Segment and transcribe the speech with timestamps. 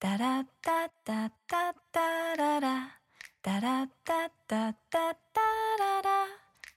[0.00, 3.00] タラッタッタッタッララ。
[3.42, 5.40] タラッタッタッタッタ
[5.76, 6.10] ララ。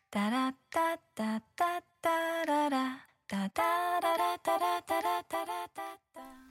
[0.10, 3.06] タラッタッタッタッララ。
[3.28, 3.62] タタ
[4.02, 6.51] ララタラタラタラッタ。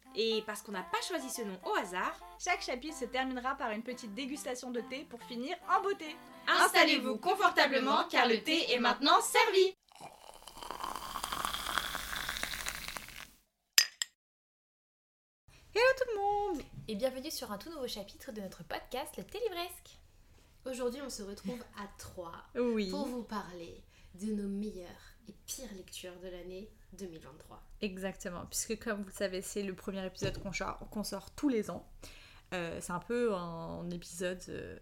[0.15, 3.71] Et parce qu'on n'a pas choisi ce nom au hasard, Chaque chapitre se terminera par
[3.71, 6.15] une petite dégustation de thé pour finir en beauté.
[6.47, 9.75] installez-vous confortablement car le thé est maintenant servi
[15.73, 19.23] Hello tout le monde Et bienvenue sur un tout nouveau chapitre de notre podcast Le
[19.23, 19.97] Télivresque.
[20.65, 23.83] Aujourd'hui, on se retrouve à trois Oui, pour vous parler
[24.15, 27.61] de nos meilleures et pires lectures de l'année 2023.
[27.81, 31.47] exactement, puisque comme vous le savez, c'est le premier épisode qu'on sort, qu'on sort tous
[31.49, 31.87] les ans.
[32.53, 34.41] Euh, c'est un peu un épisode...
[34.49, 34.77] euh,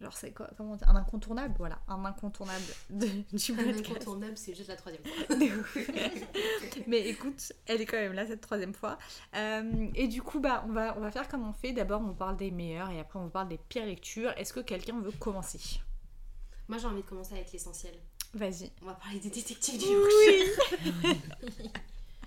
[0.00, 3.78] Genre c'est quoi comment Un incontournable, voilà, un incontournable de- du Un podcast.
[3.92, 5.36] incontournable, c'est juste la troisième fois.
[6.88, 8.98] Mais écoute, elle est quand même là cette troisième fois.
[9.36, 11.72] Euh, et du coup, bah, on va, on va faire comme on fait.
[11.72, 14.32] D'abord, on parle des meilleures et après, on vous parle des pires lectures.
[14.36, 15.60] Est-ce que quelqu'un veut commencer?
[16.68, 17.94] Moi, j'ai envie de commencer avec l'essentiel.
[18.34, 18.70] Vas-y.
[18.82, 20.48] On va parler des détectives du Yorkshire.
[21.04, 21.70] Oui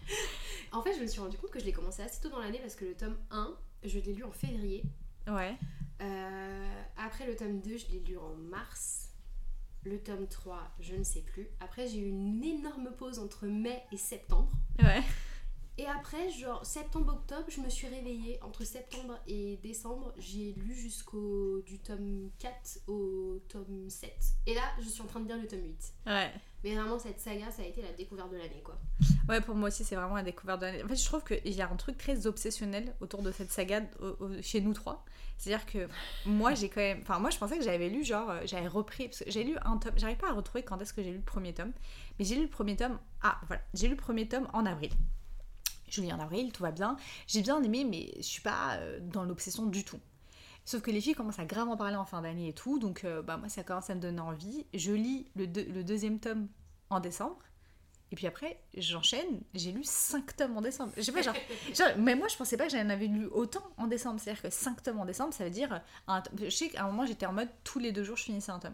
[0.72, 2.60] En fait, je me suis rendu compte que je l'ai commencé assez tôt dans l'année
[2.60, 4.84] parce que le tome 1, je l'ai lu en février.
[5.28, 5.56] Ouais.
[6.02, 9.10] Euh, après le tome 2, je l'ai lu en mars.
[9.84, 11.48] Le tome 3, je ne sais plus.
[11.60, 14.52] Après, j'ai eu une énorme pause entre mai et septembre.
[14.84, 15.02] Ouais.
[15.78, 18.40] Et après, genre septembre-octobre, je me suis réveillée.
[18.42, 24.10] Entre septembre et décembre, j'ai lu jusqu'au du tome 4 au tome 7.
[24.46, 25.94] Et là, je suis en train de lire le tome 8.
[26.08, 26.32] Ouais.
[26.64, 28.80] Mais vraiment, cette saga, ça a été la découverte de l'année, quoi.
[29.28, 30.84] Ouais, pour moi aussi, c'est vraiment la découverte de l'année.
[30.84, 33.82] En fait, je trouve qu'il y a un truc très obsessionnel autour de cette saga
[34.42, 35.04] chez nous trois.
[35.38, 35.90] C'est-à-dire que
[36.26, 37.02] moi, j'ai quand même.
[37.02, 39.10] Enfin, moi, je pensais que j'avais lu, genre, euh, j'avais repris.
[39.10, 39.94] Parce que j'ai lu un tome.
[39.98, 41.74] J'arrive pas à retrouver quand est-ce que j'ai lu le premier tome.
[42.18, 42.98] Mais j'ai lu le premier tome.
[43.22, 43.62] Ah, voilà.
[43.74, 44.92] J'ai lu le premier tome en avril.
[45.88, 46.98] Je lis en avril, tout va bien.
[47.28, 50.00] J'ai bien aimé, mais je suis pas euh, dans l'obsession du tout.
[50.66, 53.04] Sauf que les filles commencent à grave en parler en fin d'année et tout, donc
[53.04, 54.66] euh, bah, moi ça commence à me donner envie.
[54.74, 56.48] Je lis le, deux- le deuxième tome
[56.90, 57.38] en décembre,
[58.12, 60.92] et puis après j'enchaîne, j'ai lu 5 tomes en décembre.
[60.98, 61.36] Je sais pas, genre,
[61.76, 64.50] genre, mais moi je pensais pas que j'en avais lu autant en décembre, c'est-à-dire que
[64.50, 65.82] 5 tomes en décembre ça veut dire.
[66.08, 68.24] Un tome- je sais qu'à un moment j'étais en mode tous les deux jours je
[68.24, 68.74] finissais un tome.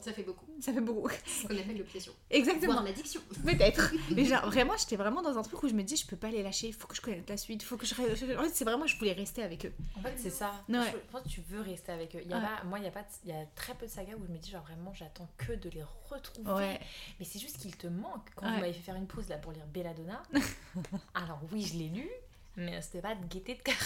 [0.00, 0.46] Ça fait beaucoup.
[0.60, 1.08] Ça fait beaucoup.
[1.26, 2.12] Ce qu'on appelle l'obsession.
[2.30, 2.72] Exactement.
[2.74, 3.20] Voire l'addiction.
[3.44, 3.92] Peut-être.
[4.14, 6.30] Mais genre, vraiment, j'étais vraiment dans un truc où je me dis, je peux pas
[6.30, 7.94] les lâcher, il faut que je connaisse la suite, faut que je.
[7.94, 9.72] En fait, c'est vraiment, je voulais rester avec eux.
[9.96, 10.52] En fait, c'est ça.
[10.68, 10.78] Ouais.
[10.92, 12.20] Je pense que tu veux rester avec eux.
[12.24, 12.42] Il y a Ouais.
[12.42, 14.32] pas- moi, il y, a pas il y a très peu de sagas où je
[14.32, 16.50] me dis, genre vraiment, j'attends que de les retrouver.
[16.52, 16.80] Ouais.
[17.18, 18.28] Mais c'est juste qu'il te manque.
[18.36, 18.52] Quand Ouais.
[18.54, 20.22] vous m'avez fait faire une pause là pour lire Belladonna,
[21.14, 22.08] alors oui, je l'ai lu,
[22.56, 23.76] mais c'était pas de gaieté de cœur.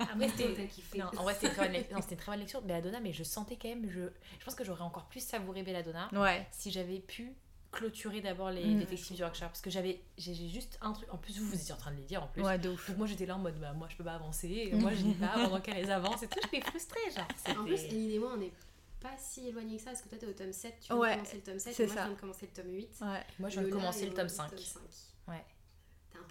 [0.00, 0.54] Après, c'était.
[0.54, 0.98] T'as kiffé.
[0.98, 1.96] Non, en vrai, c'était une très bonne lecture.
[1.96, 3.88] Non, c'était une très bonne lecture Belladonna, mais je sentais quand même.
[3.90, 4.00] Je,
[4.38, 6.46] je pense que j'aurais encore plus savouré Belladonna Ouais.
[6.52, 7.32] si j'avais pu
[7.70, 8.78] clôturer d'abord les Mm.
[8.80, 9.48] détectives du Yorkshire.
[9.48, 11.08] Parce que j'avais j'ai juste un truc.
[11.12, 12.42] En plus, vous, vous étiez en train de les dire en plus.
[12.42, 12.88] Ouais, de ouf.
[12.88, 15.14] Donc moi j'étais là en mode bah moi je peux pas avancer, moi je lis
[15.14, 17.58] pas pendant qu'elles avancent et tout, j'étais frustrée genre.
[17.58, 18.52] En plus, Eline et moi, on n'est
[19.00, 21.10] pas si éloignés que ça, parce que toi, t'es au tome 7, tu viens Ouais,
[21.10, 22.00] de commencer le tome 7, c'est et moi, ça.
[22.02, 22.88] je viens de commencer le tome 8.
[23.00, 23.06] Ouais.
[23.40, 24.50] moi je viens de commencer est le tome 5.
[24.52, 24.56] Ouais.
[24.56, 25.11] T'es un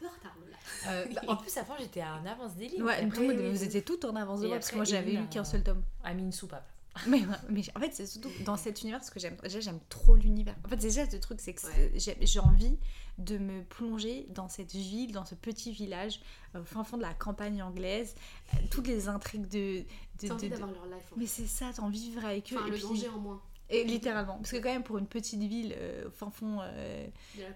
[0.02, 0.58] peu en retard, Lola.
[0.88, 2.84] Euh, bah, en plus avant j'étais un avance des lignes.
[2.84, 5.18] Ouais, après, oui, vous étiez toutes en avance de moi parce que moi j'avais lu
[5.18, 5.84] a- qu'un seul tome.
[6.04, 6.68] a mis une soupape.
[7.08, 9.38] Mais, mais en fait, c'est surtout dans cet univers ce que j'aime.
[9.42, 10.56] Déjà, j'aime trop l'univers.
[10.66, 11.92] En fait, déjà, le truc, c'est que Ouais.
[12.20, 12.78] j'ai envie
[13.18, 16.20] de me plonger dans cette ville, dans ce petit village,
[16.54, 18.14] euh, au fin fond de la campagne anglaise,
[18.54, 19.86] euh, toutes les intrigues de.
[20.22, 21.14] de, T'as envie de- de- d'avoir leur life.
[21.14, 22.58] en Mais c'est ça, t'as envie de vivre avec eux.
[22.58, 23.42] Enfin, et le puis- danger en moins.
[23.72, 24.38] Et littéralement.
[24.38, 27.08] Parce que, quand même, pour une petite ville euh, au fin fond euh,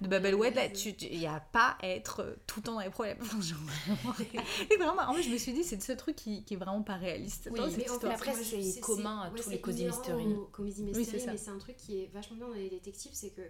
[0.02, 0.96] De, là, anglaise.
[1.02, 3.18] il n'y a pas à être euh, tout le temps dans les problèmes.
[3.22, 4.16] Enfin, genre, vraiment.
[4.72, 6.82] Et vraiment, en fait, je me suis dit, c'est ce truc qui, qui est vraiment
[6.82, 7.50] pas réaliste.
[7.52, 10.26] Oui, mais en fait, après, c'est commun à ouais, tous les Cozy Mystery.
[10.52, 11.32] Cozy Oui, Mystery, ça.
[11.32, 13.42] mais c'est un truc qui est vachement bien dans les détectives, c'est que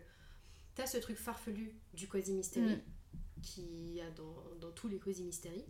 [0.73, 2.81] t'as ce truc farfelu du Cozy Mystery, Mm.
[3.41, 5.63] qui y a dans, dans tous les Cozy Mystery,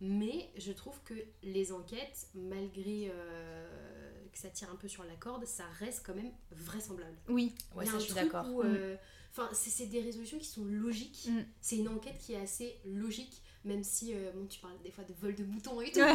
[0.00, 5.14] mais je trouve que les enquêtes, malgré euh, que ça tire un peu sur la
[5.14, 7.16] corde, ça reste quand même vraisemblable.
[7.28, 8.46] Oui, Ouais ça je suis d'accord.
[8.50, 8.96] où, euh,
[9.34, 11.26] Enfin, c'est des résolutions qui sont logiques.
[11.30, 11.40] Mm.
[11.62, 15.04] C'est une enquête qui est assez logique, même si euh, bon, tu parles des fois
[15.04, 16.00] de vol de moutons et tout.
[16.00, 16.14] Ouais.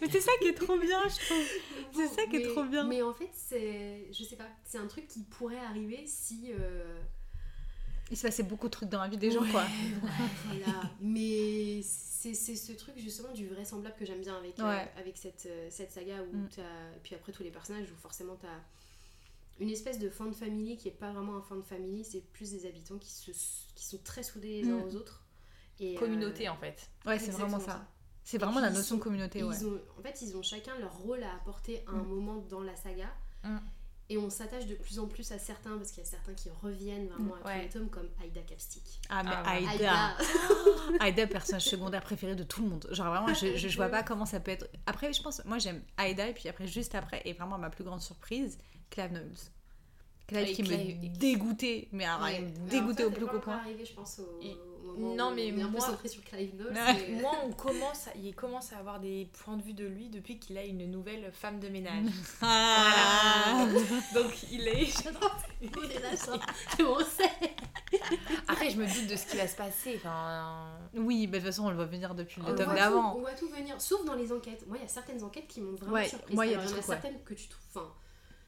[0.00, 1.46] mais c'est ça qui est trop bien, je trouve.
[1.94, 2.84] C'est ça qui est mais- trop bien.
[2.84, 7.00] Mais en fait, c'est, je sais pas, c'est un truc qui pourrait arriver si, euh,
[8.10, 9.62] Il se passait beaucoup de trucs dans la vie des gens, Ouais, quoi.
[9.62, 9.68] ouais,
[10.46, 10.80] voilà.
[11.00, 15.46] Mais c'est c'est ce truc justement du vraisemblable que j'aime bien avec, euh, avec cette,
[15.46, 16.48] euh, cette saga où Mm.
[16.56, 16.62] t'as.
[16.96, 18.48] Et puis après tous les personnages où forcément t'as
[19.60, 22.20] une espèce de fin de famille qui est pas vraiment un fin de famille, c'est
[22.32, 23.30] plus des habitants qui, se,
[23.74, 24.82] qui sont très soudés les uns Mm.
[24.88, 25.22] aux autres.
[25.80, 26.90] Et, euh, Communauté en fait.
[27.06, 27.86] Ouais, c'est vraiment ça.
[28.24, 29.54] C'est vraiment la notion de communauté, ouais.
[29.58, 32.08] ils ont, en fait, ils ont chacun leur rôle à apporter à un Mm.
[32.08, 33.08] moment dans la saga.
[34.10, 36.48] Et on s'attache de plus en plus à certains, parce qu'il y a certains qui
[36.62, 37.62] reviennent vraiment à tous Ouais.
[37.62, 38.82] les tomes, comme Aïda Capstick.
[39.10, 39.50] Ah, mais Ah.
[39.52, 40.16] Aïda.
[41.00, 42.88] Aïda, personnage secondaire préféré de tout le monde.
[42.90, 44.66] Genre vraiment, je, je, je vois pas comment ça peut être.
[44.86, 47.84] Après, je pense, moi j'aime Aïda, et puis après, juste après, et vraiment ma plus
[47.84, 48.58] grande surprise,
[48.90, 49.36] Clave Knowles.
[50.26, 52.34] Clave Ah, et qui me dégoûtait, mais alors, Ouais.
[52.36, 53.56] elle me dégoûtait toi, au t'es plus point.
[53.58, 56.24] arrivé, je pense, au, Et- au moment Non, mais on est un peu moi- sur
[56.24, 56.72] Clive Knowles.
[56.72, 60.08] Mais- Moi, on commence à- il commence à avoir des points de vue de lui
[60.08, 62.06] depuis qu'il a une nouvelle femme de ménage.
[62.42, 63.66] Ah.
[64.14, 65.08] Donc il est.
[65.76, 66.38] On est là, ça.
[66.80, 67.30] on sait.
[68.46, 69.94] Après, je me doute de ce qui va se passer.
[69.96, 73.16] Enfin, Oui, mais de toute façon, on le voit venir depuis le tome d'avant.
[73.16, 74.66] On voit tout venir, sauf dans les enquêtes.
[74.66, 76.34] Moi, il y a certaines enquêtes qui m'ont vraiment Ouais, surprise.
[76.34, 76.94] moi, il y a Alors, trucs, ouais.
[76.94, 77.64] certaines que tu trouves.
[77.74, 77.92] Enfin,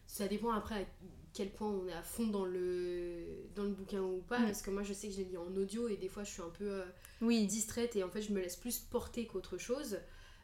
[0.06, 0.86] ça dépend après
[1.32, 3.24] quel point on est à fond dans le,
[3.54, 4.38] dans le bouquin ou pas.
[4.40, 4.44] Mm.
[4.46, 6.30] Parce que moi, je sais que je les lis en audio et des fois, je
[6.30, 6.84] suis un peu euh,
[7.22, 7.46] Oui.
[7.46, 9.98] distraite et en fait, je me laisse plus porter qu'autre chose.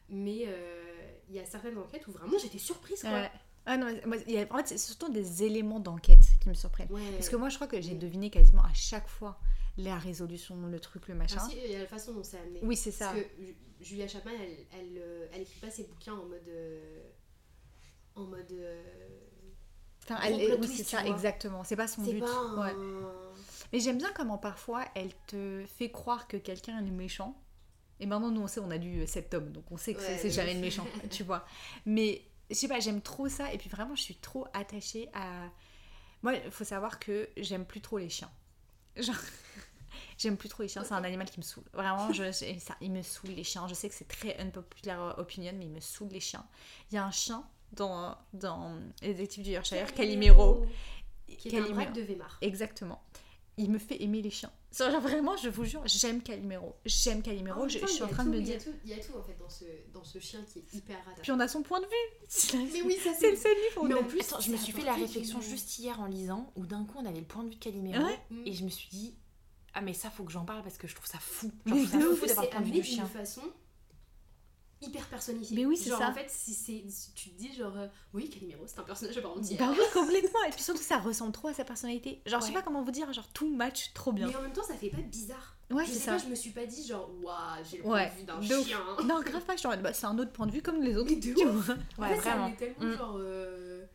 [0.09, 0.83] Mais euh,
[1.29, 3.11] il y a certaines enquêtes où vraiment j'étais surprise quoi.
[3.11, 3.31] Ouais.
[3.65, 6.53] Ah non, moi, il y a- en fait, c'est surtout des éléments d'enquête qui me
[6.53, 6.89] surprennent.
[6.89, 7.01] Ouais.
[7.11, 7.99] Parce que moi, je crois que j'ai Mm.
[7.99, 9.37] deviné quasiment à chaque fois
[9.77, 11.37] la résolution, le truc, le machin.
[11.41, 12.61] Ah, si, il y a la façon dont c'est amené.
[12.63, 13.11] Oui, c'est ça.
[13.11, 16.47] Parce que Ju- Julia Chapman, elle, elle, euh, elle écrit pas ses bouquins en mode.
[16.47, 17.03] euh,
[18.15, 18.53] en mode.
[20.09, 21.09] Enfin, elle, oui, c'est ça, vois.
[21.09, 21.63] exactement.
[21.63, 22.19] C'est pas son but.
[22.19, 22.57] pas un.
[22.63, 22.73] Ouais.
[23.73, 27.37] Mais j'aime bien comment parfois elle te fait croire que quelqu'un est méchant.
[27.99, 30.07] Et maintenant, nous, on sait, on a lu sept tomes, donc on sait que c'est-
[30.13, 30.29] Ouais, c'est ouais.
[30.33, 31.45] jamais le méchant, tu vois.
[31.85, 33.51] Mais je sais pas, j'aime trop ça.
[33.53, 35.49] Et puis vraiment, je suis trop attachée à.
[36.23, 38.31] Moi, il faut savoir que j'aime plus trop les chiens.
[38.95, 39.15] Genre.
[40.19, 41.63] J'aime plus trop les chiens, c'est un animal qui me saoule.
[41.73, 43.67] Vraiment, je, je- ça, il me saoule les chiens.
[43.67, 46.45] Je sais que c'est très unpopular opinion, mais il me saoule les chiens.
[46.91, 47.43] Il y a un chien
[47.73, 50.65] dans, dans Les Détectives du Yorkshire, Calimero.
[51.27, 51.73] Qui est un Calimero.
[51.75, 52.37] braque de Weimar.
[52.41, 53.01] Exactement.
[53.57, 54.51] Il me fait aimer les chiens.
[54.77, 56.75] Genre, vraiment, je vous jure, j'aime Calimero.
[56.85, 57.67] J'aime Calimero.
[57.67, 58.63] Je, suis en train de me il y a dire.
[58.65, 60.97] tout- Il y a tout en fait dans ce, dans ce chien qui est hyper
[61.01, 61.35] Puis attachant.
[61.35, 62.69] on a son point de vue.
[62.73, 64.83] Mais oui, ça C'est le seul livre Mais en plus, Attends, je me suis fait
[64.83, 67.55] la réflexion juste hier en lisant où d'un coup on avait le point de vue
[67.55, 68.19] de Calimero Ouais.
[68.45, 69.15] Et je me suis dit
[69.73, 71.51] ah mais ça faut que j'en parle parce que je trouve ça fou.
[71.65, 73.05] Genre, je trouve ça fou d'avoir le point de vue du chien.
[73.05, 73.41] façon
[74.81, 75.55] hyper personnifiée.
[75.57, 76.09] Mais oui, c'est genre, ça.
[76.09, 76.83] en fait, si, c'est,
[77.15, 79.59] tu te dis genre, euh, oui, Calimero, c'est un personnage à part entière.
[79.59, 80.43] Bah oui, complètement.
[80.47, 82.21] Et puis surtout, ça ressemble trop à sa personnalité.
[82.25, 84.27] Genre, je sais pas comment vous dire, genre, tout match trop bien.
[84.27, 85.55] Mais en même temps, ça fait pas bizarre.
[85.69, 86.11] Ouais, c'est ça.
[86.13, 88.41] pas, je me suis pas dit genre, waouh, j'ai le point Ouais, de vue d'un
[88.63, 88.79] chien.
[89.05, 91.13] Non, grave pas, en mode, bah, c'est un autre point de vue comme les autres.
[91.19, 91.75] Tu vois.
[91.97, 92.51] En Ouais, fait, ça vraiment.
[92.55, 92.97] tellement Mm.
[92.97, 93.85] genre euh,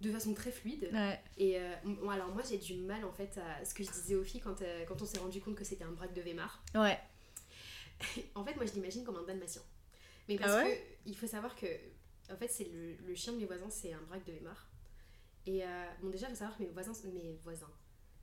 [0.00, 0.88] de façon très fluide.
[0.92, 1.18] Ouais.
[1.38, 4.14] Et euh, m- alors moi j'ai du mal en fait à ce que je disais
[4.14, 6.62] aux filles quand, euh, quand on s'est rendu compte que c'était un braque de Weimar.
[6.74, 6.98] Ouais.
[8.34, 9.62] En fait moi je l'imagine comme un dalmatien.
[10.28, 11.66] Mais parce Ah ouais que il faut savoir que
[12.32, 14.68] en fait c'est le, le chien de mes voisins c'est un braque de Weimar.
[15.46, 15.66] Et euh,
[16.02, 17.70] bon déjà il faut savoir que mes voisins, mes voisins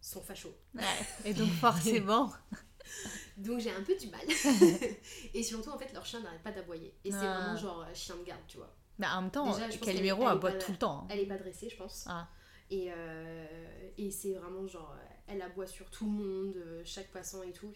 [0.01, 0.53] sont fachos.
[0.75, 0.81] Ouais.
[1.25, 2.31] Et donc, forcément.
[3.37, 4.21] Donc j'ai un peu du mal.
[5.33, 6.93] et surtout en fait leur chien n'arrête pas d'aboyer.
[7.05, 7.39] Et c'est Ah.
[7.39, 8.75] vraiment genre euh, chien de garde tu vois.
[8.99, 11.01] Mais en même temps, Calimero aboie tout le temps.
[11.03, 11.07] hein.
[11.09, 12.05] Elle est pas dressée je pense.
[12.07, 12.27] Ah.
[12.69, 14.95] Et, euh, et c'est vraiment genre,
[15.27, 16.55] elle aboie sur tout le monde,
[16.85, 17.71] chaque passant et tout.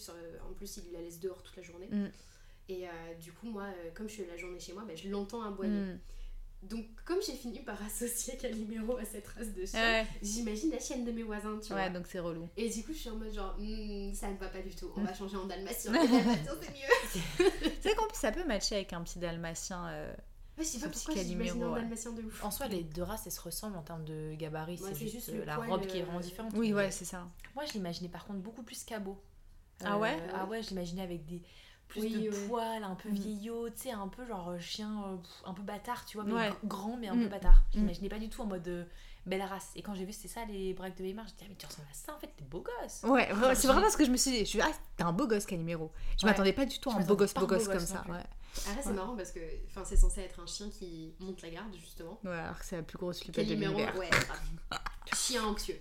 [0.47, 1.87] En plus, il la laisse dehors toute la journée.
[1.87, 2.09] Mm.
[2.69, 2.91] Et euh,
[3.21, 5.71] du coup, moi, euh, comme je suis la journée chez moi, ben, je l'entends aboyer.
[5.71, 5.99] Mm.
[6.63, 10.07] Donc, comme j'ai fini par associer Calimero à cette race de chien, Ouais.
[10.21, 11.89] j'imagine la chienne de mes voisins, tu Ouais, vois.
[11.89, 12.49] donc c'est relou.
[12.57, 14.89] Et du coup, je suis en mode genre, Hmm, ça ne va pas du tout,
[14.97, 15.93] on va changer en dalmatien.
[15.93, 17.49] C'est mieux.
[17.61, 19.87] Tu sais qu'en plus, ça peut matcher avec un petit dalmatien.
[19.87, 20.13] euh,
[20.57, 21.79] Ouais, je sais pas Un petit pourquoi j'imagine un ouais.
[21.81, 22.43] dalmatien de ouf.
[22.43, 25.07] En soi, les deux races elles se ressemblent en termes de gabarit, Ouais, c'est c'est
[25.07, 26.51] juste, la robe qui est euh, vraiment différente.
[26.55, 27.27] Oui, ouais, c'est ça.
[27.53, 29.21] Moi je l'imaginais par contre beaucoup plus cabot.
[29.85, 31.43] Ah ouais Ah ouais, je l'imaginais avec des
[31.87, 32.47] plus Oui, de ouais.
[32.47, 33.13] poils, un peu Mm.
[33.13, 35.15] vieillot, tu sais, un peu genre chien, euh,
[35.49, 36.53] un peu bâtard, tu vois, mais Ouais.
[36.65, 37.23] grand mais un Mm.
[37.23, 37.61] peu bâtard.
[37.73, 37.81] Je Mm.
[37.81, 38.83] l'imaginais pas du tout en mode euh,
[39.25, 39.71] belle race.
[39.75, 41.55] Et quand j'ai vu c'était ça les braques de Weimar, je me dit ah mais
[41.55, 43.03] tu ressembles à ça en fait, t'es beau gosse.
[43.03, 44.39] Ouais, c'est j'ai- vraiment ce que je me suis dit.
[44.39, 45.91] Je suis ah, t'es un beau gosse, Calimero.
[46.19, 46.31] Je Ouais.
[46.31, 48.03] m'attendais pas du tout à un beau gosse, beau un beau gosse comme gosse ça.
[48.09, 48.23] Ouais.
[48.67, 48.93] Après, c'est Ouais.
[48.95, 49.39] marrant parce que
[49.85, 52.19] c'est censé être un chien qui monte la garde, justement.
[52.23, 53.95] ouais, alors que c'est la plus grosse flippette de l'univers.
[53.97, 54.09] ouais,
[55.15, 55.79] chien anxieux.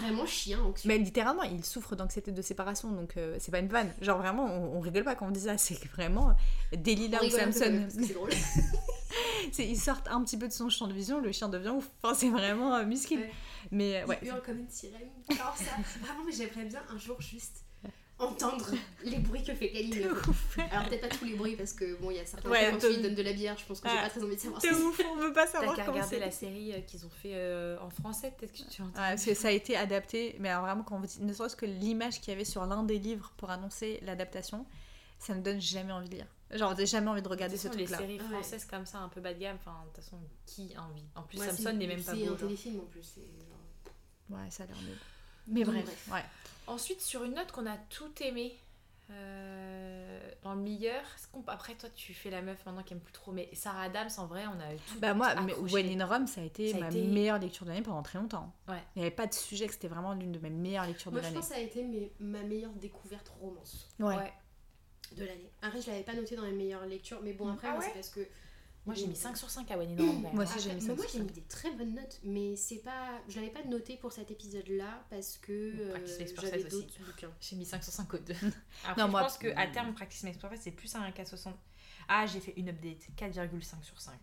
[0.00, 0.88] Vraiment chien anxieux.
[0.88, 3.92] Mais littéralement, il souffre d'anxiété de séparation, donc euh, c'est pas une vanne.
[4.00, 6.34] Genre vraiment, on, on rigole pas quand on dit ça, c'est vraiment
[6.72, 7.86] Delilah On ou Samson.
[7.90, 8.30] C'est drôle.
[9.58, 11.88] Ils sortent un petit peu de son champ de vision, le chien devient ouf.
[12.02, 13.16] Enfin, c'est vraiment euh, musclé.
[13.16, 13.32] Ouais.
[13.70, 14.18] Mais euh, ouais.
[14.22, 15.08] Il hurle comme une sirène.
[15.30, 15.64] Alors ça,
[16.00, 17.64] vraiment, mais j'aimerais bien un jour juste
[18.18, 18.66] entendre
[19.04, 20.08] les bruits que fait Kaline.
[20.70, 22.88] Alors peut-être pas tous les bruits parce que bon, il y a certains Ouais, quand
[22.88, 24.02] lui donnes de la bière, je pense que j'ai Ouais.
[24.02, 26.16] pas très envie de savoir De ouf, on veut pas T'as savoir qu'à comment regarder
[26.16, 26.20] c'est.
[26.20, 29.00] la série euh, qu'ils ont fait euh, en français, peut-être que tu entends.
[29.00, 31.56] Ouais, parce que ça a été adapté, mais alors vraiment, quand vous dites, ne serait-ce
[31.56, 34.66] que l'image qu'il y avait sur l'un des livres pour annoncer l'adaptation,
[35.18, 36.26] ça ne donne jamais envie de lire.
[36.50, 37.98] Genre, j'ai jamais envie de regarder De ce façon, les truc-là.
[38.06, 38.28] séries Ouais.
[38.30, 41.04] françaises comme ça, un peu bas de gamme, enfin, de toute façon, qui a envie?
[41.14, 42.24] En plus, Ouais, Samson c'est- n'est même pas C'est beau.
[42.24, 42.36] un genre.
[42.38, 43.02] téléfilm en plus.
[43.02, 44.96] c'est genre- Ouais, ça a l'air nul.
[45.48, 46.08] Mais bref.
[46.12, 46.24] ouais.
[46.68, 48.56] Ensuite, sur une note qu'on a tout aimé,
[49.10, 51.02] euh, dans le meilleur,
[51.46, 54.26] après toi tu fais la meuf maintenant qui aime plus trop, mais Sarah Adams en
[54.26, 54.98] vrai, on a eu tout.
[55.00, 55.54] Bah moi, mais.
[55.54, 58.02] When in Rome, ça a été Ça a ma été- meilleure lecture de l'année pendant
[58.02, 58.52] très longtemps.
[58.68, 58.82] Ouais.
[58.94, 61.20] Il n'y avait pas de sujet que c'était vraiment l'une de mes meilleures lectures Moi,
[61.20, 61.40] de je l'année.
[61.40, 64.14] pense que ça a été mes- ma meilleure découverte romance Ouais.
[64.16, 64.32] Ouais.
[65.16, 65.50] de l'année.
[65.62, 67.86] Après, je l'avais pas noté dans les meilleures lectures, mais bon, après, Ah moi, ouais
[67.86, 68.20] c'est parce que.
[68.88, 70.02] Moi j'ai mis 5 sur 5 à When in.
[70.32, 71.34] Moi aussi, Après, j'ai mis mais 5 moi j'ai mis 5.
[71.34, 75.36] des très bonnes notes, mais c'est pas, je l'avais pas noté pour cet épisode-là parce
[75.38, 76.82] que euh, Practice Makes j'avais Perfect aussi.
[76.86, 77.30] d'autres bouquins.
[77.40, 78.32] J'ai mis 5 sur 5 aux deux.
[78.86, 81.52] Après, Non, je moi- pense qu'à terme, Practice Makes Perfect, c'est plus un 4,60.
[82.08, 84.14] Ah, j'ai fait une update, 4,5 sur 5.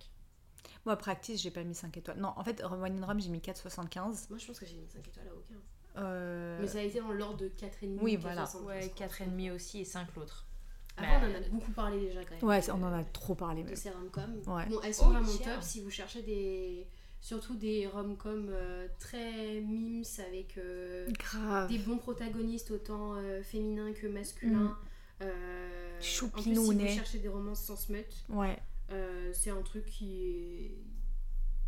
[0.85, 2.17] Moi, Practice, j'ai pas mis 5 étoiles.
[2.17, 4.29] Non, en fait, When in Rome, j'ai mis 4,75.
[4.29, 5.61] Moi je pense que j'ai mis 5 étoiles à aucun.
[5.97, 7.99] Euh, Mais ça a été dans l'ordre de 4,5.
[8.01, 8.43] Oui, voilà.
[8.45, 9.07] 4,75, Ouais, je crois.
[9.07, 10.45] 4,5 aussi et 5 l'autre.
[10.97, 12.43] Après, on en a beaucoup parlé déjà quand même.
[12.43, 13.75] Ouais, de- on en a trop parlé De même.
[13.75, 14.41] ces rom-coms.
[14.47, 14.65] Ouais.
[14.69, 16.87] Bon, elles sont Oh, vraiment top si vous cherchez des.
[17.21, 21.69] Surtout des rom-coms euh, très mimes avec euh, Grave.
[21.69, 24.77] des bons protagonistes autant euh, féminins que masculins.
[25.21, 28.57] Euh, en plus, si vous cherchez des romances sans smut, Ouais.
[28.91, 30.71] euh, c'est un truc qui est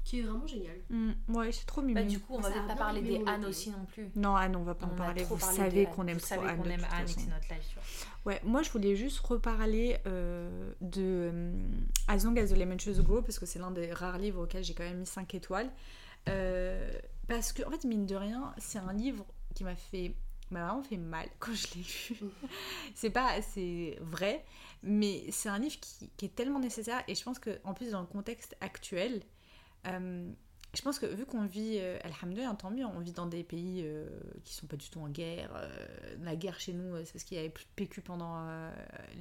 [0.07, 0.77] qui est vraiment génial.
[0.89, 1.93] Mm, ouais, c'est trop mimi.
[1.93, 4.09] Bah, du coup, on va peut-être pas parler des Anne aussi non plus.
[4.15, 5.23] Non, Anne, on va pas On en a parler.
[5.25, 6.65] Vous savez qu'on aime trop Anne.
[6.65, 7.83] aime Anne c'est notre vois.
[8.23, 11.01] Ouais, moi je voulais juste reparler euh, de
[11.33, 11.51] euh,
[12.07, 14.63] As Long as the Lemon Trees Grow parce que c'est l'un des rares livres auxquels
[14.63, 15.69] j'ai quand même mis 5 étoiles.
[16.29, 16.89] Euh,
[17.27, 20.15] parce que, en fait, mine de rien, c'est un livre qui m'a fait
[20.51, 22.31] m'a vraiment fait mal quand je l'ai lu.
[22.95, 24.45] C'est pas c'est vrai,
[24.83, 27.91] mais c'est un livre qui, qui est tellement nécessaire et je pense que en plus
[27.91, 29.21] dans le contexte actuel,
[29.85, 30.31] euh,
[30.73, 33.81] je pense que vu qu'on vit, euh, alhamdoulilah, tant mieux, on vit dans des pays
[33.83, 34.07] euh,
[34.43, 35.51] qui sont pas du tout en guerre.
[35.55, 38.45] euh, la guerre chez nous, euh, c'est parce qu'il y avait plus de PQ pendant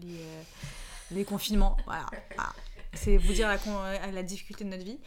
[0.00, 0.20] les,
[1.10, 1.76] les confinements.
[1.84, 2.06] Voilà.
[2.34, 2.52] Voilà.
[2.94, 4.98] C'est vous dire la, difficulté de notre vie.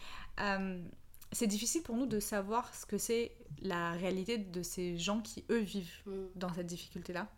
[1.32, 5.44] C'est difficile pour nous de savoir ce que c'est la réalité de ces gens qui,
[5.50, 6.26] eux, vivent Mm.
[6.36, 7.28] dans cette difficulté-là.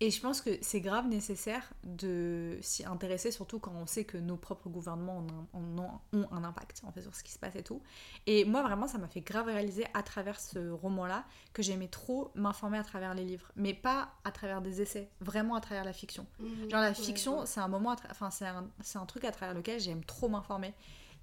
[0.00, 4.18] Et je pense que c'est grave nécessaire de s'y intéresser, surtout quand on sait que
[4.18, 5.24] nos propres gouvernements
[5.54, 7.80] ont un, ont- ont un impact en fait, sur ce qui se passe et tout.
[8.26, 11.24] Et moi, vraiment, ça m'a fait grave réaliser à travers ce roman-là
[11.54, 15.54] que j'aimais trop m'informer à travers les livres, mais pas à travers des essais, vraiment
[15.54, 16.26] à travers la fiction.
[16.40, 16.70] Mm.
[16.70, 17.46] Genre la fiction, ouais.
[17.46, 20.74] c'est un moment, enfin c'est un, c'est un truc à travers lequel j'aime trop m'informer.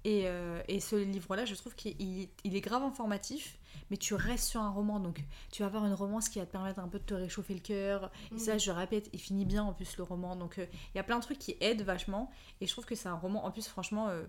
[0.04, 3.58] Et, euh, et ce livre-là, je trouve qu'il il- il est grave informatif,
[3.90, 6.52] mais tu restes sur un roman, donc tu vas avoir une romance qui va te
[6.52, 8.10] permettre un peu de te réchauffer le cœur.
[8.34, 8.60] Et ça, Mm.
[8.60, 11.16] je répète, il finit bien en plus le roman, donc euh, il y a plein
[11.18, 12.30] de trucs qui aident vachement.
[12.60, 14.24] Et je trouve que c'est un roman, en plus franchement, euh,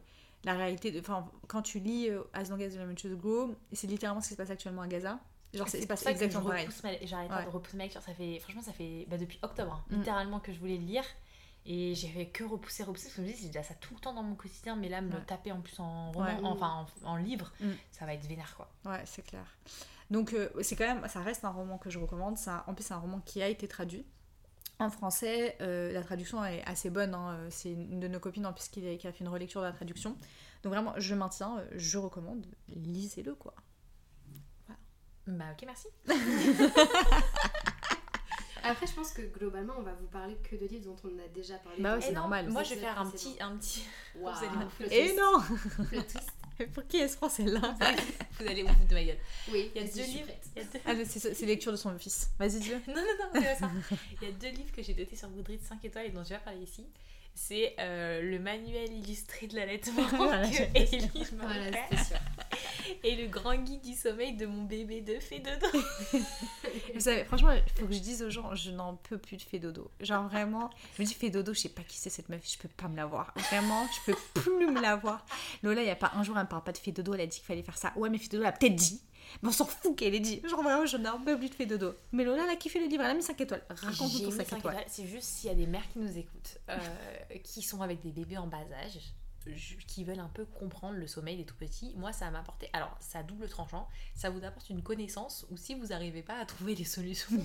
[0.45, 3.87] la réalité, de- enfin quand tu lis As Long as the Lemon Trees Grow, c'est
[3.87, 5.19] littéralement ce qui se passe actuellement à Gaza.
[5.53, 6.67] Genre c'est que je exactement pareil.
[7.03, 7.45] j'arrête pas Ouais.
[7.45, 8.01] de repousser ma lecture.
[8.01, 9.99] Ça fait, franchement, ça fait bah, depuis octobre, hein, Mm.
[9.99, 11.03] littéralement, que je voulais le lire.
[11.67, 13.95] Et j'ai fait que repousser, repousser, parce que je me dis, c'est déjà ça tout
[13.95, 15.19] le temps dans mon quotidien, mais là, me Ouais.
[15.19, 16.39] le taper en plus en roman, Ouais.
[16.43, 17.71] enfin en, en livre, Mm.
[17.91, 18.69] ça va être vénère quoi.
[18.85, 19.45] Ouais, c'est clair.
[20.11, 22.37] Donc euh, c'est quand même, ça reste un roman que je recommande.
[22.37, 24.05] Ça, en plus, c'est un roman qui a été traduit.
[24.77, 27.15] En français, euh, la traduction est assez bonne.
[27.15, 27.31] hein.
[27.39, 29.61] Euh, C'est une de nos copines en plus qui a, qui a fait une relecture
[29.61, 30.11] de la traduction.
[30.61, 32.45] Donc vraiment, je maintiens, je recommande.
[32.67, 33.55] Lisez-le quoi.
[35.27, 35.87] Bah ok, merci.
[38.65, 41.27] Après, je pense que globalement, on va vous parler que de livres dont on a
[41.33, 41.81] déjà parlé.
[41.81, 42.49] Bah ouais, c'est normal.
[42.49, 43.83] Moi, je vais faire un petit, un petit.
[44.15, 45.41] Waouh, Vous allez Et non.
[46.73, 47.59] Pour qui est-ce français là
[48.39, 49.17] Vous allez vous foutre de ma gueule.
[49.51, 50.29] Oui, Il y a deux livres.
[50.55, 52.29] a deux- ah, C'est lecture de son fils.
[52.39, 52.75] Vas-y, dis-le.
[52.87, 53.71] Non, non, non, c'est pas ça.
[54.21, 56.29] Il y a deux livres que j'ai notés sur Goodreads 5 étoiles et dont je
[56.29, 56.85] vais parler ici.
[57.37, 60.63] C'est euh, le manuel illustré de l'allaitement Voilà, que.
[60.73, 61.69] Ellie Voilà,
[63.03, 65.67] et le grand guide du sommeil de mon bébé de fée dodo.
[66.93, 69.41] Vous savez, franchement, il faut que je dise aux gens, je n'en peux plus de
[69.41, 69.91] fait dodo.
[69.99, 72.57] Genre vraiment, je me dis fait dodo, je sais pas qui c'est cette meuf, je
[72.57, 73.33] peux pas me la voir.
[73.35, 75.25] Vraiment, je peux plus me la voir.
[75.61, 77.21] Lola, il y a pas un jour, elle me parle pas de fait dodo, elle
[77.21, 77.91] a dit qu'il fallait faire ça.
[77.97, 79.01] Ouais, mais fait dodo, elle a peut-être dit.
[79.41, 80.41] Mais on s'en fout qu'elle ait dit.
[80.47, 81.95] Genre vraiment, je n'en peux plus de fait dodo.
[82.11, 83.63] Mais Lola, elle a kiffé le livre, elle a mis 5 étoiles.
[83.69, 84.73] Raconte-nous ton mis 5 cinq étoiles.
[84.73, 84.85] étoiles.
[84.87, 86.77] C'est juste s'il y a des mères qui nous écoutent, euh,
[87.43, 88.99] qui sont avec des bébés en bas âge,
[89.87, 92.69] qui veulent un peu comprendre le sommeil des tout petits, moi ça m'a apporté.
[92.73, 96.39] Alors, ça a double tranchant, ça vous apporte une connaissance ou si vous n'arrivez pas
[96.39, 97.37] à trouver les solutions,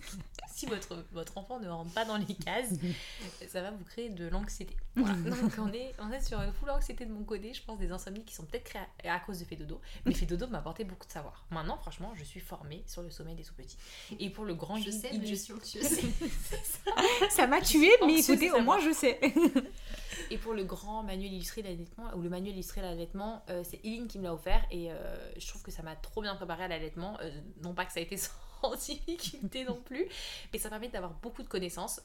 [0.48, 2.74] si votre, votre enfant ne rentre pas dans les cases,
[3.48, 4.76] ça va vous créer de l'anxiété.
[4.94, 5.14] Voilà.
[5.40, 7.90] Donc, on est, on est sur une full anxiété de mon côté, je pense des
[7.90, 10.58] insomnies qui sont peut-être créées à, à cause de fait dodo, mais fait dodo m'a
[10.58, 11.44] apporté beaucoup de savoir.
[11.50, 13.76] Maintenant, franchement, je suis formée sur le sommeil des tout petits.
[14.18, 16.00] Et pour le grand Je sais, mais je suis anxieuse.
[17.30, 19.18] Ça m'a tué, mais écoutez, au moins je sais.
[20.30, 24.08] Et pour le grand manuel illustré d'allaitement, ou le manuel illustré d'allaitement, euh, c'est Eileen
[24.08, 24.96] qui me l'a offert et euh,
[25.38, 27.16] je trouve que ça m'a trop bien préparé à l'allaitement.
[27.20, 27.30] Euh,
[27.62, 28.16] non pas que ça a été
[28.62, 30.06] sans difficulté non plus,
[30.52, 32.00] mais ça permet d'avoir beaucoup de connaissances.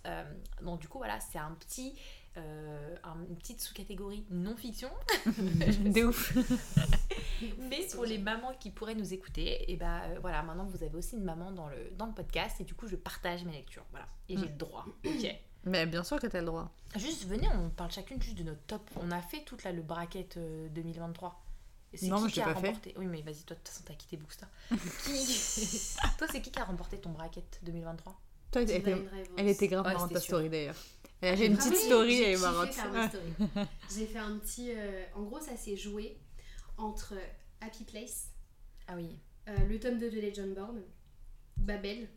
[0.61, 1.95] Donc du coup, voilà, c'est un petit...
[2.35, 4.89] un- une petite sous-catégorie non-fiction,
[5.25, 6.33] De ouf.
[7.57, 10.95] mais pour les mamans qui pourraient nous écouter, et bah euh, voilà, maintenant vous avez
[10.95, 13.85] aussi une maman dans le, dans le podcast et du coup je partage mes lectures,
[13.91, 14.49] voilà, et j'ai Mm.
[14.51, 16.71] le droit, ok Mais bien sûr que t'as le droit.
[16.97, 18.89] Juste, venez, on parle chacune juste de notre top.
[18.99, 21.39] On a fait toute là, le bracket euh, 2023.
[21.93, 22.67] Et c'est Non, qui moi, je qui l'ai a pas fait.
[22.67, 22.93] remporté?
[22.97, 24.45] Oui, mais vas-y, toi, de toute façon, t'as quitté Bookster.
[25.03, 25.95] qui...
[26.17, 28.19] toi, c'est qui qui a remporté ton bracket 2023
[28.51, 28.95] Toi, elle était,
[29.37, 30.27] elle était grave Ouais, marrante ta sûr.
[30.37, 30.75] story d'ailleurs.
[31.21, 32.69] Elle a fait une Ah petite oui, story, elle est marrante.
[33.95, 34.71] J'ai fait un petit.
[34.75, 36.17] euh, en gros, ça s'est joué
[36.77, 37.13] entre
[37.61, 38.29] Happy Place,
[38.87, 39.19] Ah oui.
[39.49, 40.81] euh, le tome 2 de Legendborn,
[41.57, 42.07] Babel,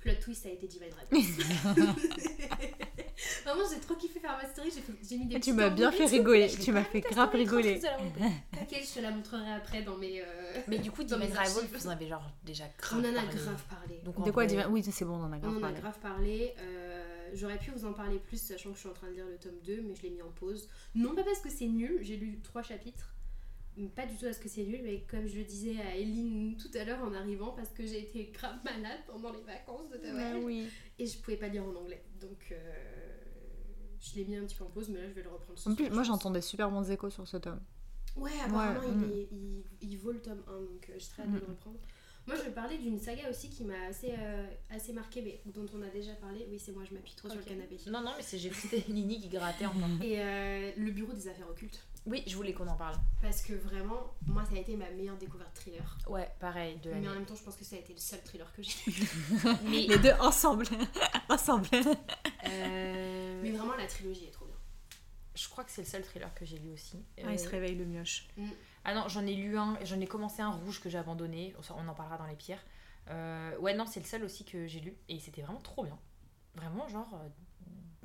[0.00, 1.26] Plot Twist a été Divine Rivals.
[3.44, 4.70] Vraiment, j'ai trop kiffé faire ma story.
[4.72, 6.48] J'ai fait- j'ai mis des Tu petits m'as bien fait rigoler.
[6.48, 7.80] Tu m'as fait grave rigoler.
[7.80, 10.20] T'inquiète, je te la montrerai après dans mes.
[10.20, 11.76] euh, Mais du coup, Dans Divine mes Rival, archives.
[11.76, 13.36] vous en avez genre déjà grave On en a parlé.
[13.38, 14.00] grave parlé.
[14.04, 15.80] De quoi Oui, c'est bon, on en a On grave en a parlé.
[15.80, 16.54] grave parlé.
[16.60, 19.26] euh, J'aurais pu vous en parler plus, sachant que je suis en train de lire
[19.26, 20.68] le tome 2, mais je l'ai mis en pause.
[20.94, 23.12] Non pas parce que c'est nul, j'ai lu trois chapitres.
[23.94, 26.70] Pas du tout parce que c'est nul, mais comme je le disais à Eline tout
[26.76, 30.36] à l'heure en arrivant, parce que j'ai été grave malade pendant les vacances de Noël
[30.42, 30.68] oui.
[30.98, 32.02] et je pouvais pas lire en anglais.
[32.20, 32.56] Donc euh,
[34.00, 35.58] je l'ai mis un petit peu en pause, mais là je vais le reprendre.
[35.58, 37.60] ce En plus, soir, moi je j'entends des super bons échos sur ce tome.
[38.16, 39.12] Ouais, apparemment, Ouais, il, mm.
[39.12, 41.40] est- il, il vaut le tome 1, donc euh, j'ai très hâte de Mm.
[41.40, 41.78] le reprendre.
[42.26, 45.64] Moi, je vais parler d'une saga aussi qui m'a assez, euh, assez marquée, mais dont
[45.74, 46.46] on a déjà parlé.
[46.50, 47.78] Oui, c'est moi, je m'appuie trop sur le canapé.
[47.86, 48.50] Non, non, mais c'est j'ai
[48.90, 49.72] Nini qui grattait en.
[50.02, 51.82] Et euh, le bureau des affaires occultes.
[52.08, 52.96] Oui, je voulais qu'on en parle.
[53.22, 55.98] Parce que vraiment, moi, ça a été ma meilleure découverte thriller.
[56.08, 58.20] Ouais, pareil, de Mais en même temps, je pense que ça a été le seul
[58.22, 59.08] thriller que j'ai lu.
[59.64, 60.64] Mais, Les deux ensemble.
[61.28, 61.68] ensemble.
[62.46, 64.54] euh, Mais vraiment, la trilogie est trop bien.
[65.34, 67.04] je crois que c'est le seul thriller que j'ai lu aussi.
[67.24, 68.28] Ah, il se Euh, réveille le mioche.
[68.84, 71.88] Ah non, j'en ai lu un, j'en ai commencé un rouge que j'ai abandonné, on
[71.88, 72.62] en parlera dans les pires.
[73.10, 75.98] Euh, ouais, non, c'est le seul aussi que j'ai lu et c'était vraiment trop bien.
[76.54, 77.08] Vraiment, genre,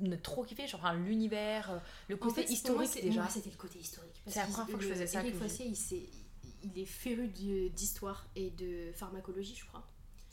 [0.00, 3.28] ne trop kiffé, genre enfin, l'univers, euh, le En côté fait, historique moi, déjà.
[3.28, 4.22] c'était le côté historique.
[4.26, 6.08] C'est la première fois que je faisais ça Eric que Fossier, il, s'est-
[6.62, 9.86] il est féru de- d'histoire et de pharmacologie, je crois.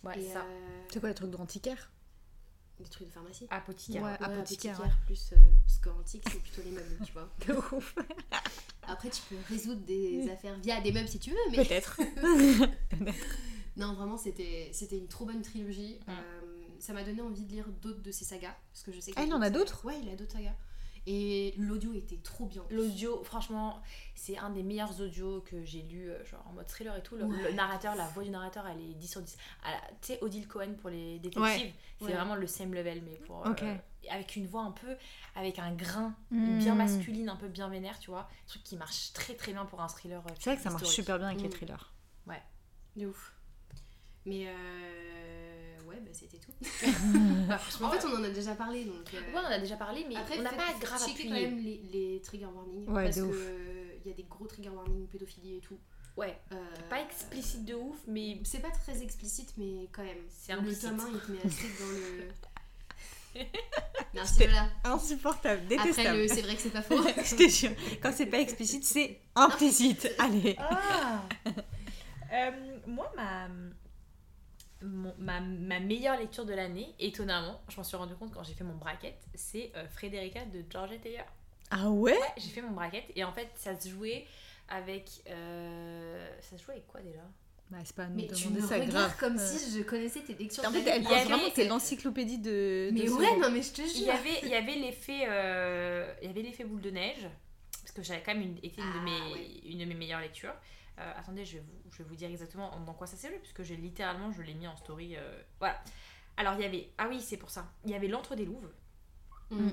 [0.04, 0.42] Ouais, et ça.
[0.46, 1.92] euh, C'est quoi le truc d'antiquaire?
[2.80, 3.46] Des trucs de pharmacie.
[3.52, 4.02] Apothicaire.
[4.02, 4.10] Ouais.
[4.10, 5.34] Ouais, apothicaire, apothicaire, plus.
[5.34, 5.36] euh,
[5.68, 7.30] parce qu'antique, c'est plutôt les meubles, tu vois.
[7.48, 7.96] De ouf.
[8.88, 11.64] Après, tu peux résoudre des affaires via des meubles si tu veux, mais.
[11.64, 12.00] Peut-être.
[13.78, 15.98] Non, vraiment, c'était c'était une trop bonne trilogie.
[16.06, 16.12] Mm.
[16.12, 16.41] Euh,
[16.82, 18.56] ça m'a donné envie de lire d'autres de ses sagas.
[18.74, 20.56] Parce que je sais Ah, il en a d'autres Ouais, il a d'autres sagas.
[21.08, 22.64] Et l'audio était trop bien.
[22.70, 23.82] L'audio, franchement,
[24.14, 27.16] c'est un des meilleurs audios que j'ai lu, euh, genre en mode thriller et tout.
[27.16, 27.50] Le, Ouais.
[27.50, 29.36] le narrateur, la voix du narrateur, elle est 10 sur 10.
[29.64, 31.74] Ah, Tu sais, Odile Cohen pour les détectives, Ouais.
[32.00, 32.14] c'est Ouais.
[32.14, 33.48] vraiment le same level, mais pour.
[33.48, 33.54] euh,
[34.12, 34.96] avec une voix un peu.
[35.36, 36.58] avec un grain Mm.
[36.60, 38.30] bien masculine, un peu bien vénère, tu vois.
[38.44, 40.22] Un truc qui marche très très bien pour un thriller.
[40.28, 41.52] euh, C'est vrai que ça marche super bien avec les Mm.
[41.52, 41.94] thrillers.
[42.98, 43.34] De ouf.
[44.26, 45.21] Mais euh...
[45.92, 46.52] ouais, bah c'était tout.
[47.48, 49.14] Bah, En fait, on en a déjà parlé donc.
[49.14, 51.58] euh, ouais, on en a déjà parlé, mais Après, on n'a pas grave quand même
[51.60, 52.88] les, les trigger warnings.
[52.90, 53.36] Ouais, parce ouf.
[53.36, 55.78] euh, il y a des gros trigger warnings, pédophilie et tout.
[56.18, 56.56] Ouais, Euh,
[56.90, 60.18] pas explicite de ouf, mais C'est pas très explicite, mais quand même.
[60.30, 62.28] C'est Le tome 1, il te met assez dans le.
[64.14, 64.68] Merci, voilà.
[64.84, 66.18] Insupportable, Après, détestable.
[66.18, 66.28] le...
[66.28, 66.98] c'est vrai que c'est pas faux.
[67.02, 67.72] Je te jure,
[68.04, 70.10] quand c'est pas explicite, c'est implicite.
[70.20, 70.56] Allez.
[70.60, 71.24] Ah
[72.34, 72.52] Euh,
[72.88, 73.48] Moi, ma,
[74.82, 78.54] mon- ma, ma meilleure lecture de l'année, étonnamment, je m'en suis rendu compte quand j'ai
[78.54, 81.24] fait mon bracket, c'est euh, Frédérica de Georgette Heyer.
[81.70, 82.14] Ah ouais?
[82.14, 84.26] Ouais, j'ai fait mon bracket et en fait, ça se jouait
[84.70, 85.06] avec.
[85.30, 87.22] euh, ça se jouait avec quoi déjà?
[87.70, 89.16] Bah, c'est pas à nous Mais de tu me ça regardes grave.
[89.18, 89.48] comme Euh.
[89.58, 90.66] si je connaissais tes lectures.
[90.66, 92.90] En fait, elle pense y avait- vraiment que c'est l'encyclopédie de.
[92.92, 94.14] Mais de ouais, non, mais je te Il y jure.
[94.14, 97.28] avait, il y avait l'effet euh, il y avait l'effet boule de neige
[97.82, 99.48] parce que j'avais quand même une, été une, de Ah, mes, ouais.
[99.70, 100.54] une de mes meilleures lectures
[101.00, 103.40] Euh, attendez je vais, vous, je vais vous dire exactement dans quoi ça s'est joué
[103.40, 105.82] puisque j'ai littéralement je l'ai mis en story euh, voilà.
[106.38, 107.66] Alors il y avait ah oui c'est pour ça.
[107.86, 108.70] Il y avait l'entre des louves.
[109.50, 109.70] Mm.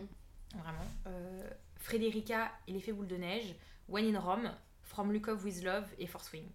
[0.55, 0.85] vraiment.
[1.07, 3.55] Euh, Frédérica et l'effet boule de neige
[3.89, 4.53] When in Rome
[4.83, 6.49] From Up With Love et Force Wing.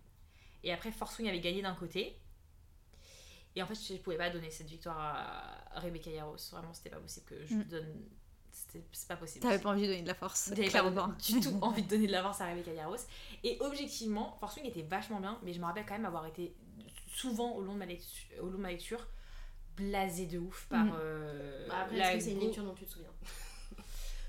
[0.64, 2.20] Et après Force Wing avait gagné d'un côté.
[3.56, 7.00] Et en fait je pouvais pas donner cette victoire à Rebecca Yarros vraiment c'était pas
[7.00, 7.64] possible que je Mm.
[7.66, 8.10] donne
[8.54, 9.42] c'est pas possible.
[9.44, 11.08] T'avais pas envie de donner de la force, J'avais pas clairement.
[11.26, 12.96] du tout envie de donner de l'avance à Rebecca Yarros.
[13.44, 16.54] Et objectivement, Force Wing était vachement bien, mais je me rappelle quand même avoir été
[17.14, 19.06] souvent au long de ma lecture, au long de ma lecture
[19.76, 20.92] blasée de ouf par Mm.
[21.00, 23.10] euh, Bah, après, la est-ce que c'est une lecture dont tu te souviens?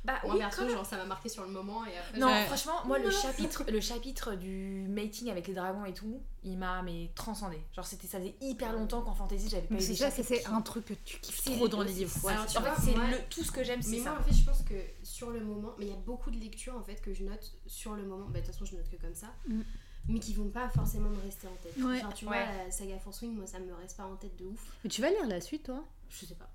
[0.04, 2.18] Bah Moi, oui, perso, genre, ça m'a marqué sur le moment et après.
[2.18, 2.44] Non, Ouais.
[2.44, 6.82] franchement, moi le chapitre, le chapitre du mating avec les dragons et tout, il m'a
[6.82, 7.58] mais transcendé.
[7.74, 10.60] Genre c'était ça faisait hyper longtemps qu'en fantasy j'avais pas Mais eu chapitres c'est un
[10.60, 12.12] truc que tu kiffes C'est trop dans les c'est- livres.
[12.22, 14.20] Ouais, en fait, vois, c'est moi- le tout ce que j'aime, Mais c'est moi, ça.
[14.20, 16.76] en fait, je pense que sur le moment, mais il y a beaucoup de lectures
[16.76, 18.26] en fait que je note sur le moment.
[18.26, 19.60] Bah, de toute façon, je note que comme ça, Mm.
[20.08, 21.82] mais qui vont pas forcément me rester en tête.
[21.82, 22.00] Ouais.
[22.00, 22.44] Genre, tu Ouais.
[22.44, 24.60] vois, la saga Force Wing, moi, ça me reste pas en tête de ouf.
[24.84, 25.82] Mais tu vas lire la suite, toi?
[26.10, 26.50] Je sais pas.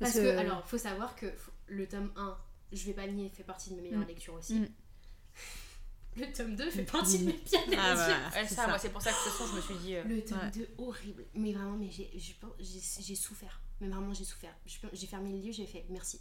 [0.00, 1.26] Parce Parce, que, que- alors, faut savoir que
[1.68, 2.36] le tome 1,
[2.72, 4.06] je vais pas nier, fait partie de mes meilleures Mm.
[4.08, 4.60] lectures aussi.
[4.60, 4.68] Mm.
[6.16, 7.78] Le tome 2 fait partie de mes pires lectures.
[7.80, 8.28] Ah, voilà.
[8.30, 8.66] Ouais, ça, ça.
[8.66, 9.94] moi c'est pour ça que de toute façon je me suis dit.
[9.94, 10.50] euh, Le tome Ouais.
[10.50, 11.24] 2, horrible.
[11.34, 13.60] Mais vraiment, mais j'ai souffert.
[13.80, 14.54] Mais vraiment, j'ai souffert.
[14.92, 16.20] J'ai fermé le livre, j'ai fait merci.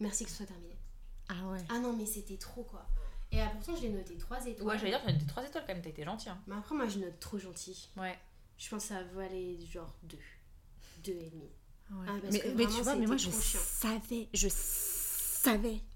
[0.00, 0.78] Merci que ce soit terminé.
[1.28, 1.58] Ah ouais.
[1.68, 2.88] Ah non, mais c'était trop quoi.
[3.30, 4.66] Et ah, pourtant, je l'ai noté 3 étoiles.
[4.66, 6.28] Ouais, j'allais dire, t'as des 3 étoiles quand même, t'as été gentil.
[6.30, 6.42] Hein.
[6.46, 7.88] Mais après, moi, je note trop gentil.
[7.96, 8.18] Ouais.
[8.58, 10.18] Je pense que ça va aller genre 2.
[11.04, 11.50] 2 et demi.
[11.90, 12.06] Ouais.
[12.08, 13.60] Ah, mais, mais tu vois, mais moi je chiant.
[13.62, 15.01] savais, je savais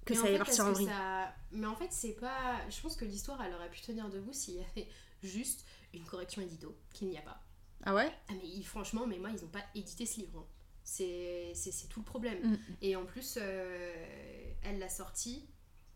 [0.04, 0.86] que Mais ça allait partir en que vrille.
[0.86, 2.60] ça- Mais en fait, c'est pas.
[2.70, 4.88] Je pense que l'histoire, elle aurait pu tenir debout s'il y avait
[5.22, 7.40] juste une correction édito, qu'il n'y a pas.
[7.84, 8.10] Ah ouais?
[8.28, 10.40] Ah, mais ils- franchement, mais moi, ils n'ont pas édité ce livre.
[10.40, 10.46] hein.
[10.84, 11.52] C'est
[11.88, 12.52] tout le problème.
[12.52, 12.58] Mm.
[12.82, 15.48] Et en plus, euh, elle l'a sorti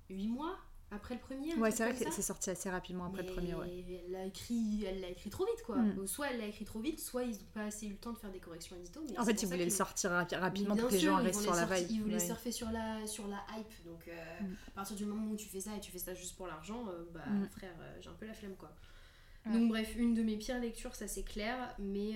[0.09, 0.59] 8 mois
[0.93, 1.55] après le premier.
[1.55, 3.85] Ouais, c'est vrai que c'est sorti assez rapidement après le premier, ouais.
[4.07, 5.77] Elle l'a écrit, elle l'a écrit trop vite, quoi.
[5.77, 6.07] Mm.
[6.07, 8.19] Soit elle l'a écrit trop vite, soit ils n'ont pas assez eu le temps de
[8.19, 9.01] faire des corrections édito.
[9.09, 11.55] mais En fait, ils voulaient le sortir rapi- rapidement pour que les gens restent sur
[11.55, 11.87] la vague.
[11.91, 12.21] Ils voulaient Ouais.
[12.27, 13.85] surfer sur la, sur la hype.
[13.85, 14.57] Donc, euh, Mm.
[14.69, 16.87] à partir du moment où tu fais ça et tu fais ça juste pour l'argent,
[16.89, 17.49] euh, bah Mm.
[17.51, 18.73] frère, euh, j'ai un peu la flemme quoi.
[19.47, 22.15] Donc, bref, une de mes pires lectures, ça c'est clair, mais.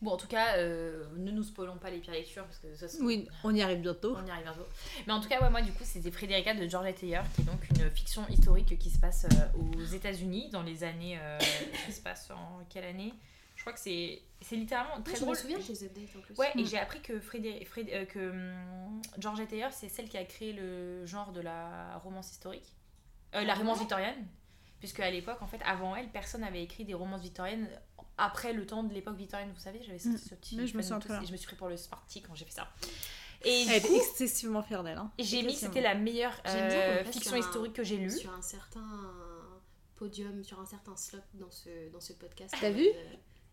[0.00, 2.86] Bon, en tout cas, euh, ne nous spoilons pas les pires lectures parce que ça
[3.02, 4.16] Oui, on y arrive bientôt.
[4.16, 4.66] On y arrive bientôt.
[5.06, 7.44] Mais en tout cas, ouais, moi, du coup, c'était Frédérica de Georgette Heyer, qui est
[7.44, 11.18] donc une fiction historique qui se passe euh, aux États-Unis dans les années.
[11.20, 11.38] euh,
[11.86, 13.12] qui se passe en quelle année?
[13.56, 15.36] Je crois que c'est c'est littéralement très je me drôle.
[15.36, 16.34] souviens de tes updates en plus.
[16.36, 16.66] Ouais, et Mm.
[16.66, 20.52] j'ai appris que, Frédé- Fréd- euh, que hum, Georgette Heyer, c'est celle qui a créé
[20.52, 22.74] le genre de la romance historique.
[23.36, 24.26] Euh, la Ah romance victorienne.
[24.80, 27.68] Puisque à l'époque, en fait, avant elle, personne n'avait écrit des romances victoriennes
[28.22, 29.50] après le temps de l'époque victorienne.
[29.54, 30.28] Vous savez, j'avais sorti Mm.
[30.28, 30.66] ce petit.
[30.66, 31.22] Je me tous, bien.
[31.22, 32.68] et je me suis pris pour le Smarty quand j'ai fait ça.
[33.44, 34.98] Et Elle excessivement fière d'elle.
[34.98, 35.10] Hein.
[35.18, 38.10] j'ai mis que c'était la meilleure euh, fiction un- historique que j'ai lue.
[38.10, 38.86] Sur un certain
[39.96, 42.54] podium, sur un certain slot dans ce, dans ce podcast.
[42.60, 42.86] T'as euh, vu?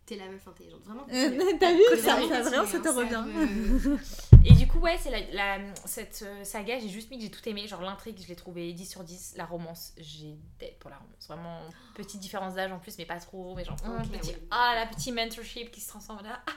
[0.06, 0.80] T'es la meuf intelligente.
[0.84, 1.06] Vraiment.
[1.12, 1.52] Euh.
[1.60, 3.98] T'as vu ça, ça, vraiment, ça te revient.
[4.44, 5.20] Et du coup, ouais, c'est la,
[5.58, 7.68] la- cette euh, saga, j'ai juste mis que j'ai tout aimé.
[7.68, 9.34] Genre l'intrigue, je l'ai trouvé 10 sur 10.
[9.36, 11.26] La romance, j'ai dead pour la romance.
[11.28, 11.60] Vraiment,
[11.94, 13.54] petite différence d'âge en plus, mais pas trop.
[13.54, 14.36] Mais genre, Ok, petit, oui.
[14.50, 16.40] ah, la petite mentorship qui se transforme là.
[16.44, 16.52] Ah,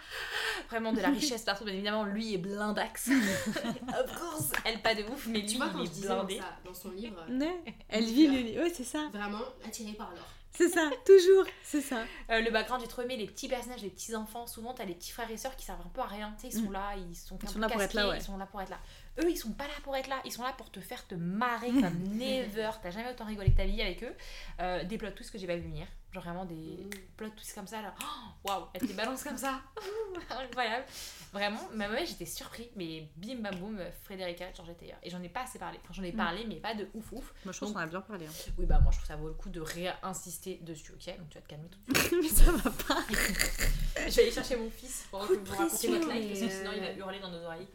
[0.69, 1.65] vraiment de la richesse partout.
[1.65, 3.09] Bien évidemment, lui est blindax.
[3.87, 6.39] of course, elle pas de ouf, mais lui, Tu vois, quand il je est blindé.
[6.39, 8.63] sa- dans son livre, Ouais, Elle vit le...
[8.63, 9.09] Ouais, c'est ça.
[9.13, 10.25] vraiment attirée par l'or.
[10.55, 11.45] C'est ça, toujours.
[11.63, 12.03] C'est ça.
[12.29, 14.45] Euh, le background, j'ai trop aimé les petits personnages, les petits enfants.
[14.45, 16.33] Souvent, t'as les petits frères et sœurs qui servent un peu à rien.
[16.39, 16.73] Tu sais, ils sont Mm.
[16.73, 18.17] là, ils sont, Ils sont là pour être là, ouais.
[18.17, 18.79] Ils sont là pour être là.
[19.19, 20.19] Eux, ils sont pas là pour être là.
[20.25, 22.71] Ils sont là pour te faire te marrer comme never.
[22.81, 24.15] T'as jamais autant rigolé que ta vie avec eux.
[24.59, 25.85] Euh, des plot twists que j'ai pas vu venir.
[26.11, 26.89] Genre vraiment des Mm.
[27.17, 27.93] plot twists comme ça là.
[28.01, 28.05] Oh,
[28.49, 29.61] Waouh, elle te balance comme ça.
[30.29, 30.85] Incroyable.
[31.31, 32.69] Vraiment, ma maman, j'étais surpris.
[32.75, 34.95] Mais bim bam boum, Frédérica, Georgette Heyer.
[35.03, 35.79] Et j'en ai pas assez parlé.
[35.83, 36.17] Enfin, j'en ai Mm.
[36.17, 37.33] parlé, mais pas de ouf ouf.
[37.45, 38.25] Moi, je pense qu'on a bien parlé.
[38.27, 38.51] hein.
[38.59, 41.17] Oui, bah moi, je trouve ça vaut le coup de réinsister dessus, ok?
[41.17, 42.13] Donc tu vas te calmer tout de suite.
[42.21, 42.99] Mais ça va pas.
[43.09, 46.57] Je vais aller chercher mon fils pour que de vous racontiez votre life, parce que
[46.59, 47.67] sinon il va euh, hurler dans nos oreilles.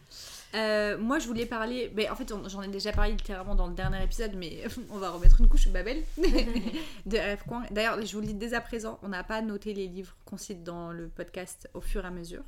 [0.54, 1.92] Euh, moi, je voulais parler.
[1.94, 4.98] Mais en fait, on- j'en ai déjà parlé littéralement dans le dernier épisode, mais on
[4.98, 6.02] va remettre une couche Babel
[7.06, 7.64] de RF Coin.
[7.70, 10.36] D'ailleurs, je vous le dis dès à présent, on n'a pas noté les livres qu'on
[10.38, 12.42] cite dans le podcast au fur et à mesure.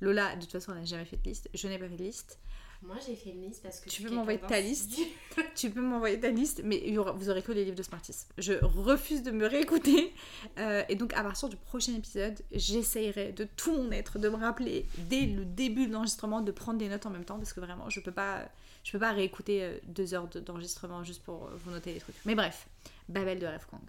[0.00, 1.50] Lola, de toute façon, elle n'a jamais fait de liste.
[1.54, 2.38] Je n'ai pas fait de liste.
[2.80, 3.90] Moi, j'ai fait une liste parce que.
[3.90, 5.06] Tu peux m'envoyer ta d'insidieux.
[5.56, 7.82] Tu peux m'envoyer ta liste, mais il y aura- vous aurez que les livres de
[7.82, 8.14] Smarties.
[8.38, 10.12] Je refuse de me réécouter.
[10.58, 14.36] Euh, et donc, à partir du prochain épisode, j'essayerai de tout mon être de me
[14.36, 17.60] rappeler dès le début de l'enregistrement de prendre des notes en même temps parce que
[17.60, 18.48] vraiment, je peux pas,
[18.84, 22.00] je peux pas réécouter euh, deux heures de- d'enregistrement juste pour euh, vous noter les
[22.00, 22.16] trucs.
[22.24, 22.68] Mais bref,
[23.08, 23.80] Babel de Rêve Kang.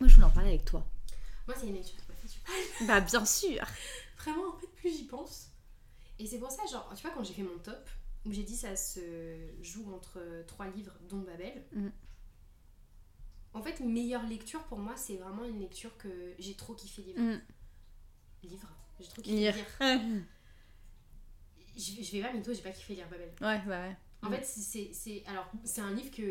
[0.00, 0.86] Moi, je voulais en parler avec toi.
[1.46, 3.62] Moi, c'est une lecture qui m'a fait super Bah, bien sûr.
[4.18, 5.48] Vraiment, en fait, plus j'y pense.
[6.18, 7.88] Et c'est pour ça, genre, tu vois, quand j'ai fait mon top,
[8.30, 9.00] j'ai dit ça se
[9.60, 11.64] joue entre trois livres, dont Babel.
[11.72, 11.88] Mm.
[13.54, 17.18] En fait, meilleure lecture pour moi, c'est vraiment une lecture que j'ai trop kiffé lire.
[17.18, 17.40] Mm.
[18.44, 18.68] Livre
[19.00, 19.54] J'ai trop kiffé Lire.
[21.74, 23.30] Je, vais- je vais pas mytho, j'ai pas kiffé lire Babel.
[23.40, 23.96] ouais, bah ouais.
[24.22, 24.34] En Mm.
[24.34, 24.44] fait,
[24.92, 26.22] c'est- alors un livre que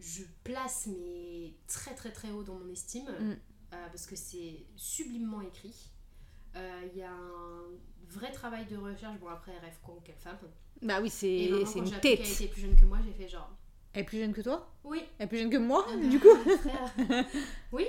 [0.00, 3.30] je place mais très très très haut dans mon estime Mm.
[3.72, 5.90] euh, parce que c'est sublimement écrit.
[6.56, 7.62] Euh, Il y a un
[8.08, 9.18] vrai travail de recherche.
[9.20, 10.38] Bon, après, rêve con, quelle femme.
[10.82, 12.20] Bah oui, c'est c'est une tête.
[12.20, 13.50] était plus jeune que moi, j'ai fait genre.
[13.92, 14.70] Elle est plus jeune que toi?
[14.84, 15.02] Oui.
[15.18, 16.28] Elle est plus jeune que moi, Ah du coup.
[17.72, 17.86] Oui.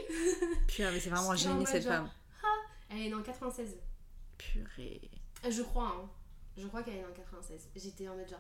[0.68, 2.10] Putain, mais c'est vraiment génie cette genre- femme.
[2.90, 3.76] Elle est née en 96.
[4.38, 5.02] Purée.
[5.50, 6.10] Je crois, hein.
[6.58, 7.68] Je crois qu'elle est née en 96.
[7.76, 8.40] J'étais en mode genre.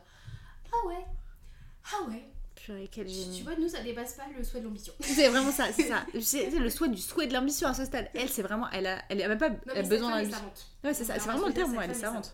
[0.71, 1.05] Ah ouais.
[1.91, 2.23] Ah ouais.
[2.55, 3.41] Purée, quel Tu génie.
[3.43, 4.93] vois, nous, ça dépasse pas le souhait de l'ambition.
[5.01, 6.05] C'est vraiment ça, c'est ça.
[6.21, 8.09] C'est le souhait du souhait de l'ambition à ce stade.
[8.15, 10.51] Elle, c'est vraiment, elle a, elle a même pas Non, elle a besoin d'ambition.
[10.83, 12.31] Ouais, c'est ça, c'est vraiment le terme, ouais, elle est savante.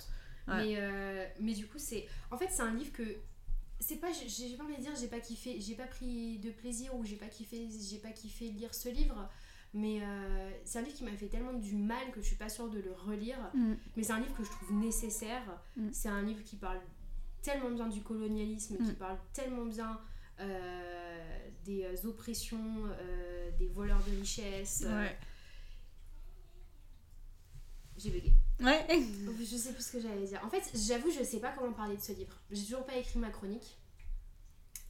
[0.48, 2.08] Mais, euh, mais du coup, c'est.
[2.32, 3.04] En fait, c'est un livre que.
[3.80, 4.12] C'est pas.
[4.12, 5.60] J'ai pas envie de dire, j'ai pas kiffé.
[5.60, 7.68] J'ai pas pris de plaisir ou j'ai pas kiffé.
[7.90, 9.30] J'ai pas kiffé lire ce livre.
[9.74, 12.50] Mais euh, c'est un livre qui m'a fait tellement du mal que je suis pas
[12.50, 13.40] sûre de le relire.
[13.56, 13.74] Mm.
[13.98, 15.44] Mais c'est un livre que je trouve nécessaire.
[15.78, 15.90] Mm.
[15.92, 16.80] C'est un livre qui parle
[17.42, 18.96] tellement bien du colonialisme, qui Mm.
[18.96, 20.00] parle tellement bien
[20.40, 24.84] euh, des oppressions, euh, des voleurs de richesse.
[24.86, 25.18] euh, Ouais.
[28.04, 28.32] J'ai bugué.
[28.62, 28.86] Ouais.
[29.40, 30.42] Je sais plus ce que j'allais dire.
[30.44, 32.38] En fait, j'avoue, je sais pas comment parler de ce livre.
[32.52, 33.78] J'ai toujours pas écrit ma chronique.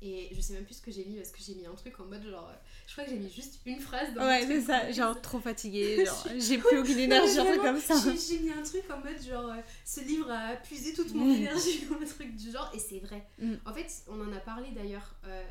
[0.06, 1.98] Et je sais même plus ce que j'ai mis parce que j'ai mis un truc
[1.98, 2.50] en mode genre.
[2.50, 2.56] euh,
[2.88, 6.04] Je crois que j'ai mis juste une phrase dans Ouais, c'est ça, genre trop fatiguée,
[6.06, 7.96] genre j'ai plus aucune énergie, un truc comme ça.
[8.14, 9.50] J'ai mis un truc en mode genre.
[9.52, 12.70] euh, ce livre a puisé toute mon énergie ou un truc du genre.
[12.74, 13.26] Et c'est vrai.
[13.40, 13.54] Mm.
[13.66, 15.42] En fait, on en a parlé d'ailleurs euh,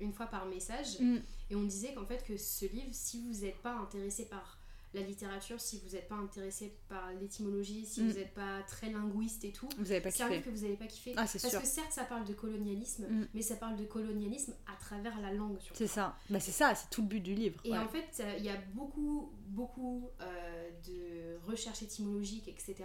[0.00, 0.98] une fois par message.
[1.00, 1.16] Mm.
[1.50, 4.57] Et on disait qu'en fait, que ce livre, si vous n'êtes pas intéressé par
[4.94, 8.08] la littérature, si vous n'êtes pas intéressé par l'étymologie, si Mm.
[8.08, 11.12] vous n'êtes pas très linguiste et tout, Vous avez pas que vous n'avez pas kiffé.
[11.16, 11.60] Ah, c'est Parce sûr.
[11.60, 13.28] que certes, ça parle de colonialisme, Mm.
[13.34, 15.58] mais ça parle de colonialisme à travers la langue.
[15.60, 15.78] surtout.
[15.78, 16.16] C'est ça.
[16.30, 17.60] Bah c'est ça, c'est tout le but du livre.
[17.64, 17.78] Et ouais.
[17.78, 22.84] en fait, euh, il y a beaucoup, beaucoup euh, de recherches étymologiques, etc.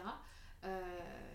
[0.66, 1.33] Euh, et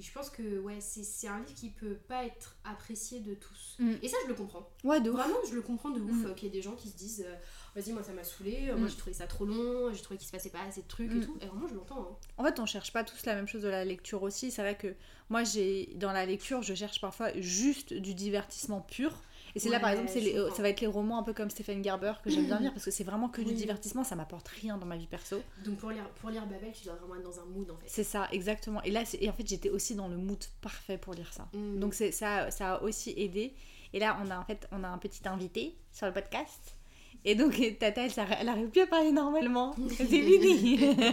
[0.00, 3.76] je pense que ouais, c'est c'est un livre qui peut pas être apprécié de tous.
[3.78, 3.92] Mm.
[4.02, 4.68] Et ça, je le comprends.
[4.84, 5.16] Ouais, de ouf.
[5.16, 6.26] Vraiment, je le comprends de ouf Mm.
[6.26, 7.34] euh, qu'il y ait des gens qui se disent euh,
[7.74, 8.90] Vas-y, moi ça m'a saoulé, euh, moi Mm.
[8.90, 11.22] j'ai trouvé ça trop long, j'ai trouvé qu'il se passait pas assez de trucs Mm.
[11.22, 11.36] et tout.
[11.40, 12.00] Et vraiment, je l'entends.
[12.02, 12.16] hein.
[12.38, 14.50] En fait, on cherche pas tous la même chose de la lecture aussi.
[14.50, 14.94] C'est vrai que
[15.30, 19.22] moi, j'ai dans la lecture, je cherche parfois juste du divertissement pur.
[19.54, 20.54] Et c'est là, par exemple, les- comprends.
[20.54, 22.84] ça va être les romans un peu comme Stephen Gerber que j'aime bien lire parce
[22.84, 24.04] que c'est vraiment que du divertissement.
[24.04, 25.42] Ça m'apporte rien dans ma vie perso.
[25.64, 27.86] Donc pour lire, pour lire Babel, tu dois vraiment être dans un mood en fait.
[27.86, 28.82] C'est ça, exactement.
[28.82, 31.48] Et là, et en fait, j'étais aussi dans le mood parfait pour lire ça.
[31.52, 31.78] Mm.
[31.78, 33.54] Donc ça, ça a aussi aidé.
[33.92, 36.76] Et là, on a en fait, on a un petit invité sur le podcast.
[37.24, 39.74] Et donc Tata, elle, elle arrive plus à parler normalement.
[39.96, 40.78] C'est fini.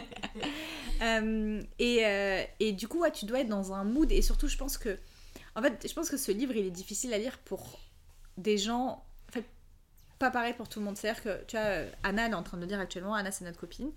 [1.02, 4.12] Euh, et, euh, et du coup, ouais, tu dois être dans un mood.
[4.12, 4.98] Et surtout, je pense que,
[5.56, 7.80] en fait, je pense que ce livre, il est difficile à lire pour
[8.40, 9.06] des gens.
[9.30, 9.46] En fait,
[10.18, 10.98] pas pareil pour tout le monde.
[10.98, 13.14] C'est-à-dire que, tu vois, Anna, elle est en train de le dire actuellement.
[13.14, 13.92] Anna, c'est notre copine.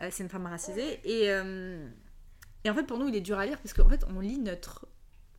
[0.00, 1.00] Euh, c'est une femme racisée.
[1.04, 1.86] Et, euh,
[2.64, 4.38] et en fait, pour nous, il est dur à lire parce qu'en fait, on lit
[4.38, 4.86] notre,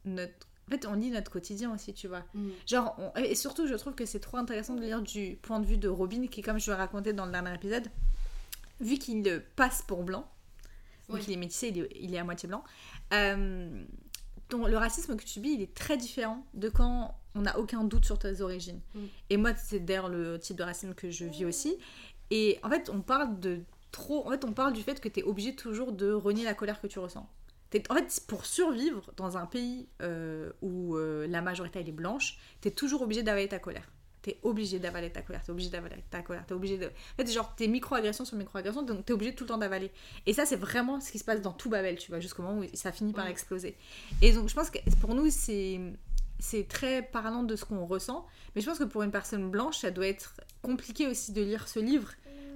[0.05, 0.47] notre.
[0.67, 2.23] En fait, on lit notre quotidien aussi, tu vois.
[2.33, 2.49] Mm.
[2.67, 5.65] Genre, on- et surtout, je trouve que c'est trop intéressant de lire du point de
[5.65, 7.87] vue de Robin, qui, comme je le racontais dans le dernier épisode,
[8.79, 10.25] vu qu'il passe pour blanc,
[11.09, 11.19] vu Oui.
[11.21, 12.63] qu'il est métissé, il est, il est à moitié blanc,
[13.13, 13.83] euh,
[14.53, 17.83] ton- le racisme que tu subis, il est très différent de quand on n'a aucun
[17.83, 18.79] doute sur tes origines.
[18.93, 18.99] Mm.
[19.31, 21.77] Et moi, c'est d'ailleurs le type de racisme que je vis aussi.
[22.29, 23.61] Et en fait, on parle de
[23.91, 24.25] trop.
[24.27, 26.79] En fait, on parle du fait que tu es obligé toujours de renier la colère
[26.79, 27.27] que tu ressens.
[27.89, 32.37] En fait, pour survivre dans un pays euh, où euh, la majorité elle est blanche,
[32.61, 33.89] tu es toujours obligé d'avaler ta colère.
[34.23, 36.87] Tu es obligé d'avaler ta colère, tu es obligé d'avaler ta colère, tu obligé de...
[36.87, 39.91] En fait, genre, t'es micro-agression sur micro-agression, donc tu es obligé tout le temps d'avaler.
[40.25, 42.61] Et ça, c'est vraiment ce qui se passe dans tout Babel, tu vois, jusqu'au moment
[42.61, 43.77] où ça finit par exploser.
[44.21, 45.79] Et donc, je pense que pour nous, c'est
[46.39, 48.25] c'est très parlant de ce qu'on ressent.
[48.55, 51.67] Mais je pense que pour une personne blanche, ça doit être compliqué aussi de lire
[51.69, 52.09] ce livre.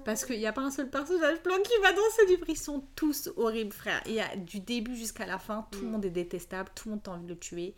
[0.03, 2.45] Parce qu'il n'y a pas un seul personnage blanc qui va dans ce livre.
[2.49, 4.01] Ils sont tous horribles, frère.
[4.05, 5.67] Il y a du début jusqu'à la fin.
[5.71, 5.91] Tout le Mm.
[5.91, 6.69] monde est détestable.
[6.75, 7.75] Tout le monde a envie de le tuer.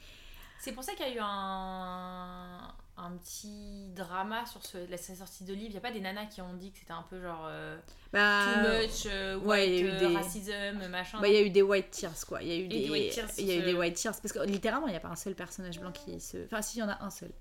[0.60, 5.16] C'est pour ça qu'il y a eu un, un petit drama sur ce, la sa
[5.16, 5.68] sortie de livre.
[5.68, 7.80] Il n'y a pas des nanas qui ont dit que c'était un peu genre euh,
[8.12, 11.22] Bah, too much, euh, ouais, il y a white, eu euh, des- racism, machin.
[11.22, 12.42] bah, il y a eu des white tears, quoi.
[12.44, 14.20] Il y a eu des, des white tears il y a eu des white tears.
[14.22, 16.46] Parce que littéralement, il n'y a pas un seul personnage blanc qui se...
[16.46, 17.32] Enfin, si, il y en a un seul.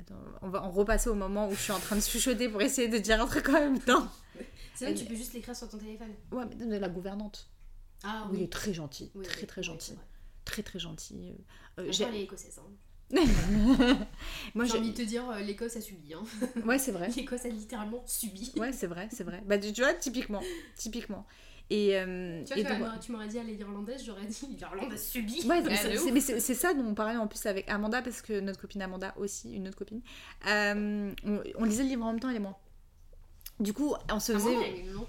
[0.00, 2.62] Attends, on va en repasser au moment où je suis en train de chuchoter pour
[2.62, 4.08] essayer de dire un truc en même temps.
[4.74, 6.12] C'est vrai que tu peux juste l'écrire sur ton téléphone.
[6.32, 7.48] Ouais, mais de la gouvernante.
[8.04, 9.10] Ah Oui, il est très gentil.
[9.14, 9.98] Oui, très, oui, très oui, gentil.
[10.44, 11.14] Très, très gentil.
[11.78, 12.58] Euh, Attends, j'ai- elle est écossaise.
[12.58, 12.70] hein.
[14.54, 16.14] Moi, J'ai envie de te dire, euh, l'Écosse a subi.
[16.14, 16.22] Hein.
[16.66, 17.08] Ouais, c'est vrai.
[17.16, 18.52] L'Écosse a littéralement subi.
[18.56, 19.42] Ouais, c'est vrai, c'est vrai.
[19.46, 20.42] Bah, tu tu vois, typiquement.
[20.76, 21.24] Typiquement.
[21.68, 24.24] Et, euh, Tu vois, et tu donc- m'aurais- tu m'aurais dit elle est irlandaise, j'aurais
[24.26, 25.42] dit l'Irlande a subi.
[25.48, 28.82] Ouais, mais c'est- ça dont on parlait en plus avec Amanda, parce que notre copine
[28.82, 30.00] Amanda aussi, une autre copine,
[30.48, 32.58] euh, on, on lisait le livre en même temps, elle et moi.
[33.58, 34.54] Du coup, on se faisait.
[34.54, 35.06] elle non?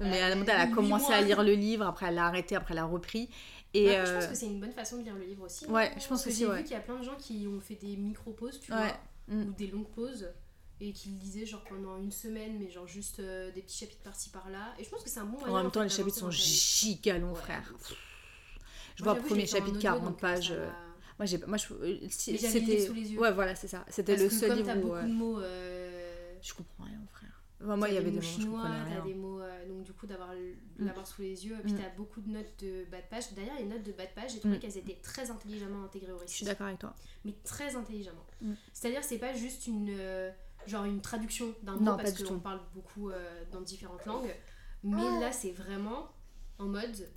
[0.00, 2.80] Mais Amanda, elle a commencé à lire le livre, après elle l'a arrêté, après elle
[2.80, 3.30] l'a repris.
[3.78, 5.66] Et Après, Je pense euh, que c'est une bonne façon de lire le livre aussi.
[5.66, 6.58] ouais, je pense que aussi, j'ai ouais.
[6.58, 8.78] vu qu'il y a plein de gens qui ont fait des micro-pauses, tu Ouais.
[8.78, 8.96] vois,
[9.36, 9.48] Mm.
[9.48, 10.28] ou des longues pauses.
[10.78, 14.28] et qu'il lisait genre pendant une semaine, mais genre juste euh, des petits chapitres par-ci
[14.28, 14.74] par-là.
[14.78, 17.16] Et je pense que c'est un bon En moyen, même temps, les chapitres sont giga
[17.16, 17.34] longs, Ouais.
[17.40, 17.72] frère.
[18.94, 20.50] Je Moi, vois j'avoue, premier en chapitre audio, 40 donc, euh, pages.
[20.52, 20.68] euh,
[21.18, 22.86] Moi, j'ai, moi, je, euh, le c'était.
[22.86, 23.18] sous les yeux.
[23.18, 23.86] Ouais, voilà, c'est ça.
[23.88, 24.80] C'était le que seul comme livre où.
[24.82, 25.40] beaucoup euh, de mots.
[25.40, 27.15] euh, Je comprends rien, frère.
[27.64, 29.40] Enfin, moi, il y avait des mots je chinois, t'as des mots.
[29.40, 30.84] euh, donc, du coup, d'avoir Mm.
[30.86, 31.56] l'avoir sous les yeux.
[31.64, 31.78] Puis, Mm.
[31.78, 33.32] t'as beaucoup de notes de bas de page.
[33.32, 34.60] D'ailleurs, les notes de bas de page, j'ai trouvé Mm.
[34.60, 36.34] qu'elles étaient très intelligemment intégrées au Je récit.
[36.36, 36.94] suis d'accord avec toi.
[37.24, 38.26] mais très intelligemment.
[38.42, 38.52] Mm.
[38.74, 39.88] C'est-à-dire, c'est pas juste une.
[39.90, 40.30] euh,
[40.66, 44.34] genre une traduction d'un Non, mot pas parce qu'on parle beaucoup euh, dans différentes langues.
[44.82, 46.08] Mais là, c'est vraiment
[46.58, 47.08] en mode.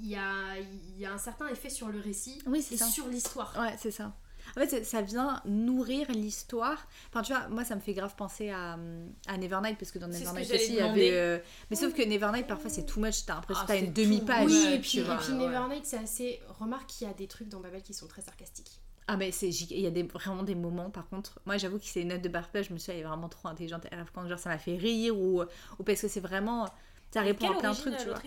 [0.00, 0.58] Il y a,
[0.96, 2.86] y a un certain effet sur le récit Oui, et ça.
[2.86, 3.54] sur l'histoire.
[3.58, 4.16] Ouais, c'est ça.
[4.56, 6.86] En fait, ça vient nourrir l'histoire.
[7.08, 9.98] Enfin, tu vois, moi, ça me fait grave penser à, hum, à Nevernight, parce que
[9.98, 11.10] dans que Nevernight aussi, il y avait.
[11.12, 11.38] euh,
[11.70, 13.24] Mais sauf que Nevernight, parfois, c'est too much.
[13.26, 14.46] T'as l'impression Ah, que t'as c'est une demi-page.
[14.46, 15.38] Oui, et puis, et puis ouais.
[15.38, 16.40] Nevernight, c'est assez.
[16.60, 18.80] Remarque qu'il y a des trucs dans Babel qui sont très sarcastiques.
[19.08, 21.40] Ah, mais c'est giga- il y a des, vraiment des moments, par contre.
[21.44, 23.28] Moi, j'avoue que c'est une note de Barclay, je me suis dit, elle est vraiment
[23.28, 23.86] trop intelligente.
[23.90, 26.68] Elle, quand genre, ça m'a fait rire, ou, ou parce que c'est vraiment.
[27.12, 28.18] Ça répond à plein de trucs, tu vois.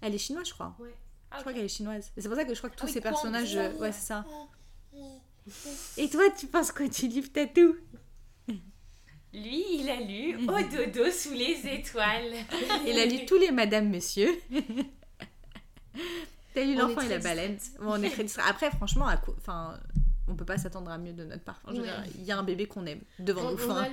[0.00, 0.74] Elle est chinoise, je crois.
[0.78, 0.94] Ouais.
[1.30, 2.10] Ah, Je crois qu'elle est chinoise.
[2.16, 3.56] C'est pour ça que je crois que tous oui, ces personnages.
[3.56, 4.24] euh, Ouais, c'est ça.
[5.96, 7.76] Et toi, tu penses quoi du livre Tatou
[9.32, 12.34] Lui, il a lu Au dodo sous les étoiles.
[12.86, 14.28] Il a lu tous les Madame Monsieur.
[16.54, 17.56] T'as lu L'enfant et la baleine.
[17.80, 18.26] Bon, on est très.
[18.48, 19.78] Après, franchement, à co- enfin,
[20.26, 21.60] on peut pas s'attendre à mieux de notre part.
[21.64, 22.02] Enfin, je veux Ouais.
[22.02, 23.70] dire, il y a un bébé qu'on aime devant On, nous.
[23.70, 23.86] Enfin,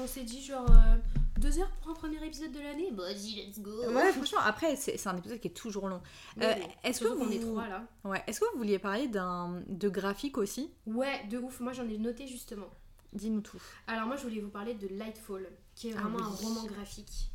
[0.00, 0.96] on s'est dit genre euh,
[1.38, 2.90] deux heures pour un premier épisode de l'année.
[2.92, 3.70] Vas-y, let's go.
[3.92, 6.00] Ouais, franchement, après, c'est un épisode qui est toujours long.
[6.40, 7.84] Euh, est-ce que est vous- trois là.
[8.04, 8.22] Ouais.
[8.26, 10.70] Est-ce que vous vouliez parler de graphique aussi?
[10.86, 11.60] Ouais, de ouf.
[11.60, 12.68] Moi, j'en ai noté justement.
[13.12, 13.62] Dis-nous tout.
[13.86, 16.24] Alors moi je voulais vous parler de Lightfall, qui est Ah vraiment oui.
[16.24, 17.30] un roman graphique.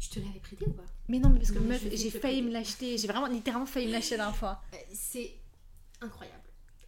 [0.00, 0.82] Je te l'avais prêté ou pas?
[1.08, 2.98] Mais non, mais parce que meuf, j'ai failli me l'acheter.
[2.98, 4.60] J'ai vraiment littéralement failli me l'acheter la dernière fois.
[4.74, 5.34] Euh, C'est
[6.00, 6.42] incroyable.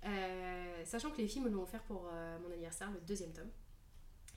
[0.06, 3.48] Euh, sachant que les films me l'ont offert pour euh, mon anniversaire, le deuxième tome.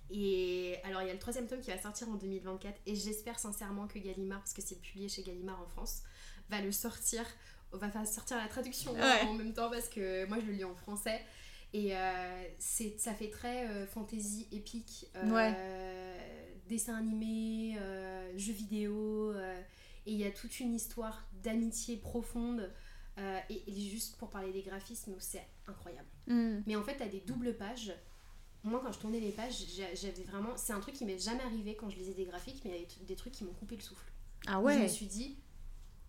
[0.09, 3.39] Et alors il y a le troisième tome qui va sortir en 2024 et j'espère
[3.39, 6.03] sincèrement que Gallimard, parce que c'est publié chez Gallimard en France,
[6.49, 7.25] va le sortir,
[7.71, 9.21] va faire sortir la traduction Ouais.
[9.27, 11.21] en même temps parce que moi je le lis en français.
[11.75, 16.17] Et euh, c'est, ça fait très euh, fantasy épique, euh,
[16.67, 19.59] dessin animé, euh, jeux vidéo, euh,
[20.05, 22.71] et il y a toute une histoire d'amitié profonde.
[23.49, 26.07] et, et juste pour parler des graphismes, c'est incroyable.
[26.27, 26.61] Hmm.
[26.67, 27.93] Mais en fait, t'as des doubles pages.
[28.63, 30.55] Moi, quand je tournais les pages, j'a- j'avais vraiment.
[30.55, 32.95] C'est un truc qui m'est jamais arrivé quand je lisais des graphiques, mais il y
[32.97, 34.05] avait des trucs qui m'ont coupé le souffle.
[34.47, 34.87] Ah Où Je me ouais.
[34.87, 35.37] suis dit,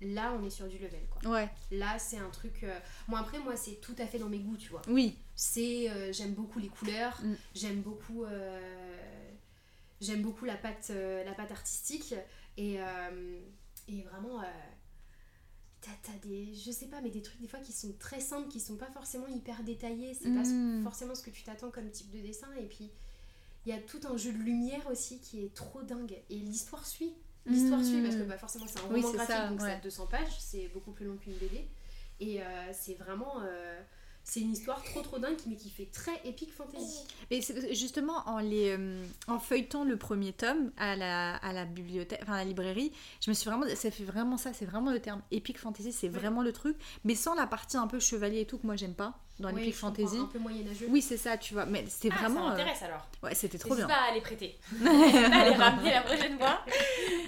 [0.00, 1.30] là, on est sur du level, quoi.
[1.32, 1.48] Ouais.
[1.72, 2.62] Là, c'est un truc.
[2.62, 4.82] euh, Moi, après, moi, c'est tout à fait dans mes goûts, tu vois.
[4.88, 5.16] Oui.
[5.34, 5.90] C'est.
[5.90, 7.34] euh, j'aime beaucoup les couleurs, Mm.
[7.54, 8.24] j'aime beaucoup.
[8.24, 9.00] euh,
[10.00, 12.14] J'aime beaucoup la patte, euh, la patte artistique.
[12.56, 12.74] Et,
[13.88, 14.42] et vraiment.
[15.84, 16.54] T'as t'as des.
[16.54, 18.90] Je sais pas, mais des trucs des fois qui sont très simples, qui sont pas
[18.90, 20.14] forcément hyper détaillés.
[20.14, 20.82] C'est pas Mm.
[20.82, 22.48] forcément ce que tu t'attends comme type de dessin.
[22.58, 22.90] Et puis.
[23.66, 26.14] Il y a tout un jeu de lumière aussi qui est trop dingue.
[26.28, 27.14] Et l'histoire suit.
[27.46, 27.84] L'histoire Mm.
[27.84, 29.72] suit parce que bah, forcément c'est un Oui, roman c'est graphique ça, donc ça ouais.
[29.72, 31.66] a 200 pages, c'est beaucoup plus long qu'une BD.
[32.20, 33.40] Et euh, c'est vraiment.
[33.42, 33.80] euh,
[34.24, 37.04] c'est une histoire trop trop dingue mais qui fait très épique fantasy.
[37.30, 41.64] Et c'est- justement, en, les, euh, en feuilletant le premier tome à la, à la
[41.66, 43.66] bibliothèque, enfin à la librairie, je me suis vraiment.
[43.74, 46.18] Ça fait vraiment ça, c'est vraiment le terme epic fantasy, c'est Ouais.
[46.18, 46.76] vraiment le truc.
[47.04, 49.64] Mais sans la partie un peu chevalier et tout que moi j'aime pas dans Ouais,
[49.64, 50.16] comprends, fantasy.
[50.18, 50.86] Un peu moyenâgeux.
[50.90, 51.66] Oui, c'est ça, tu vois.
[51.66, 52.40] Mais c'était Ah, vraiment.
[52.40, 53.08] ça euh, m'intéresse alors.
[53.22, 53.88] Ouais, c'était trop bien.
[53.88, 54.56] pas à les prêter.
[54.84, 56.60] À les ramener la prochaine fois.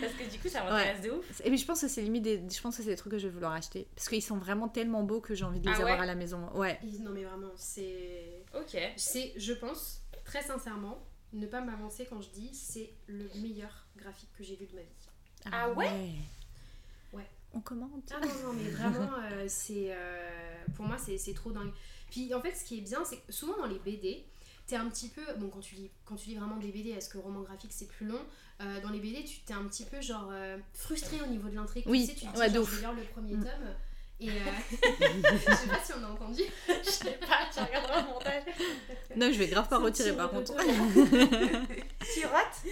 [0.00, 1.40] Parce que du coup, ça m'intéresse de ouf.
[1.44, 2.42] Et puis je pense que c'est limite des...
[2.48, 4.68] je pense que c'est des trucs que je vais vouloir acheter parce qu'ils sont vraiment
[4.68, 6.38] tellement beaux que j'ai envie de les Ah avoir ouais à la maison.
[6.54, 6.78] Ouais.
[7.00, 8.44] Non mais vraiment, c'est.
[8.54, 8.76] Ok.
[8.96, 10.98] C'est, je pense, très sincèrement,
[11.32, 14.82] ne pas m'avancer quand je dis c'est le meilleur graphique que j'ai vu de ma
[14.82, 14.88] vie.
[15.52, 16.12] Ah ouais?
[17.12, 17.26] Ouais.
[17.54, 18.12] On commente.
[18.14, 19.88] Ah non, non, mais vraiment, euh, c'est.
[19.94, 21.72] euh, pour moi, c'est c'est trop dingue.
[22.10, 24.24] Puis en fait, ce qui est bien, c'est que souvent dans les BD,
[24.66, 25.22] t'es un petit peu.
[25.38, 27.88] Bon, quand tu lis, quand tu lis vraiment des BD, est-ce que roman graphique c'est
[27.88, 28.20] plus long
[28.62, 31.54] Euh, Dans les BD, tu t'es un petit peu genre euh, frustré au niveau de
[31.56, 31.84] l'intrigue.
[31.86, 33.44] Oui, tu sais, tu te dis, ouais, genre, je vais lire le premier Mm.
[33.44, 33.74] tome.
[34.18, 34.32] Et euh,
[34.70, 36.42] je sais pas si on a entendu.
[36.84, 38.42] Je sais pas, tu regarderas le montage.
[39.14, 40.54] Non, je vais grave pas retirer par contre.
[42.14, 42.62] Tu rates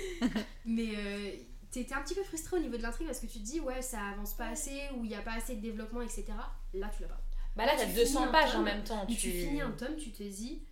[0.64, 1.32] Mais euh,
[1.70, 3.82] t'es un petit peu frustré au niveau de l'intrigue parce que tu te dis, ouais,
[3.82, 6.24] ça avance pas assez ou il y a pas assez de développement, etc.
[6.72, 7.20] Là, tu l'as pas.
[7.56, 9.06] Bah là, Tu t'as finis 200 un pages tome, en même temps.
[9.06, 10.62] Tu, finis un tome, tu te dis,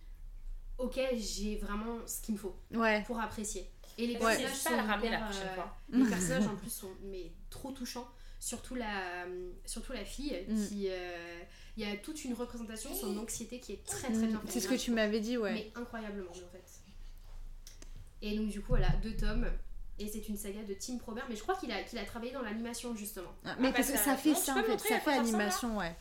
[0.79, 3.03] ok, j'ai vraiment ce qu'il me faut Ouais.
[3.05, 3.69] pour apprécier.
[3.97, 4.19] Et les Ouais.
[4.37, 5.77] personnages pas sont à ramener la hyper, prochaine euh, fois.
[5.91, 8.07] Les personnages en plus sont mais trop touchants.
[8.45, 9.25] Surtout la,
[9.65, 10.67] surtout la fille Mm.
[10.67, 11.39] qui, euh,
[11.77, 14.51] il y a toute une représentation de son anxiété qui est très très bien faite.
[14.51, 15.53] C'est ce que tu m'avais dit, ouais.
[15.53, 16.63] Mais incroyablement en fait.
[18.21, 19.47] Et donc du coup voilà deux tomes.
[19.99, 22.33] Et c'est une saga de Tim Probert, mais je crois qu'il a, qu'il a travaillé
[22.33, 23.31] dans l'animation justement.
[23.45, 25.77] Ah, Mais bah, parce que ça- ça fait non, ça en fait, ça fait animation,
[25.77, 25.95] ouais.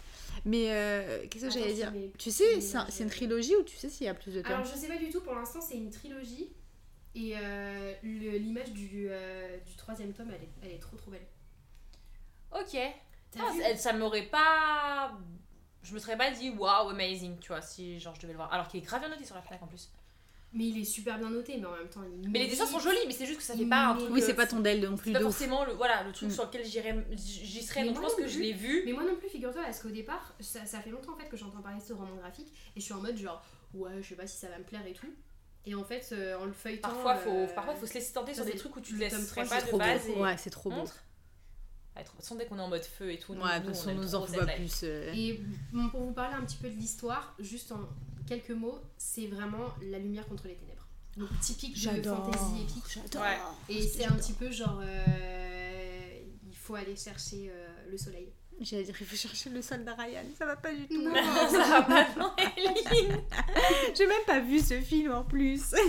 [0.44, 3.11] Mais euh, qu'est-ce que j'allais dire mes- Tu sais, c'est un- une euh.
[3.11, 5.11] trilogie ou tu sais s'il y a plus de tomes Alors je sais pas du
[5.11, 6.48] tout, pour l'instant c'est une trilogie.
[7.14, 11.26] Et euh, l'image du, euh, du troisième tome, elle est, elle est trop trop belle.
[12.58, 12.76] Ok.
[13.38, 15.12] Ah, ça, ça m'aurait pas.
[15.82, 18.52] Je me serais pas dit waouh, amazing, tu vois, si genre je devais le voir.
[18.52, 19.90] Alors qu'il est grave bien noté sur la Fnac en plus.
[20.54, 22.79] Mais il est super bien noté, mais en même temps, il Mais les dessins sont
[22.79, 24.10] jolis, mais c'est juste que ça fait pas un truc.
[24.12, 26.33] Oui, c'est pas ton Dell non C'est plus pas forcément le, voilà, le truc Mm.
[26.33, 27.81] sur lequel j'irais- j'y serais.
[27.81, 28.83] Mais Donc je pense que je l'ai vu.
[28.85, 31.38] Mais moi non plus, figure-toi, parce qu'au départ, ça, ça fait longtemps en fait que
[31.38, 34.14] j'entends parler de ce roman graphique, et je suis en mode genre, ouais, je sais
[34.14, 35.06] pas si ça va me plaire et tout.
[35.64, 36.88] Et en fait, euh, en le feuilletant.
[36.90, 39.44] Parfois, faut, euh, parfois, faut se laisser tenter sur des trucs où tu le trois,
[39.46, 40.06] pas de Trop base.
[40.10, 40.85] Ouais, c'est trop beau.
[41.96, 43.34] Toute façon, dès qu'on est en mode feu et tout.
[43.34, 44.56] nous- Ouais, nous, aime on nous en life.
[44.56, 44.80] plus.
[44.84, 45.12] euh.
[45.14, 45.40] Et
[45.72, 47.80] bon, pour vous parler un petit peu de l'histoire, juste en
[48.26, 50.86] quelques mots, c'est vraiment la lumière contre les ténèbres.
[51.16, 52.84] Donc typique de fantasy épique.
[52.88, 53.22] J'adore.
[53.22, 53.38] Ouais.
[53.68, 56.18] Et c'est un petit peu genre, euh,
[56.48, 58.32] il faut aller chercher euh, le soleil.
[58.60, 60.22] J'allais dire, il faut chercher le soldat Ryan.
[60.38, 61.02] Ça va pas du tout.
[61.02, 61.12] Non.
[61.50, 62.32] ça va pas, non.
[63.94, 65.74] J'ai même pas vu ce film en plus.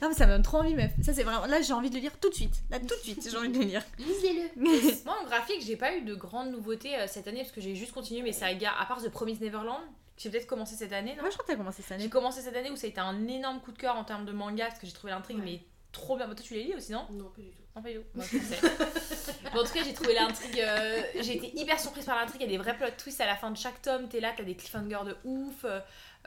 [0.00, 0.90] ah, mais ça me donne trop envie, meuf.
[1.02, 1.46] Ça, c'est vraiment.
[1.46, 2.54] Là, j'ai envie de le lire tout de suite.
[2.70, 3.82] Là, tout de suite, j'ai envie de le lire.
[3.98, 4.50] Lisez-le.
[5.04, 7.74] Moi, en graphique, j'ai pas eu de grandes nouveautés euh, cette année parce que j'ai
[7.74, 9.80] juste continué mes sagas, à part The Promised Neverland,
[10.16, 11.94] que j'ai peut-être commencé cette année, non Moi, je crois que t'as commencé cette J'ai
[12.04, 12.08] année.
[12.10, 14.32] commencé cette année où ça a été un énorme coup de cœur en termes de
[14.32, 15.44] manga parce que j'ai trouvé l'intrigue, Ouais.
[15.44, 15.60] mais
[15.92, 16.26] trop bien.
[16.28, 17.62] Bah, toi, tu les lis aussi, non Non, pas du tout.
[17.76, 18.04] Non, pas du tout.
[18.14, 18.58] Moi, je sais.
[19.52, 20.60] Bon, en tout cas, j'ai trouvé l'intrigue.
[20.60, 22.40] euh, j'ai été hyper surprise par l'intrigue.
[22.40, 24.08] Il y a des vrais plot twists à la fin de chaque tome.
[24.08, 25.64] T'es là, t'as des cliffhangers de ouf.
[25.64, 25.78] euh,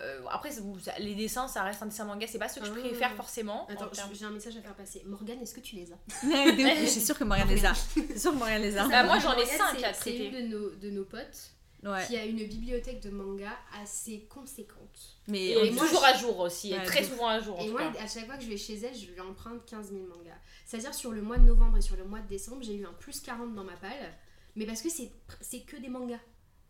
[0.01, 0.51] euh, après,
[0.99, 2.25] les dessins, ça reste un dessin manga.
[2.27, 2.79] C'est pas ce que je Ah.
[2.79, 3.65] préfère forcément.
[3.65, 5.01] en Attends, termes- j'ai un message à faire passer.
[5.05, 7.73] Morgane, est-ce que tu les as je suis sûre que Morgane les a.
[7.73, 8.87] C'est sûr que Morgane les a.
[8.87, 11.51] Bah, moi, j'en ai Morgane, cinq c'est- à C'est une de nos, de nos potes
[11.83, 12.05] Ouais.
[12.07, 15.17] qui a une bibliothèque de manga assez conséquente.
[15.27, 16.73] Mais Et moi, toujours je- à jour aussi.
[16.73, 17.57] Ouais, très souvent à jour.
[17.59, 18.03] En Et tout moi, cas.
[18.03, 20.33] à chaque fois que je vais chez elle, je lui emprunte 15 000 mangas.
[20.65, 22.93] C'est-à-dire sur le mois de novembre et sur le mois de décembre, j'ai eu un
[22.93, 24.13] plus 40 dans ma palle.
[24.55, 26.19] Mais parce que c'est c'est que des mangas.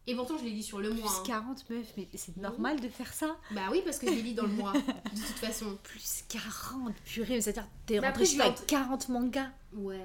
[0.10, 1.10] Et pourtant, je les lis sur le mois.
[1.10, 1.42] plus hein.
[1.44, 3.36] 40 meufs, mais c'est normal de faire ça.
[3.52, 4.80] Bah oui, parce que je les lis dans le mois, de
[5.22, 5.78] toute façon.
[5.84, 9.50] Plus 40, purée, mais c'est-à-dire t'es Bah, rentré après, chez je avec 40 mangas.
[9.74, 10.00] Ouais.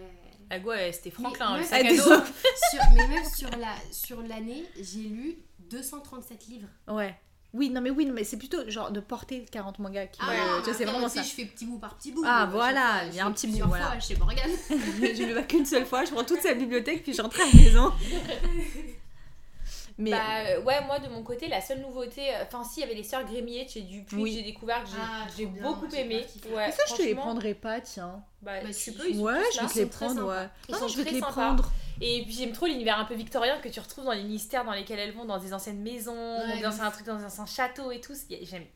[0.61, 2.03] Go, ouais, c'était Franklin, Mais le sac Ah, à dos.
[2.71, 5.39] Sur, mais même sur la sur l'année, j'ai lu
[5.71, 6.69] 237 livres.
[6.89, 7.15] Ouais.
[7.55, 10.37] Oui, non mais oui, mais c'est plutôt genre de porter 40 mangas qui Ah, ouais,
[10.37, 11.23] non, tu vois, mais c'est vraiment tu sais, ça.
[11.23, 12.23] Je fais petit bout par petit bout.
[12.27, 13.91] Ah, voilà, il y a un petit bout, voilà.
[13.93, 14.51] fois chez Morgane.
[14.69, 17.45] je le vois qu'une seule fois, je prends toute sa bibliothèque puis je rentre à
[17.47, 17.93] la maison.
[20.03, 22.83] Mais Bah euh, ouais, moi de mon côté, la seule nouveauté, euh, enfin si, il
[22.83, 24.31] y avait les sœurs Grémier de chez Dupuis Oui.
[24.31, 26.27] que j'ai découvert, que j'ai Ah, bien, beaucoup aimé.
[26.47, 28.23] Ouais, mais ça je te les prendrais pas, tiens.
[28.43, 28.93] Bah, Bah, tu si.
[28.93, 30.49] peux, ils sont Ouais, je vais te les prendre, ouais.
[30.69, 31.33] Ils Non, sont je vais te les sympas.
[31.33, 31.73] prendre.
[32.01, 34.73] Et puis j'aime trop l'univers un peu victorien que tu retrouves dans les mystères dans
[34.73, 37.93] lesquels elles vont, dans des anciennes maisons, Ouais, dans un truc dans un ancien château
[37.93, 38.15] et tout.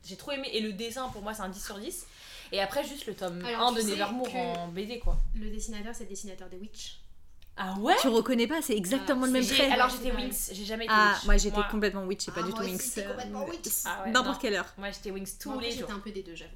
[0.04, 0.48] J'ai trop aimé.
[0.52, 2.06] Et le dessin pour moi c'est un 10 sur 10.
[2.52, 5.18] Et après juste le tome Alors, 1 tu de Nevermore en BD quoi.
[5.34, 7.00] Le dessinateur, c'est le dessinateur des Witch.
[7.56, 9.70] Ah ouais Tu reconnais pas, c'est exactement Ah, le même trait.
[9.70, 10.12] Alors j'étais.
[10.14, 11.24] Wings, j'ai jamais été Ah, Witch.
[11.24, 13.68] moi j'étais complètement witch pas Ah, du tout j'étais complètement Euh, witch.
[13.86, 14.72] Ah ouais, N'importe quelle heure.
[14.76, 15.80] Moi j'étais Wings tous Moi, les jours.
[15.80, 16.50] J'étais un peu des deux, j'avoue.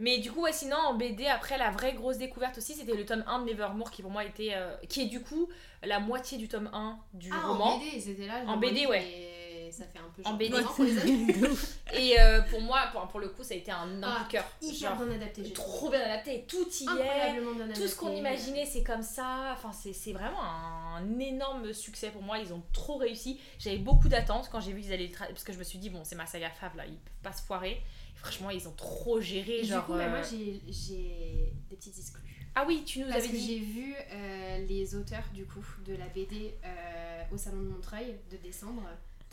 [0.00, 3.06] Mais du coup, ouais, sinon en BD, après la vraie grosse découverte aussi, c'était le
[3.06, 4.50] tome 1 de Nevermore qui pour moi était.
[4.54, 5.48] euh, qui est du coup
[5.84, 7.76] la moitié du tome 1 du Ah, roman.
[7.76, 8.40] en BD, c'était là.
[8.48, 9.43] En BD, ouais.
[9.72, 11.54] Ça fait un peu En genre lus.
[11.94, 14.44] Et euh, pour moi, pour, pour le coup, ça a été un énorme Ah, cœur.
[14.60, 15.52] Hyper bien adapté.
[15.52, 17.72] trop bien adapté, tout y est.
[17.74, 19.54] Tout ce qu'on imaginait, c'est comme ça.
[19.56, 22.38] Enfin, c'est vraiment un énorme succès pour moi.
[22.38, 23.38] Ils ont trop réussi.
[23.58, 25.90] J'avais beaucoup d'attentes quand j'ai vu qu'ils allaient le Parce que je me suis dit,
[25.90, 27.72] bon, c'est ma saga Fab là, ils peuvent pas se foirer.
[28.14, 29.60] Et franchement, ils ont trop géré.
[29.60, 32.20] Et genre, du coup, bah, euh, moi, j'ai- j'ai des petites exclus.
[32.56, 33.46] Ah oui, tu nous Parce avais que dit.
[33.46, 38.14] j'ai vu euh, les auteurs du coup de la BD euh, au salon de Montreuil
[38.30, 38.82] de décembre.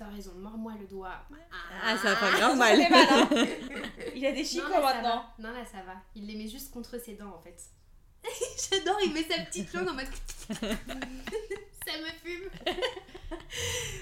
[0.02, 1.14] T'as raison, mords-moi le doigt.
[1.84, 2.76] Ah, ça va pas grave mal.
[2.90, 3.30] mal, hein.
[4.16, 5.26] Il a des Non, chicots là, maintenant.
[5.38, 5.50] va.
[5.50, 5.94] Non, là ça va.
[6.16, 7.62] Il les met juste contre ses dents en fait.
[8.72, 10.08] J'adore, il met sa petite langue en mode.
[10.50, 12.50] ça me fume.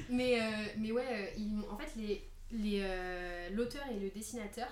[0.10, 4.70] mais, euh, mais ouais, euh, ils en fait, les, les, euh, l'auteur et le dessinateur,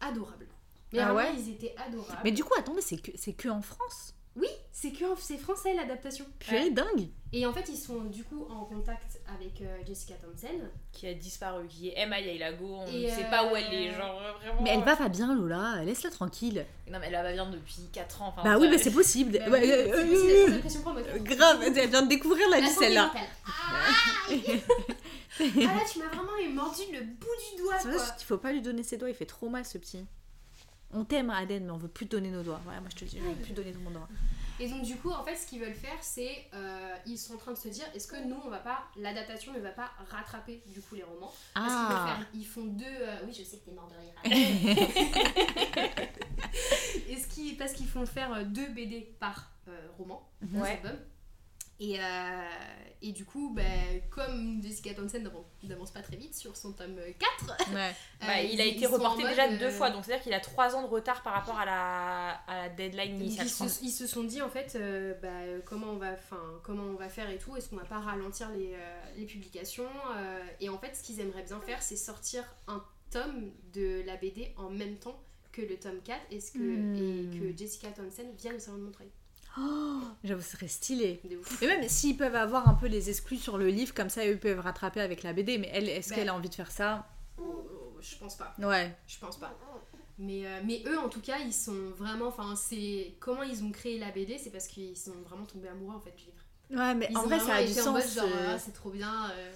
[0.00, 0.48] adorables.
[0.94, 2.20] Mais Ah ouais ils étaient adorables.
[2.24, 5.74] Mais du coup, attendez, c'est que, c'est que en France Oui, c'est que c'est français
[5.74, 6.24] l'adaptation.
[6.38, 10.68] Purée, dingue Et en fait, ils sont du coup en contact avec euh, Jessica Thompson.
[10.92, 12.66] Qui a disparu, qui est Emma Yailago.
[12.66, 13.90] On Et, ne sait pas où elle euh, est.
[13.92, 14.62] Genre, vraiment.
[14.62, 16.64] Mais elle va pas bien, Lola, laisse-la tranquille.
[16.90, 18.28] Non, mais elle va bien depuis 4 ans.
[18.28, 19.38] Enfin, bah oui, mais c'est possible.
[19.38, 22.86] Bah Ouais, euh, euh, euh, la euh, grave, elle vient de découvrir la vie santé
[22.86, 23.12] celle-là.
[23.46, 24.30] Ah
[25.40, 28.60] là, tu m'as vraiment mordu le bout du doigt C'est vrai qu'il faut pas lui
[28.62, 30.04] donner ses doigts, il fait trop mal ce petit.
[30.92, 32.60] On t'aime Aden, mais on veut plus te donner nos doigts.
[32.64, 34.08] Voilà, moi je te dis, je veux plus donner mon doigt.
[34.58, 37.38] Et donc du coup, en fait, ce qu'ils veulent faire, c'est euh, ils sont en
[37.38, 40.62] train de se dire, est-ce que nous, on va pas, l'adaptation ne va pas rattraper
[40.66, 41.32] du coup les romans?
[41.54, 42.84] Parce qu'ils veulent Ah faire- ils font deux.
[42.84, 44.12] euh, Oui, je sais que t'es mort de rire.
[47.08, 50.72] Est-ce qu'ils, parce qu'ils font faire euh, deux BD par euh, roman, deux Ouais.
[50.82, 50.98] albums.
[51.82, 52.02] Et, euh,
[53.00, 53.62] et du coup, bah,
[54.10, 55.22] comme Jessica Townsend
[55.62, 57.94] n'avance- pas très vite sur son tome 4, Ouais.
[58.20, 60.76] Bah, euh, il a été reporté déjà euh, deux fois, donc c'est-à-dire qu'il a trois
[60.76, 63.46] ans de retard par rapport à la, à la deadline initiale.
[63.46, 66.36] Ils se, ils se sont dit en fait euh, bah, euh, comment, on va, 'fin,
[66.62, 69.88] comment on va faire et tout, est-ce qu'on va pas ralentir les, euh, les publications
[70.16, 74.16] euh, Et en fait, ce qu'ils aimeraient bien faire, c'est sortir un tome de la
[74.16, 75.18] BD en même temps
[75.50, 76.94] que le tome 4 et, ce que, Hmm.
[76.94, 79.08] et que Jessica Townsend vient au salon de Montreuil.
[80.24, 81.20] J'avoue, ce serait stylé.
[81.24, 81.38] De.
[81.62, 84.36] Et même s'ils peuvent avoir un peu les exclus sur le livre, comme ça, eux
[84.36, 85.58] peuvent rattraper avec la BD.
[85.58, 86.16] Mais elle, est-ce Bah.
[86.16, 87.06] qu'elle a envie de faire ça?
[87.38, 87.42] Oh,
[87.72, 88.54] oh, je pense pas.
[88.58, 88.94] Ouais.
[89.06, 89.56] Je pense pas.
[90.18, 92.26] Mais, euh, mais eux, en tout cas, ils sont vraiment.
[92.26, 93.14] Enfin, c'est.
[93.20, 96.14] Comment ils ont créé la BD, c'est parce qu'ils sont vraiment tombés amoureux en fait
[96.14, 96.44] du livre.
[96.82, 98.18] Ouais, mais Ils en vrai, ça a du sens.
[98.18, 99.30] euh, ah, c'est trop bien.
[99.30, 99.50] euh.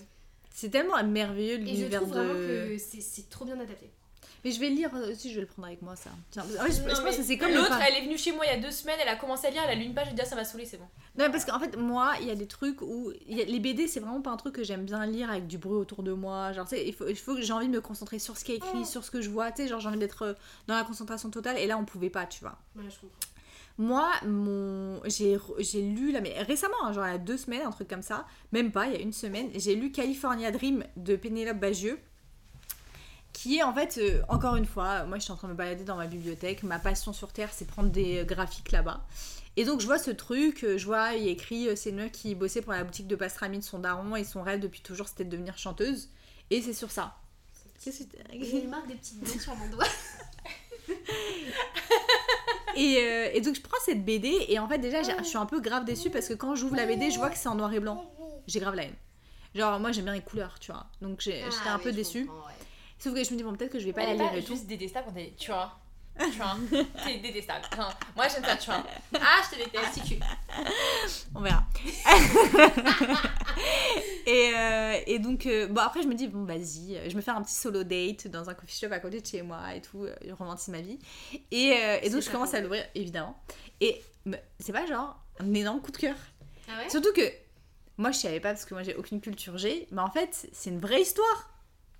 [0.50, 2.74] C'est tellement merveilleux Et je l'univers trouve vraiment de.
[2.76, 3.90] que c'est trop bien adapté.
[4.44, 6.10] Mais je vais le lire aussi, je vais le prendre avec moi, ça.
[6.30, 8.56] Tiens, je, Non, pense que c'est comme L'autre, elle est venue chez moi il y
[8.56, 10.20] a deux semaines, elle a commencé à lire, elle a lu une page, elle dit
[10.22, 10.86] ah, ça m'a saoulé, c'est bon.
[11.18, 13.12] Non, parce qu'en fait, moi, il y a des trucs où.
[13.26, 15.46] il y a- Les BD, c'est vraiment pas un truc que j'aime bien lire avec
[15.46, 16.52] du bruit autour de moi.
[16.52, 18.44] Genre, tu sais, il faut, il faut que j'ai envie de me concentrer sur ce
[18.44, 19.50] qui est écrit, sur ce que je vois.
[19.50, 20.34] Tu sais, genre, j'ai envie d'être euh,
[20.66, 21.56] dans la concentration totale.
[21.58, 22.58] Et là, on pouvait pas, tu vois.
[22.76, 23.18] Ouais, je comprends.
[23.76, 25.00] Moi, mon...
[25.06, 27.88] j'ai j'ai lu, là, mais récemment, hein, genre il y a deux semaines, un truc
[27.88, 31.58] comme ça, même pas, il y a une semaine, j'ai lu California Dream de Pénélope
[31.58, 31.98] Bagieux,
[33.44, 35.58] qui est en fait, euh, encore une fois, moi je suis en train de me
[35.58, 39.04] balader dans ma bibliothèque, ma passion sur Terre, c'est prendre des euh, graphiques là-bas.
[39.56, 42.10] Et donc je vois ce truc, euh, je vois, il y a écrit, c'est une
[42.10, 45.08] qui bossait pour la boutique de pastrami de son daron, et son rêve depuis toujours
[45.08, 46.08] c'était de devenir chanteuse,
[46.50, 47.16] et c'est sur ça.
[47.84, 49.84] Qu'est-ce que J'ai marque des petites dents sur mon doigt.
[52.76, 55.46] Et, euh, et donc je prends cette BD et en fait déjà je suis un
[55.46, 57.72] peu grave déçue parce que quand j'ouvre la BD je vois que c'est en noir
[57.72, 58.04] et blanc.
[58.48, 58.94] J'ai grave la haine.
[59.54, 60.86] Genre moi j'aime bien les couleurs tu vois.
[61.00, 62.24] Donc j'étais Ah, un peu déçue.
[62.24, 62.53] ouais.
[63.04, 64.40] Sauf que je me dis bon peut-être que je vais pas Elle la lire pas
[64.48, 65.36] juste détestable quand elle est.
[65.36, 65.78] Tu vois.
[66.18, 66.56] Tu vois.
[67.04, 67.66] T'es détestable.
[67.72, 68.82] Enfin, moi j'aime ça, tu vois.
[69.20, 69.84] Ah, je te déteste.
[69.88, 70.20] Institut.
[71.34, 71.64] On verra.
[74.26, 77.30] et, euh, et donc euh, bon après je me dis bon vas-y je me fais
[77.30, 80.04] un petit solo date dans un coffee shop à côté de chez moi et tout.
[80.04, 80.98] euh, Je romantise ma vie.
[81.50, 83.36] Et, euh, et donc je commence à l'ouvrir évidemment.
[83.80, 86.16] Et me- c'est pas genre un énorme coup de cœur.
[86.68, 86.88] Ah ouais?
[86.90, 87.28] Surtout que
[87.98, 90.70] moi je savais pas parce que moi j'ai aucune culture G, mais en fait c'est
[90.70, 91.50] une vraie histoire.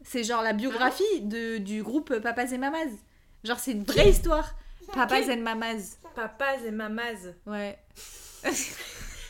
[0.05, 2.91] C'est genre la biographie de, du groupe Papas et Mamas.
[3.43, 4.55] Genre c'est une vraie histoire.
[4.93, 5.97] Papas and Mamas.
[6.15, 7.33] Papas et mamas.
[7.47, 7.79] Ouais.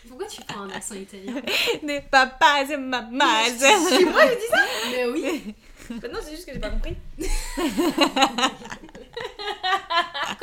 [0.09, 1.41] Pourquoi tu prends un accent italien
[1.83, 3.49] Des Papas et Mamas.
[3.57, 5.55] C'est moi qui dis ça Mais oui
[5.91, 6.97] Bah non, c'est juste que j'ai pas compris.
[7.19, 7.27] Quand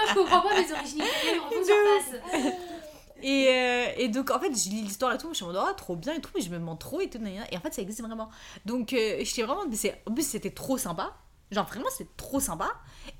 [0.08, 2.16] je comprends pas mes origines italiennes, on sur face.
[3.22, 5.62] Et, euh, et donc en fait je lis l'histoire et tout, je suis en mode
[5.62, 7.74] oh, trop bien et tout, mais je me mens trop et tout, et en fait
[7.74, 8.30] ça existe vraiment.
[8.66, 11.16] Donc euh, j'étais vraiment, mais en plus c'était trop sympa,
[11.52, 12.70] genre vraiment c'est trop sympa,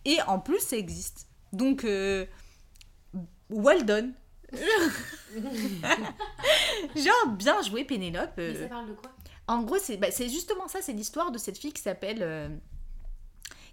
[0.06, 1.28] et en plus ça existe.
[1.54, 2.26] Donc euh,
[3.50, 4.14] well done.
[6.96, 8.32] genre bien joué Pénélope.
[8.38, 8.64] Mais euh.
[8.64, 9.12] ça parle de quoi?
[9.48, 12.50] En gros c'est bah, justement ça, c'est l'histoire de cette fille qui s'appelle euh,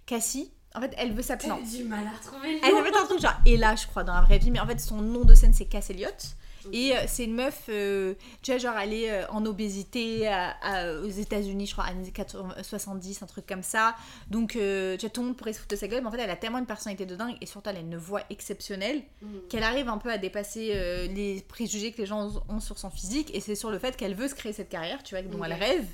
[0.05, 0.53] Cassie.
[0.75, 1.49] En fait elle veut s'appeler...
[1.49, 4.03] non, J'ai du mal à retrouver le elle s'appelle un truc genre Ella, je crois,
[4.03, 6.35] dans la vraie vie, mais en fait, son nom de scène, c'est Cass Elliott.
[6.73, 10.51] Et euh, c'est une meuf, euh, tu vois, genre, elle est euh, en obésité à-
[10.61, 13.95] à- aux États-Unis, je crois, années 80, 70, un truc comme ça.
[14.29, 16.11] Donc, euh, tu vois, tout le monde pourrait se foutre de sa gueule, mais en
[16.11, 19.01] fait, elle a tellement une personnalité de dingue et surtout, elle a une voix exceptionnelle
[19.21, 19.27] Mm.
[19.49, 23.33] qu'elle arrive un peu à dépasser les préjugés que les gens ont sur son physique.
[23.33, 25.53] Et c'est sur le fait qu'elle veut se créer cette carrière, tu vois, dont elle
[25.53, 25.85] rêve.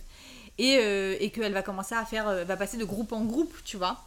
[0.58, 0.74] Et,
[1.24, 4.04] et qu'elle va commencer à faire, va passer de groupe en groupe, tu vois.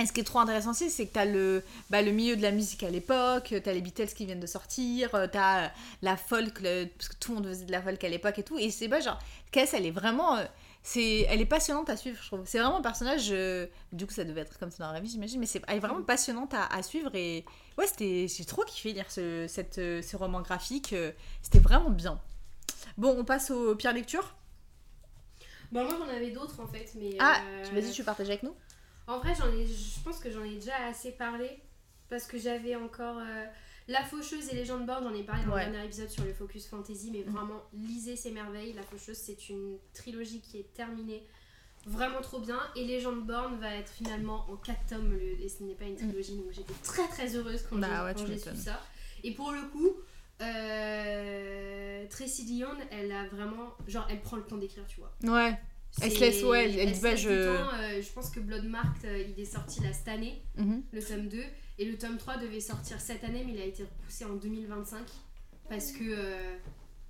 [0.00, 2.42] Et ce qui est trop intéressant aussi, c'est que t'as le, bah, le milieu de
[2.42, 5.70] la musique à l'époque, t'as les Beatles qui viennent de sortir, euh, t'as
[6.02, 8.42] la folk, le- parce que tout le monde faisait de la folk à l'époque et
[8.42, 8.58] tout.
[8.58, 9.18] Et c'est pas genre,
[9.52, 10.36] Cass, elle est vraiment.
[10.36, 10.44] euh,
[10.84, 12.40] c'est, elle est passionnante à suivre, je trouve.
[12.44, 13.28] C'est vraiment un personnage.
[13.30, 15.76] euh, du coup, ça devait être comme ça dans la vie, j'imagine, mais c'est, elle
[15.76, 17.14] est vraiment passionnante à, à suivre.
[17.14, 17.44] Et
[17.78, 20.92] ouais, c'était, j'ai trop kiffé lire ce, cette, euh, ce roman graphique.
[20.92, 22.20] euh, c'était vraiment bien.
[22.98, 24.34] Bon, on passe aux pires lectures.
[25.70, 27.16] Bah, moi j'en avais d'autres en fait, mais.
[27.18, 28.54] Ah, euh, tu vas-y, tu partages avec nous?
[29.12, 31.50] En vrai, j'en ai, je pense que j'en ai déjà assez parlé
[32.08, 33.44] parce que j'avais encore euh,
[33.88, 35.66] La Faucheuse et Légende Born, j'en ai parlé dans Ouais.
[35.66, 38.72] le dernier épisode sur le Focus Fantasy, mais vraiment lisez ces merveilles.
[38.72, 41.26] La Faucheuse, c'est une trilogie qui est terminée.
[41.84, 42.58] Vraiment trop bien.
[42.76, 45.96] Et Légende Born va être finalement en 4 tomes le- et ce n'est pas une
[45.96, 48.80] trilogie, donc j'étais très très heureuse quand Bah j'ai ouais, su ça.
[49.24, 49.90] Et pour le coup,
[50.40, 53.74] euh, Tracy Dion, elle a vraiment.
[53.88, 55.12] Genre, elle prend le temps d'écrire, tu vois.
[55.24, 55.58] Ouais.
[56.00, 59.24] Elle se laisse, ouais, elle- elle dit, bah, je- euh, je pense que Bloodmarked, euh,
[59.28, 60.82] il est sorti là cette année, Mhm.
[60.92, 61.44] le tome 2.
[61.78, 65.04] Et le tome 3 devait sortir cette année, mais il a été repoussé en 2025.
[65.68, 66.02] Parce que.
[66.04, 66.56] euh,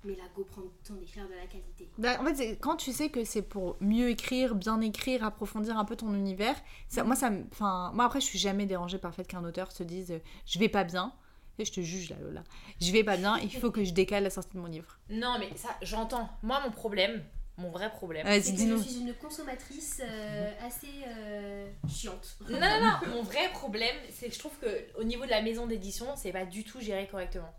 [0.05, 1.89] mais la Go prend le temps d'écrire de la qualité.
[1.97, 5.85] Bah, en fait, quand tu sais que c'est pour mieux écrire, bien écrire, approfondir un
[5.85, 6.55] peu ton univers,
[6.89, 7.31] ça, moi, ça.
[7.53, 10.59] Enfin, moi, après, je suis jamais dérangée par le fait qu'un auteur se dise je
[10.59, 11.13] vais pas bien.
[11.59, 12.43] Je te juge là, Lola.
[12.81, 14.97] Je vais pas bien, il faut que je décale la sortie de mon livre.
[15.09, 16.27] Non, mais ça, j'entends.
[16.41, 17.23] Moi, mon problème,
[17.57, 18.25] mon vrai problème.
[18.25, 22.37] Vas-y, C'est que je suis une consommatrice euh, assez euh, chiante.
[22.49, 25.41] Non, non, non, mon vrai problème, c'est que je trouve que au niveau de la
[25.41, 27.53] maison d'édition, c'est pas du tout géré correctement.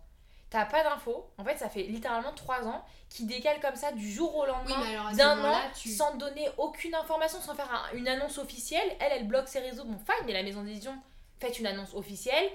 [0.49, 1.29] T'as pas d'infos.
[1.37, 5.11] En fait, ça fait littéralement 3 ans qu'ils décalent comme ça du jour au lendemain.
[5.15, 5.89] d'un an, tu.
[5.89, 8.87] sans donner aucune information, sans faire un- une annonce officielle.
[8.99, 9.83] Elle, elle bloque ses réseaux.
[9.85, 10.95] Bon, fine, mais la maison d'édition,
[11.39, 12.49] faites une annonce officielle.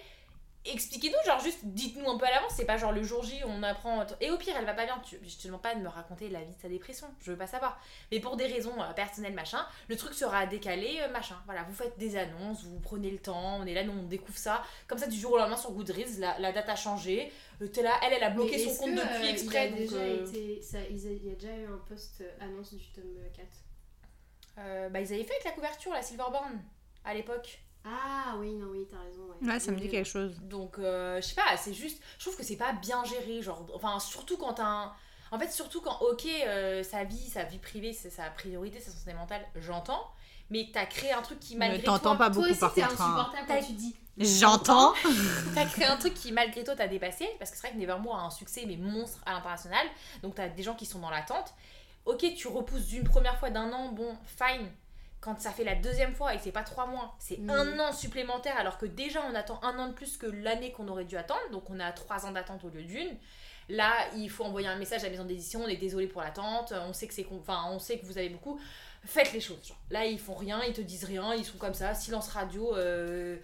[0.66, 3.62] Expliquez-nous, genre juste dites-nous un peu à l'avance, c'est pas genre le jour J on
[3.62, 4.04] apprend.
[4.20, 6.28] Et au pire, elle va pas bien, tu, je te demande pas de me raconter
[6.28, 7.80] la vie de sa dépression, je veux pas savoir.
[8.12, 11.36] Mais pour des raisons euh, personnelles, machin, le truc sera décalé, euh, machin.
[11.46, 14.36] Voilà, vous faites des annonces, vous prenez le temps, on est là, nous on découvre
[14.36, 14.62] ça.
[14.86, 17.32] Comme ça, du jour au lendemain sur Goodreads, la, la date a changé.
[17.62, 19.68] Euh, T'es là, elle, elle a bloqué son compte depuis euh, exprès.
[19.68, 20.62] Il y a donc, déjà euh, été.
[20.62, 23.04] Ça, il y a- déjà eu un post euh, annonce du tome
[23.34, 23.46] 4.
[24.58, 26.60] euh, bah, ils avaient fait avec la couverture, la Silverborn,
[27.04, 27.60] à l'époque.
[27.84, 29.22] Ah oui, non, oui, t'as raison.
[29.40, 30.38] Ouais, Ouais, ça me dit quelque chose.
[30.42, 32.02] Donc, euh, je sais pas, c'est juste.
[32.18, 33.40] Je trouve que c'est pas bien géré.
[33.42, 34.92] Genre, enfin, surtout quand t'as un.
[35.32, 38.90] En fait, surtout quand, ok, euh, sa vie, sa vie privée, c'est sa priorité, sa
[38.90, 40.08] santé mentale, j'entends.
[40.50, 42.18] Mais t'as créé un truc qui, malgré t'entends toi.
[42.18, 43.00] pas Toi beaucoup aussi, par t'es contre.
[43.00, 43.04] hein.
[43.04, 43.96] insupportable T'as- quand tu dis.
[44.18, 44.92] J'entends.
[45.54, 47.26] T'as créé un truc qui, malgré toi, t'as dépassé.
[47.38, 49.86] Parce que c'est vrai que Nevermore a un succès, mais monstre à l'international.
[50.22, 51.54] Donc, t'as des gens qui sont dans l'attente.
[52.04, 54.68] Ok, tu repousses d'une première fois d'un an, bon, fine.
[55.20, 57.50] Quand ça fait la deuxième fois et c'est pas trois mois, c'est Mm.
[57.50, 60.88] un an supplémentaire alors que déjà on attend un an de plus que l'année qu'on
[60.88, 63.16] aurait dû attendre, donc on à trois ans d'attente au lieu d'une.
[63.68, 66.72] Là, il faut envoyer un message à la maison d'édition, on est désolé pour l'attente,
[66.88, 68.58] on sait que c'est, enfin, on sait que vous avez beaucoup.
[69.04, 69.64] Faites les choses.
[69.66, 69.78] Genre.
[69.90, 72.76] Là, ils font rien, ils te disent rien, ils sont comme ça, silence radio.
[72.76, 73.36] Euh,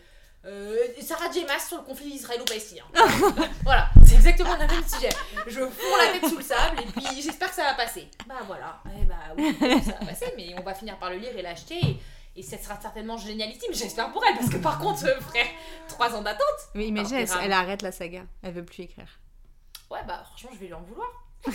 [0.47, 1.45] euh, Sarah J.
[1.45, 2.85] Maas sur le conflit israélo-palestinien.
[3.65, 5.09] voilà, c'est exactement le même sujet.
[5.47, 8.09] Je fonds la tête sous le sable et puis j'espère que ça va passer.
[8.27, 11.37] Bah voilà, eh bah oui, ça va passer, mais on va finir par le lire
[11.37, 11.79] et l'acheter.
[11.83, 12.01] Et,
[12.37, 15.47] et ça sera certainement génialissime, j'espère pour elle, parce que par contre, euh, frère,
[15.89, 16.45] trois ans d'attente.
[16.75, 18.23] Mais imagine, elle, arrête la saga.
[18.43, 19.09] Elle veut plus écrire.
[19.91, 21.09] Ouais, bah franchement, je vais lui en vouloir.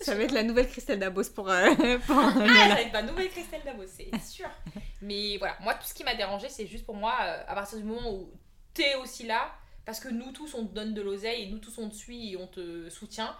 [0.00, 1.48] Ça va être la nouvelle Christelle Dabos pour.
[1.48, 1.66] euh,
[2.06, 2.40] pour Ah, ça
[2.74, 4.48] va être ma nouvelle Christelle Dabo, c'est sûr.
[5.04, 7.76] Mais voilà, moi, tout ce qui m'a dérangé, c'est juste pour moi, euh, à partir
[7.76, 8.30] du moment où
[8.72, 9.52] t'es aussi là,
[9.84, 12.32] parce que nous tous, on te donne de l'oseille et nous tous, on te suit
[12.32, 13.36] et on te soutient.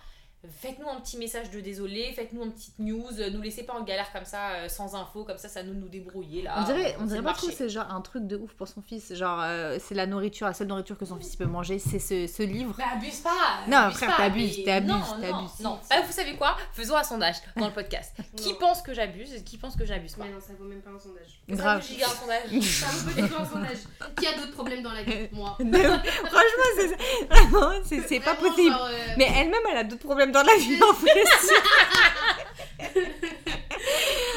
[0.61, 3.83] Faites-nous un petit message de désolé, faites-nous une petite news, euh, nous laissez pas en
[3.83, 6.55] galère comme ça, euh, sans info, comme ça, ça nous nous débrouiller là.
[6.59, 8.69] On dirait, euh, on c'est dirait pas que c'est genre un truc de ouf pour
[8.69, 9.15] son fils.
[9.15, 12.27] Genre, euh, c'est la nourriture, la seule nourriture que son fils peut manger, c'est ce,
[12.27, 12.75] ce livre.
[12.79, 13.31] Mais abuse pas
[13.69, 15.61] Non, abuse frère, t'abuses, mais- t'abuses, non, t'abuses.
[15.61, 15.79] Non, non.
[15.89, 16.57] Bah, vous savez quoi?
[16.73, 18.15] Faisons un sondage dans le podcast.
[18.37, 18.59] qui Non.
[18.59, 20.25] pense que j'abuse et qui pense que j'abuse pas?
[20.25, 21.41] Mais non, ça vaut même pas un sondage.
[21.49, 21.83] Grave.
[21.83, 22.61] Ça, giga un sondage.
[22.63, 23.79] Ça vaut pas du tout un sondage.
[24.21, 25.29] Qui a d'autres problèmes dans la vie?
[25.33, 25.57] Moi.
[25.59, 28.73] Franchement, c'est vraiment, c'est c'est pas possible.
[28.73, 31.25] genre, euh, Mais elle-même, elle a d'autres problèmes dans la vie, en fait.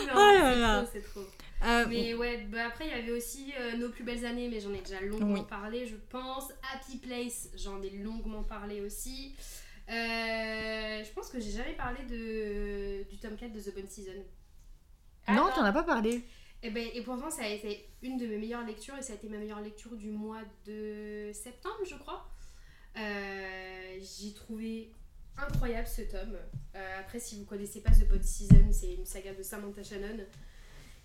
[0.08, 0.82] non, Oh là c'est là.
[0.84, 1.26] trop, c'est trop.
[1.66, 4.60] Euh, Mais ouais, bah après il y avait aussi euh, Nos plus belles années, mais
[4.60, 5.46] j'en ai déjà longuement Oui.
[5.50, 6.52] parlé, je pense.
[6.74, 9.36] Happy Place, j'en ai longuement parlé aussi.
[9.90, 14.12] Euh, je pense que j'ai jamais parlé de, du tome 4 de The Bonne Season.
[15.30, 15.56] non, Attends.
[15.56, 16.22] t'en as pas parlé.
[16.64, 19.16] Et, ben, et pourtant, ça a été une de mes meilleures lectures et ça a
[19.16, 22.28] été ma meilleure lecture du mois de septembre, je crois.
[22.98, 24.92] Euh, J'ai trouvé
[25.38, 26.38] incroyable ce tome.
[26.76, 30.20] Euh, après, si vous connaissez pas The Body Season, c'est une saga de Samantha Shannon.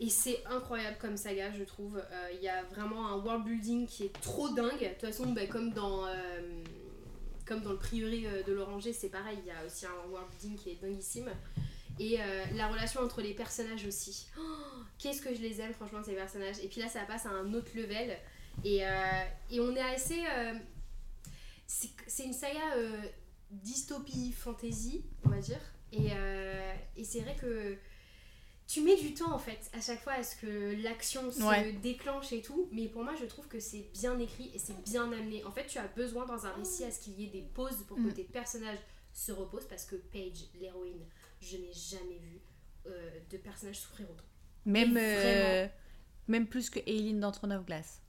[0.00, 1.96] Et c'est incroyable comme saga, je trouve.
[1.98, 4.80] Euh, Il y a vraiment un world building qui est trop dingue.
[4.80, 6.06] De toute façon, bah, comme dans.
[6.06, 6.62] euh,
[7.44, 10.56] comme dans le prieuré de l'Oranger, c'est pareil, il y a aussi un world building
[10.56, 11.28] qui est dinguissime.
[11.98, 12.18] Et
[12.54, 14.28] la relation entre les personnages aussi.
[14.38, 14.42] Oh,
[14.98, 16.58] Qu'est-ce que je les aime, franchement, ces personnages.
[16.62, 18.16] Et puis là, ça passe à un autre level.
[18.64, 18.78] Et,
[19.50, 20.22] et on est assez.
[21.66, 22.60] c'est une saga
[23.52, 25.60] dystopie fantasy, on va dire.
[25.92, 27.76] Et, euh, et c'est vrai que
[28.66, 31.72] tu mets du temps en fait à chaque fois à ce que l'action se Ouais.
[31.74, 32.68] déclenche et tout.
[32.72, 35.44] Mais pour moi, je trouve que c'est bien écrit et c'est bien amené.
[35.44, 37.84] En fait, tu as besoin dans un récit à ce qu'il y ait des pauses
[37.86, 38.14] pour que Mm.
[38.14, 38.78] tes personnages
[39.12, 41.04] se reposent parce que Paige, l'héroïne,
[41.40, 42.40] je n'ai jamais vu
[42.86, 44.24] euh, de personnage souffrir autant.
[44.64, 45.68] Même, euh,
[46.28, 48.00] même plus que Aileen dans Throne of Glass.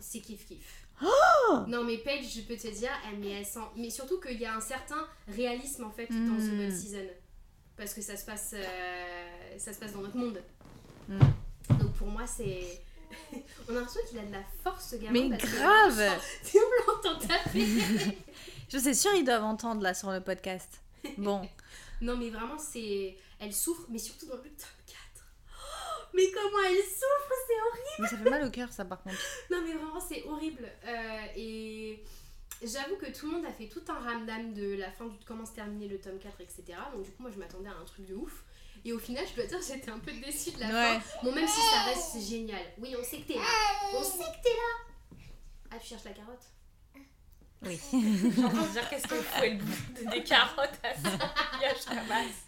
[0.00, 0.79] c'est kiff kiff.
[1.66, 4.44] Non mais Paige, je peux te dire, elle, mais elle sent, mais surtout qu'il y
[4.44, 6.58] a un certain réalisme en fait dans The Mm.
[6.58, 7.06] Bad Season,
[7.76, 10.42] parce que ça se passe, euh, ça se passe dans notre monde.
[11.08, 11.18] Mm.
[11.78, 12.82] Donc pour moi c'est,
[13.68, 15.28] on a l'impression qu'il a de la force ce gamin.
[15.28, 17.66] Mais parce grave Si on l'entend taper.
[18.68, 20.80] Je sais sûr, ils doivent entendre là sur le podcast.
[21.18, 21.48] Bon.
[22.00, 24.68] non mais vraiment c'est, elle souffre, mais surtout dans le tome 4.
[24.68, 24.79] Oh,
[26.14, 27.96] mais comment elle souffre, c'est horrible.
[28.00, 29.16] Mais ça fait mal au cœur, ça, par contre.
[29.50, 32.02] Non mais vraiment c'est horrible Euh, et
[32.62, 35.46] j'avoue que tout le monde a fait tout un ramdam de la fin du comment
[35.46, 36.64] se terminer le tome 4 etc.
[36.92, 38.44] Donc du coup moi je m'attendais à un truc de ouf
[38.84, 41.00] et au final je dois dire j'étais un peu déçue de la Ouais.
[41.00, 41.22] fin.
[41.24, 42.62] Bon même si ça reste génial.
[42.78, 43.42] Oui on sait que t'es là.
[43.94, 45.18] On sait que t'es là.
[45.70, 46.42] Ah tu cherches la carotte?
[47.62, 47.78] Oui.
[47.92, 49.42] Je suis en train de dire qu'est-ce qu'elle fout?
[49.42, 49.58] Le
[50.04, 50.94] bout des carottes à.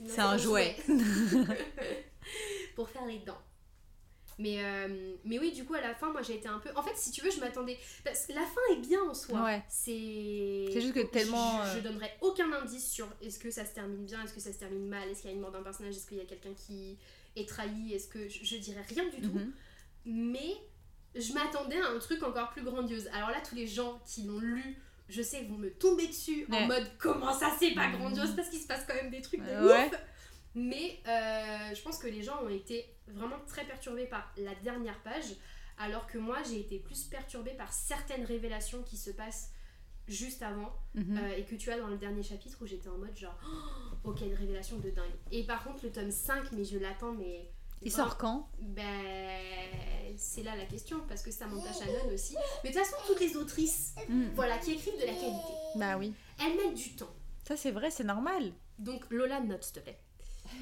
[0.08, 0.76] C'est un jouet.
[2.74, 3.40] Pour faire les dents.
[4.43, 6.70] Mais, euh, mais oui, du coup, à la fin, moi j'ai été un peu.
[6.74, 7.78] En fait, si tu veux, je m'attendais.
[8.05, 9.43] parce que La fin est bien en soi.
[9.45, 9.62] Ouais.
[9.68, 10.68] C'est.
[10.72, 13.74] C'est juste que tellement, Je, je euh, donnerais aucun indice sur est-ce que ça se
[13.74, 15.62] termine bien, est-ce que ça se termine mal, est-ce qu'il y a une mort d'un
[15.62, 16.99] personnage, est-ce qu'il y a quelqu'un qui
[17.36, 18.28] est trahi, est-ce que.
[18.28, 19.32] Je, je dirais rien du tout.
[19.38, 19.53] Mhm.
[20.07, 20.57] Mais
[21.14, 23.09] je m'attendais à un truc encore plus grandiose.
[23.14, 24.76] Alors là, tous les gens qui l'ont lu,
[25.09, 28.34] je sais, vont me tomber dessus en mode comment ça c'est pas grandiose?
[28.34, 29.86] Parce qu'il se passe quand même des trucs de Ouais.
[29.86, 29.93] ouf.
[30.55, 35.00] Mais euh, je pense que les gens ont été vraiment très perturbés par la dernière
[35.03, 35.34] page,
[35.78, 39.50] alors que moi j'ai été plus perturbée par certaines révélations qui se passent
[40.09, 41.16] juste avant Mhm.
[41.18, 43.38] euh, et que tu as dans le dernier chapitre où j'étais en mode genre
[44.05, 45.14] oh, ok une révélation de dingue.
[45.30, 47.48] Et par contre le tome 5 mais je l'attends mais
[47.82, 48.48] Il sort quand?
[48.61, 52.36] Ben, c'est là la question, parce que Samantha Shannon aussi.
[52.62, 54.26] Mais de toute façon, toutes les autrices Mm.
[54.34, 56.12] voilà, qui écrivent de la qualité, Bah oui.
[56.40, 57.12] elles mettent du temps.
[57.44, 58.53] Ça, c'est vrai, c'est normal.
[58.78, 59.98] Donc, Lola, note, s'il te plaît.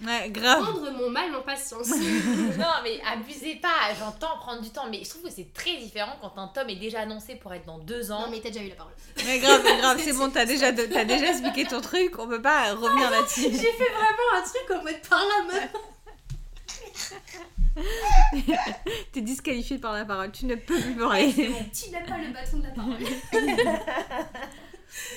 [0.04, 0.62] Ouais, grave.
[0.62, 1.88] Prendre mon mal en patience.
[2.58, 6.16] Non, mais abusez pas, j'entends prendre du temps, mais je trouve que c'est très différent
[6.20, 8.22] quand un tome est déjà annoncé pour être dans deux ans.
[8.22, 8.92] non, mais t'as déjà eu la parole.
[9.24, 12.74] Ouais, grave, grave, c'est bon, t'as déjà, t'as déjà expliqué ton truc, on peut pas
[12.74, 13.42] revenir là-dessus.
[13.42, 15.68] J'ai fait vraiment un truc en mode par la main.
[19.12, 21.32] T'es disqualifié par la parole, tu ne peux plus parler.
[21.32, 22.96] Tu n'as pas le bâton de la parole.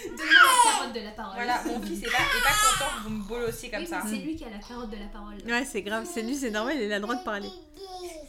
[0.06, 0.26] Donne-moi
[0.66, 1.36] la carotte de la parole.
[1.36, 4.02] Voilà, mon fils est pas, est pas content que vous me bolossiez comme Oui, ça.
[4.08, 5.36] c'est lui qui a la carotte de la parole.
[5.46, 7.50] Ouais, c'est grave, c'est lui, c'est normal, il a le droit de parler.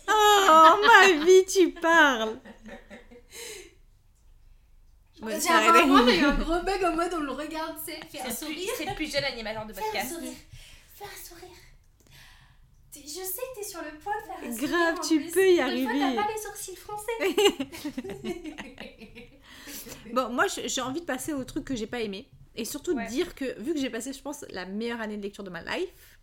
[0.09, 2.39] Oh, ma vie, tu parles
[5.23, 8.71] Ouais, J'ai un gros bug en mode on le regarde, c'est un plus- sourire.
[8.77, 10.13] c'est le plus jeune animateur de Fais un podcast.
[10.15, 10.33] sourire.
[10.95, 11.57] Fais un sourire.
[12.95, 14.69] Je sais que t'es sur le point de faire un sourire.
[14.71, 15.31] Grave, en tu plus.
[15.31, 16.15] peux y une fois, arriver.
[16.17, 17.19] T'as pas les sourcils français.
[20.13, 22.29] Bon, moi, j'ai envie de passer au truc que j'ai pas aimé.
[22.57, 23.09] Et surtout de Ouais.
[23.09, 25.63] dire que, vu que j'ai passé, je pense, la meilleure année de lecture de ma
[25.63, 26.19] life,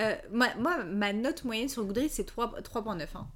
[0.00, 3.06] euh, moi, moi, ma note moyenne sur Goodreads, c'est 3 3.9.
[3.16, 3.28] hein.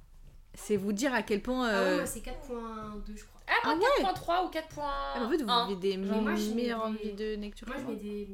[0.53, 1.67] C'est vous dire à quel point...
[1.67, 3.41] Ah ouais, euh, c'est 4.2 je crois.
[3.47, 4.03] Ah, Ah moi, ouais.
[4.05, 4.61] 4.3 ou 4.1.
[4.77, 6.23] ah, en fait, vous avez des meilleures
[6.91, 7.67] des- envies de lecture.
[7.67, 8.27] Moi je mets des.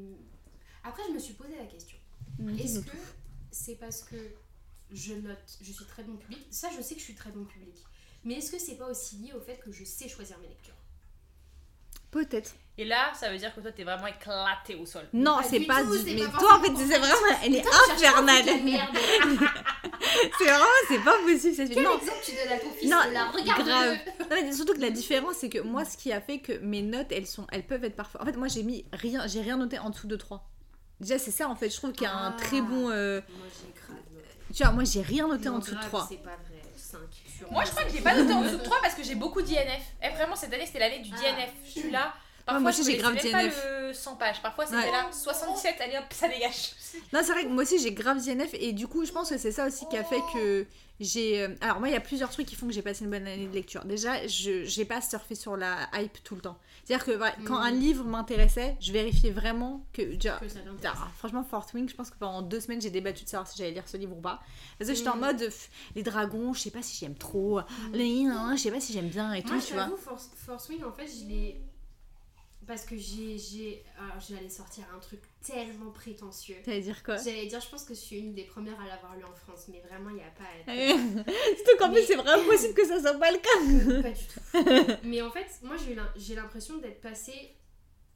[0.83, 1.97] Après je me suis posé la question.
[2.37, 2.97] Mm, Est-ce que
[3.51, 4.15] c'est parce que
[4.91, 6.45] je note, je suis très bon public?
[6.51, 7.75] Ça je sais que je suis très bon public.
[8.25, 10.75] Mais est-ce que c'est pas aussi lié au fait que je sais choisir mes lectures?
[12.11, 12.51] Peut-être.
[12.77, 15.03] Et là, ça veut dire que toi, t'es vraiment éclaté au sol.
[15.11, 15.89] Non, c'est pas du...
[16.05, 17.39] Mais toi, en fait, forcément c'est vraiment...
[17.43, 18.45] Elle est tu infernale.
[20.37, 20.65] C'est vraiment...
[20.87, 21.55] C'est pas possible.
[21.55, 23.97] Quel exemple tu donnes à ton fils Non, là Regarde grave.
[24.21, 26.81] Non, mais surtout que la différence, c'est que moi, ce qui a fait que mes
[26.81, 28.21] notes, elles, sont, elles peuvent être parfois.
[28.21, 30.49] En fait, moi, j'ai mis rien, j'ai rien noté en dessous de 3.
[30.99, 31.69] Déjà, c'est ça, en fait.
[31.69, 32.37] Je trouve qu'il y a un Ah.
[32.37, 32.89] très bon.
[32.89, 34.27] euh, Moi j'ai grave noté.
[34.55, 36.07] Tu vois, moi, j'ai rien noté en dessous de grave, 3.
[36.09, 36.48] C'est pas vrai.
[36.91, 36.99] 5
[37.37, 39.15] sur Moi, je crois que j'ai pas noté en dessous de 3 parce que j'ai
[39.15, 39.83] beaucoup d'INF.
[40.01, 41.21] Et vraiment, cette année, c'était l'année du Ah.
[41.21, 41.51] DNF.
[41.65, 42.13] Je suis là.
[42.51, 43.31] Parfois, moi aussi, j'ai grave DNF.
[43.31, 43.43] pas
[43.87, 44.41] le 100 pages.
[44.41, 44.91] Parfois, c'était Ouais.
[44.91, 45.75] là 77.
[45.81, 46.73] Allez hop, ça dégage.
[47.13, 48.49] Non, c'est vrai que moi aussi, j'ai grave DNF.
[48.53, 50.65] Et du coup, je pense que c'est ça aussi qui a fait que
[50.99, 51.41] j'ai.
[51.43, 53.25] euh, Alors, moi, il y a plusieurs trucs qui font que j'ai passé une bonne
[53.27, 53.85] année de lecture.
[53.85, 56.57] Déjà, je j'ai pas surfé sur la hype tout le temps.
[56.85, 57.61] C'est-à-dire que quand Mhm.
[57.63, 60.01] un livre m'intéressait, je vérifiais vraiment que.
[60.21, 60.39] ça.
[60.85, 63.57] Ah, franchement, Fort Wing, je pense que pendant deux semaines, j'ai débattu de savoir si
[63.57, 64.39] j'allais lire ce livre ou pas.
[64.77, 65.19] Parce que j'étais en Mm.
[65.19, 67.61] mode, pff, les dragons, je sais pas si j'aime trop.
[67.93, 69.89] Les nains, je sais pas si j'aime bien et tout, tu vois.
[70.03, 71.61] Force, Force Wing, en fait, je l'ai.
[72.69, 73.35] Parce que j'ai.
[73.39, 73.83] j'ai...
[73.97, 76.57] Alors, j'allais sortir un truc tellement prétentieux.
[76.63, 77.17] T'allais dire quoi?
[77.17, 79.65] J'allais dire, je pense que je suis une des premières à l'avoir lu en France,
[79.69, 80.99] mais vraiment, il n'y a pas à être.
[81.57, 84.01] Surtout qu'en plus, c'est vraiment possible que ça soit pas le cas.
[84.03, 84.93] pas du tout.
[85.03, 85.77] Mais en fait, moi,
[86.15, 87.55] j'ai l'impression d'être passée,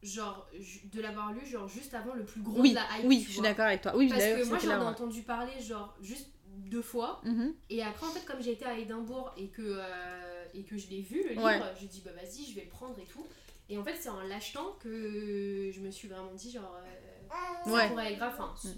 [0.03, 0.47] genre,
[0.83, 3.05] de l'avoir lu, genre, juste avant le plus gros Oui, de la hype.
[3.07, 3.97] oui, je suis d'accord avec toi.
[3.97, 7.21] Oui, Parce que moi, j'en ai entendu parler, genre, juste deux fois.
[7.23, 7.55] Mhm.
[7.71, 10.89] Et après, en fait, comme j'ai été à Édimbourg et que, euh, et que je
[10.89, 11.59] l'ai vu, le livre, Ouais.
[11.81, 13.25] j'ai dit, bah vas-y, je vais le prendre et tout.
[13.73, 17.87] Et en fait, c'est en l'achetant que je me suis vraiment dit, genre, euh, ça
[17.87, 18.33] pourrait être grave.
[18.37, 18.73] Enfin, Mm.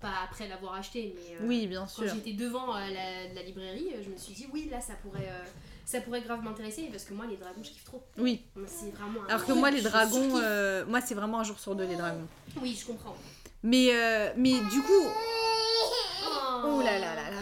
[0.00, 3.90] pas après l'avoir acheté, mais euh, Oui, bien quand j'étais devant euh, la, la librairie,
[4.04, 5.30] je me suis dit, oui, là, ça pourrait,
[5.84, 8.02] ça pourrait grave m'intéresser parce que moi, les dragons, je kiffe trop.
[8.18, 8.42] Oui.
[8.66, 10.40] C'est vraiment un Alors que moi, les dragons,
[10.88, 12.26] moi, c'est vraiment un jour sur deux, les dragons.
[12.60, 13.16] Oui, je comprends.
[13.62, 15.06] Mais, euh, mais du coup.
[15.06, 17.40] Oh, Oh là là là là.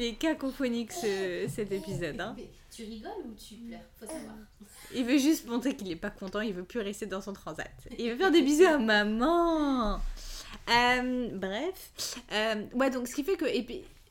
[0.00, 2.18] Il est cacophonique ce- cet épisode.
[2.18, 2.34] Hein.
[2.74, 3.80] Tu rigoles ou tu pleures?
[3.98, 4.34] Faut savoir.
[4.94, 7.70] Il veut juste montrer qu'il est pas content, il veut plus rester dans son transat.
[7.98, 9.96] Il veut faire des bisous à maman.
[10.70, 12.16] Euh, bref.
[12.32, 13.44] Euh, ouais, donc ce qui fait que.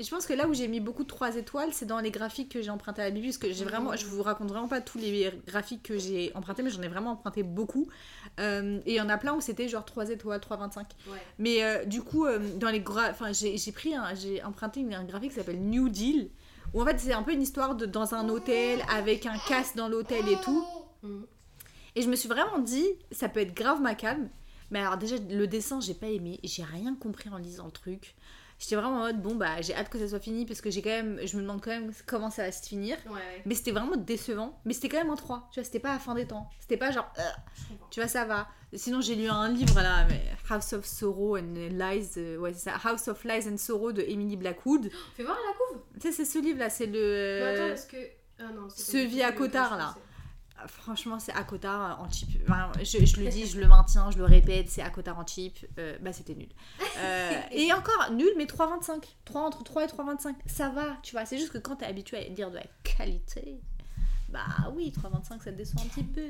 [0.02, 2.10] Et je pense que là où j'ai mis beaucoup de 3 étoiles, c'est dans les
[2.10, 3.26] graphiques que j'ai empruntés à la Bible.
[3.28, 3.94] Parce que j'ai vraiment.
[3.98, 7.12] Je vous raconte vraiment pas tous les graphiques que j'ai empruntés, mais j'en ai vraiment
[7.12, 7.90] emprunté beaucoup.
[8.40, 10.78] Euh, et il y en a plein où c'était genre 3 étoiles, 3,25.
[10.78, 11.18] Ouais.
[11.38, 15.36] Mais euh, du coup, euh, dans les enfin, j'ai pris, j'ai emprunté un graphique qui
[15.36, 16.30] s'appelle New Deal,
[16.74, 19.76] où en fait c'est un peu une histoire de dans un hôtel avec un casse
[19.76, 20.66] dans l'hôtel et tout.
[21.04, 21.26] Mhm.
[21.96, 24.30] Et je me suis vraiment dit, ça peut être grave ma calme.
[24.72, 26.40] Mais alors déjà, le dessin, j'ai pas aimé.
[26.44, 28.16] J'ai rien compris en lisant le truc.
[28.60, 30.82] J'étais vraiment en mode, bon, bah, j'ai hâte que ça soit fini parce que j'ai
[30.82, 32.98] quand même, je me demande quand même comment ça va se finir.
[33.06, 33.42] Ouais, ouais.
[33.46, 34.60] Mais c'était vraiment décevant.
[34.66, 35.48] Mais c'était quand même en 3.
[35.52, 36.50] Tu vois, c'était pas à la fin des temps.
[36.60, 37.22] C'était pas genre, euh,
[37.90, 38.50] tu vois, ça va.
[38.74, 42.10] Sinon, j'ai lu un livre là, mais House of Sorrow and Lies.
[42.18, 42.76] euh, ouais, c'est ça.
[42.84, 44.92] House of Lies and Sorrow de Emily Blackwood.
[45.16, 45.82] Fais voir la couve.
[46.00, 47.40] Tu sais, c'est ce livre là, c'est le.
[47.42, 47.98] Mais attends, est-ce que.
[48.40, 49.96] Ah non, c'est ce vie à Cotard, là.
[50.68, 52.08] Franchement, c'est à Cotard en.
[52.44, 55.26] Enfin, je, je le dis, je le maintiens, je le répète, c'est à Cotard en
[55.26, 55.66] cheap.
[55.78, 56.50] Euh, bah, c'était nul.
[56.98, 59.04] Euh, et encore, nul, mais 3,25.
[59.26, 60.36] 3 entre 3 et 3,25.
[60.46, 61.26] Ça va, tu vois.
[61.26, 63.60] C'est juste que quand t'es habitué à dire de la qualité,
[64.30, 64.46] bah
[64.76, 66.28] oui, 3,25, ça te déçoit un petit peu.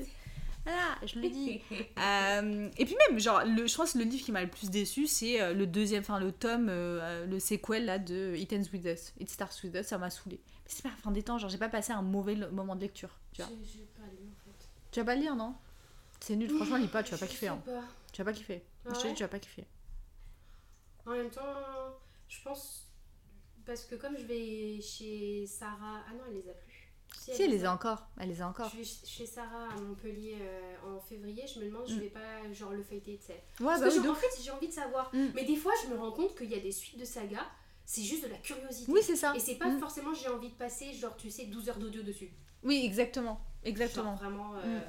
[0.63, 1.61] Voilà, je le dis.
[1.99, 4.69] Euh, et puis même, genre, le, je pense que le livre qui m'a le plus
[4.69, 9.13] déçu, c'est le deuxième, enfin le tome, le sequel là de It Ends With Us.
[9.19, 10.39] It Starts With Us, ça m'a saoulé.
[10.69, 12.81] Mais c'est pas la fin des temps, genre j'ai pas passé un mauvais moment de
[12.81, 13.51] lecture, tu vois.
[13.63, 14.69] J'ai j'ai pas lu en fait.
[14.91, 15.55] Tu vas pas le lire, non?
[16.19, 17.47] C'est nul, franchement, lis pas, tu vas pas kiffer.
[17.47, 17.61] Hein.
[17.65, 17.83] pas.
[18.11, 18.63] Tu vas pas kiffer.
[18.85, 19.65] Ah je te dis, ouais tu vas pas kiffer.
[21.05, 21.43] En même temps,
[22.27, 22.85] je pense.
[23.65, 26.03] Parce que comme je vais chez Sarah.
[26.09, 26.91] Ah non, elle les a plus.
[27.17, 28.07] Si, elle les a encore.
[28.19, 28.69] Elle les a encore.
[28.69, 31.99] Je vais chez Sarah à Montpellier euh, en février, je me demande, je Mm.
[31.99, 33.33] vais pas genre le feuilleter, tu sais.
[33.59, 35.13] Ouais, Parce bah que oui, genre, en fait, j'ai envie de savoir.
[35.13, 35.27] Mm.
[35.35, 37.45] Mais des fois, je me rends compte qu'il y a des suites de sagas,
[37.85, 38.91] c'est juste de la curiosité.
[38.91, 39.33] Oui, c'est ça.
[39.35, 39.79] Et c'est pas Mm.
[39.79, 42.31] forcément j'ai envie de passer, genre, tu sais, 12 heures d'audio dessus.
[42.63, 43.39] Oui, exactement.
[43.63, 44.15] Exactement.
[44.17, 44.55] Genre, vraiment.
[44.55, 44.81] euh, Mm.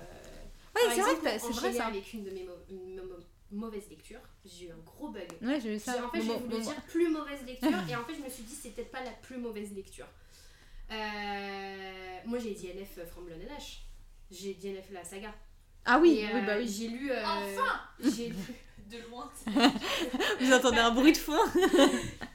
[0.77, 1.87] Ouais, par c'est vrai que c'est vrai ça.
[1.87, 2.47] avec une de mes
[3.51, 5.27] mauvaises lectures, j'ai eu un gros bug.
[5.43, 6.07] Ouais, j'ai vu ça.
[6.07, 8.23] En fait, Bon, j'ai bon, voulu bon, dire plus mauvaise lecture et en fait, je
[8.23, 10.07] me suis dit c'est peut-être pas la plus mauvaise lecture.
[10.93, 13.83] Euh, moi, j'ai DNF From Blood and Ash.
[14.31, 15.35] J'ai DNF la saga.
[15.85, 16.69] Ah oui, Et, oui, euh, bah oui.
[16.69, 17.11] J'ai lu.
[17.11, 17.81] euh, Enfin
[18.17, 18.37] J'ai lu.
[18.91, 19.31] De loin.
[20.41, 21.39] Vous entendez un bruit de fond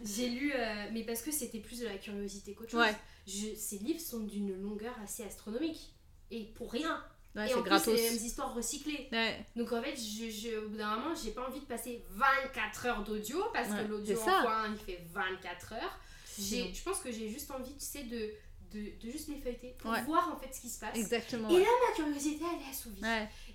[0.02, 2.80] J'ai lu, euh, mais parce que c'était plus de la curiosité qu'autre chose.
[2.80, 2.96] Ouais.
[3.28, 5.94] Je- ces livres sont d'une longueur assez astronomique.
[6.36, 7.04] Et pour rien.
[7.36, 9.10] Ouais, et en plus, c'est les mêmes histoires recyclées.
[9.12, 9.46] Ouais.
[9.58, 12.86] Donc en fait, je, je- au bout d'un moment, j'ai pas envie de passer 24
[12.86, 16.00] heures d'audio parce Ouais, que l'audio en un, il fait 24 heures.
[16.40, 16.74] J'ai-.
[16.74, 18.32] Je pense que j'ai juste envie, tu sais, de,
[18.74, 20.96] de, de juste les feuilleter pour voir en fait ce qui se passe.
[20.96, 21.50] Exactement.
[21.50, 23.02] Et là, ma curiosité, elle est assouvie.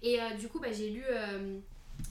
[0.03, 1.59] Et euh, du coup, bah, j'ai lu euh,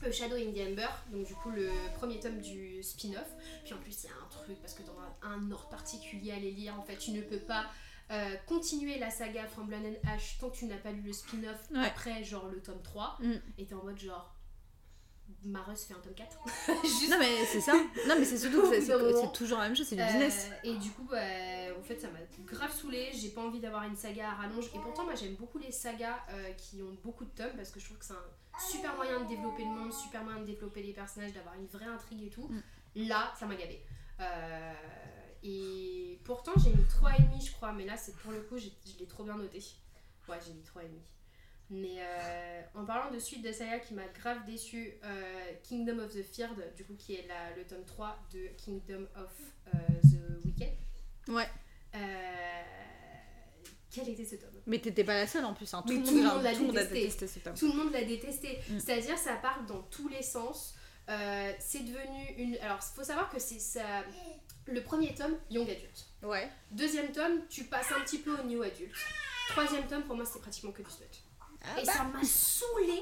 [0.03, 3.29] euh, Shadow in the Ember, donc du coup le premier tome du spin-off.
[3.63, 6.39] Puis en plus, il y a un truc, parce que dans un ordre particulier à
[6.39, 7.65] les lire, en fait, tu ne peux pas
[8.11, 11.13] euh, continuer la saga From Blood and Ash tant que tu n'as pas lu le
[11.13, 11.85] spin-off Ouais.
[11.85, 13.17] après, genre le tome 3.
[13.21, 13.33] Mm.
[13.57, 14.35] Et t'es en mode genre.
[15.45, 16.37] Mareuse fait un tome 4.
[17.11, 17.73] Non mais c'est ça.
[18.07, 20.49] Non mais c'est surtout que c'est- toujours la même chose, c'est du Euh, business.
[20.63, 21.17] et du coup, bah,
[21.79, 23.11] en fait, ça m'a grave saoulée.
[23.13, 24.65] J'ai pas envie d'avoir une saga à rallonge.
[24.73, 27.79] Et pourtant, moi, j'aime beaucoup les sagas euh, qui ont beaucoup de tomes parce que
[27.79, 30.81] je trouve que c'est un super moyen de développer le monde, super moyen de développer
[30.81, 32.49] les personnages, d'avoir une vraie intrigue et tout.
[32.95, 33.85] Là, ça m'a gavé.
[34.19, 34.73] Euh,
[36.29, 37.71] pourtant, j'ai mis 3,5, je crois.
[37.73, 38.67] Mais là, c'est pour le coup, je
[38.99, 39.63] l'ai trop bien noté.
[40.27, 40.85] Ouais, j'ai mis 3,5.
[41.71, 46.11] Mais euh, en parlant de suite de saga qui m'a grave déçu, euh, Kingdom of
[46.13, 49.31] the Feared, du coup, qui est la- le tome 3 de Kingdom of
[49.73, 50.69] euh, the Wicked.
[51.29, 51.47] Ouais.
[53.91, 54.49] Quel était ce tome?
[54.67, 55.73] Mais t'étais pas la seule en plus.
[55.73, 55.83] Hein.
[55.87, 57.01] Tout, le tout le monde, l'a tout le monde a détesté.
[57.01, 57.55] détesté ce tome.
[57.55, 58.59] Tout le monde l'a détesté.
[58.69, 58.79] Mm.
[58.79, 60.75] C'est-à-dire, ça part dans tous les sens.
[61.59, 62.55] C'est devenu une.
[62.57, 64.03] Alors, faut savoir que c'est ça.
[64.71, 66.05] Le premier tome, Young Adult.
[66.23, 66.49] Ouais.
[66.71, 68.91] Deuxième tome, tu passes un petit peu au New Adult.
[69.49, 71.07] Troisième tome, pour moi, c'est pratiquement que du smut.
[71.63, 71.91] Ah Et bah.
[71.91, 73.01] ça m'a saoulé.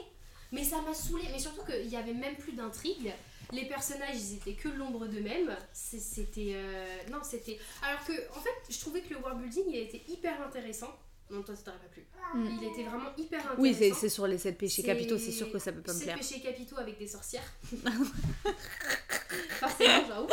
[0.52, 1.26] Mais ça m'a saoulé.
[1.32, 3.12] Mais surtout qu'il n'y avait même plus d'intrigue.
[3.52, 5.56] Les personnages, ils étaient que l'ombre d'eux-mêmes.
[5.74, 6.54] C'était.
[6.56, 7.60] euh, Non, c'était.
[7.82, 10.98] Alors que, en fait, je trouvais que le world building, il était hyper intéressant.
[11.30, 12.06] Non, toi, ça t'aurait pas plu.
[12.34, 12.58] Mm.
[12.62, 13.62] Il était vraiment hyper intéressant.
[13.62, 15.98] Oui, c'est c'est sur les 7 péchés capitaux, c'est sûr que ça peut pas me
[15.98, 16.18] Sept plaire.
[16.18, 17.44] péchés capitaux avec des sorcières.
[19.60, 20.28] Forcément, genre.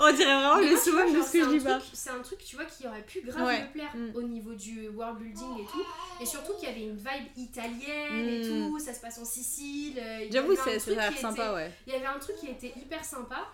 [0.00, 1.78] On dirait vraiment Mais le summum de ce c'est que un je dis pas.
[1.78, 3.62] truc- C'est un truc, tu vois, qui aurait pu grave Ouais.
[3.62, 4.10] me plaire Mm.
[4.16, 5.84] au niveau du world building et tout.
[6.20, 8.48] Et surtout qu'il y avait une vibe italienne et Mm.
[8.68, 9.98] tout, ça se passe en Sicile.
[9.98, 11.72] euh, J'avoue, ça a l'air sympa, était- ouais.
[11.86, 13.46] Il y avait un truc qui était hyper sympa.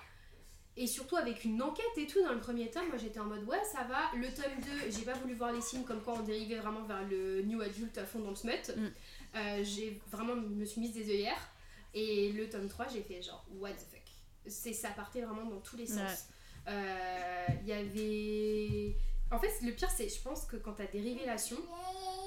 [0.80, 3.42] Et surtout avec une enquête et tout dans le premier tome, moi j'étais en mode
[3.48, 4.16] ouais ça va.
[4.16, 7.02] Le tome 2, j'ai pas voulu voir les signes comme quoi on dérivait vraiment vers
[7.02, 8.52] le new adulte à fond dans le smut.
[8.76, 8.86] Mm.
[9.34, 11.50] Euh, j'ai vraiment me suis mise des œillères.
[11.94, 14.02] Et le tome 3, j'ai fait genre what the fuck.
[14.46, 15.98] C'est ça partait vraiment dans tous les sens.
[15.98, 16.72] Ouais.
[16.74, 18.96] Euh, Il y avait.
[19.30, 21.58] En fait, le pire, c'est je pense que quand t'as des révélations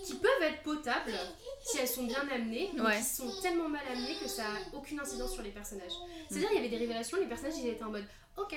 [0.05, 1.13] qui peuvent être potables
[1.63, 2.97] si elles sont bien amenées, mais Ouais.
[2.97, 5.91] qui sont tellement mal amenées que ça a aucune incidence sur les personnages.
[6.29, 8.05] C'est-à-dire, il y avait des révélations, les personnages ils étaient en mode
[8.37, 8.53] ok.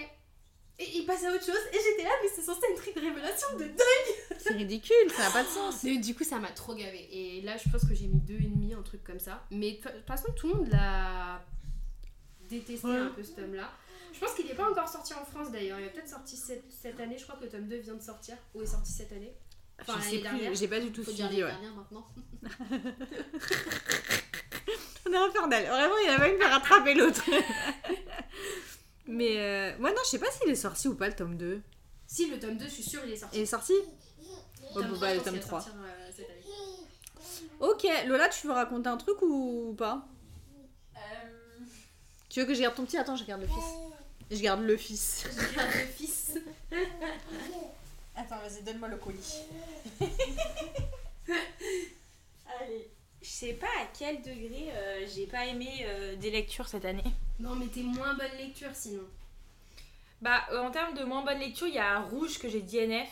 [0.78, 3.46] Et ils passaient à autre chose, et j'étais là, mais c'est censé être une révélation
[3.56, 4.36] de dingue!
[4.38, 5.84] C'est ridicule, ça n'a pas de sens.
[5.84, 7.08] Et du coup, ça m'a trop gavé.
[7.12, 9.44] Et là, je pense que j'ai mis deux et demi, un truc comme ça.
[9.52, 11.40] Mais de toute façon, tout le monde l'a
[12.50, 12.96] détesté Ouais.
[12.96, 13.70] un peu ce tome-là.
[13.83, 13.83] Je
[14.24, 15.78] pense qu'il n'est pas encore sorti en France d'ailleurs.
[15.80, 17.16] Il est peut-être sorti cette, cette année.
[17.18, 18.36] Je crois que le tome 2 vient de sortir.
[18.54, 19.34] Ou est sorti cette année.
[19.80, 21.42] Enfin, je sais plus, j'ai pas du tout Faut dire suivi.
[21.42, 21.74] l'année Ouais.
[21.76, 22.06] maintenant.
[25.06, 25.64] On est infernal.
[25.66, 27.22] Vraiment, il y en a pas une qui a rattrapé l'autre.
[29.06, 31.60] Mais euh, moi, non, je sais pas s'il est sorti ou pas le tome 2.
[32.06, 33.36] Si, le tome 2, je suis sûre, il est sorti.
[33.36, 33.72] Il est sorti
[34.74, 35.60] Oh, Tome bah, 3, le je pense tome qu'il va 3.
[35.60, 36.40] sortir, euh, cette année.
[37.60, 40.06] Ok, Lola, tu veux raconter un truc ou pas?
[42.30, 42.96] Tu veux que je garde ton petit?
[42.96, 43.56] Attends, je garde le fils.
[44.30, 45.24] Je garde le fils.
[45.30, 46.38] Je garde le fils.
[48.16, 49.42] Attends, vas-y, donne-moi le colis.
[52.60, 52.90] Allez.
[53.22, 57.02] Je sais pas à quel degré euh, j'ai pas aimé euh, des lectures cette année.
[57.40, 59.02] Non, mais t'es moins bonne lecture sinon.
[60.20, 63.08] Bah, euh, en termes de moins bonne lecture, il y a Rouge que j'ai DNF,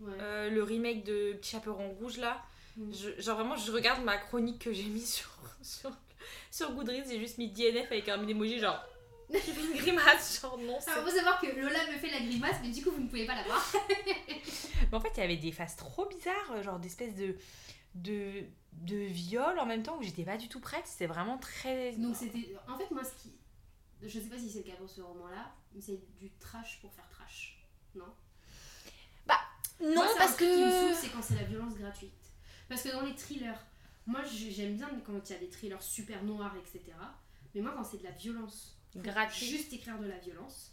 [0.00, 0.12] Ouais.
[0.20, 2.42] euh, le remake de Petit Chaperon Rouge là.
[2.76, 2.92] Mm.
[2.92, 5.30] Je- genre vraiment, je regarde ma chronique que j'ai mis sur,
[5.62, 5.90] sur,
[6.50, 8.84] sur Goodreads, j'ai juste mis DNF avec un emoji genre.
[9.32, 10.78] J'ai fait une grimace, genre non.
[10.86, 13.26] Alors, faut savoir que Lola me fait la grimace, mais du coup, vous ne pouvez
[13.26, 13.72] pas la voir.
[14.90, 17.36] Mais en fait, il y avait des phases trop bizarres, euh, genre d'espèces de,
[17.94, 20.86] de, de viol en même temps où j'étais pas du tout prête.
[20.86, 21.92] C'était vraiment très.
[21.92, 22.54] Donc, c'était.
[22.68, 23.34] En fait, moi, ce qui.
[24.02, 26.92] Je sais pas si c'est le cas pour ce roman-là, mais c'est du trash pour
[26.92, 27.64] faire trash.
[27.94, 28.04] Non?
[29.80, 30.86] Non, Moi, c'est un parce truc qui me que.
[30.94, 32.12] saoule, c'est quand c'est la violence gratuite.
[32.68, 33.58] Parce que dans les thrillers,
[34.06, 36.92] moi j'ai- j'aime bien quand il y a des thrillers super noirs, etc.
[37.54, 39.48] Mais moi, quand c'est de la violence, Gratuite.
[39.50, 40.70] juste écrire de la violence.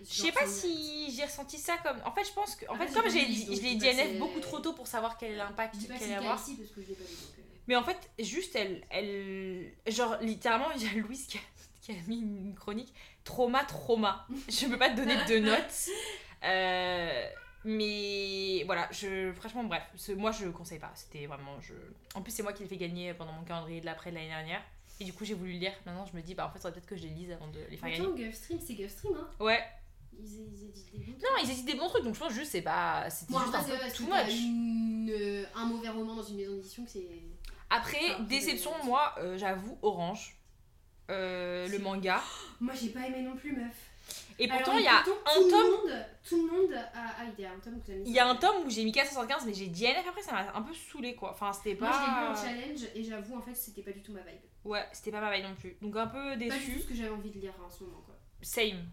[0.00, 1.96] Je sais pas si j'ai ressenti ça comme.
[2.04, 2.66] En fait, je pense que.
[2.68, 4.86] En Après, fait, comme j'ai dit, je l'ai que DNF c'est- beaucoup trop tôt pour
[4.86, 6.48] savoir quel est l'impact Je dis pas que qu'il c'est allait le cas avoir.
[6.50, 6.94] euh,
[7.66, 8.84] Mais en fait, juste elle.
[8.90, 11.40] elle genre, littéralement, il y a Louise qui a,
[11.80, 12.92] qui a mis une chronique
[13.24, 14.26] trauma, trauma.
[14.48, 15.88] Je peux pas te donner de notes.
[16.44, 17.28] Euh,
[17.64, 19.82] mais voilà, je, franchement, bref,
[20.16, 20.92] moi je conseille pas.
[20.94, 21.58] C'était vraiment.
[21.62, 21.72] Je...
[22.14, 24.28] En plus, c'est moi qui l'ai fait gagner pendant mon calendrier de l'après de l'année
[24.28, 24.62] dernière.
[25.00, 25.72] Et du coup, j'ai voulu le lire.
[25.84, 27.58] Maintenant, je me dis, bah en fait, ça peut-être que je les lise avant de
[27.70, 28.04] les faire gagner.
[28.04, 29.62] Attends, Gulfstream, c'est Gulfstream, hein Ouais,
[30.18, 32.52] Ils, ils éditent des bons non, ils hésitent des bons trucs, donc je pense juste
[32.52, 33.08] c'est pas.
[33.10, 34.34] C'était Bon, juste un c'est peu too much.
[34.34, 37.06] une, euh, un mauvais roman dans une maison d'édition que c'est.
[37.68, 40.36] Après, Ah, déception, moi, euh, j'avoue, Orange.
[41.10, 42.20] Euh, le manga.
[42.60, 43.76] Moi, j'ai pas aimé non plus, meuf.
[44.38, 45.60] Et pourtant, il y a pourtant, un tout tome.
[45.62, 46.90] Le monde, tout le monde a.
[46.94, 48.02] Ah, il y a un tome que mis.
[48.08, 50.52] Il y a un tome où j'ai mis 475, mais j'ai DNF après, ça m'a
[50.54, 51.30] un peu saoulé quoi.
[51.30, 52.42] Enfin, c'était Moi, je l'ai lu en pas.
[52.42, 54.40] challenge et j'avoue, en fait, c'était pas du tout ma vibe.
[54.64, 55.76] Ouais, c'était pas ma veille non plus.
[55.80, 56.80] Donc un peu Pas du tout déçu.
[56.80, 58.14] ce que j'avais envie de lire en ce moment, quoi.
[58.42, 58.84] Same.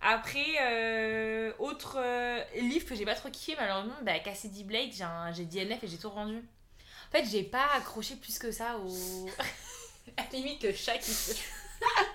[0.00, 5.04] Après, euh, autre euh, livre que j'ai pas trop kiffé, malheureusement, bah, Cassidy Blade, j'ai
[5.04, 6.36] un- j'ai DNF et j'ai tout rendu.
[6.38, 9.26] En fait, j'ai pas accroché plus que ça au.
[10.16, 11.34] à la limite, qui se.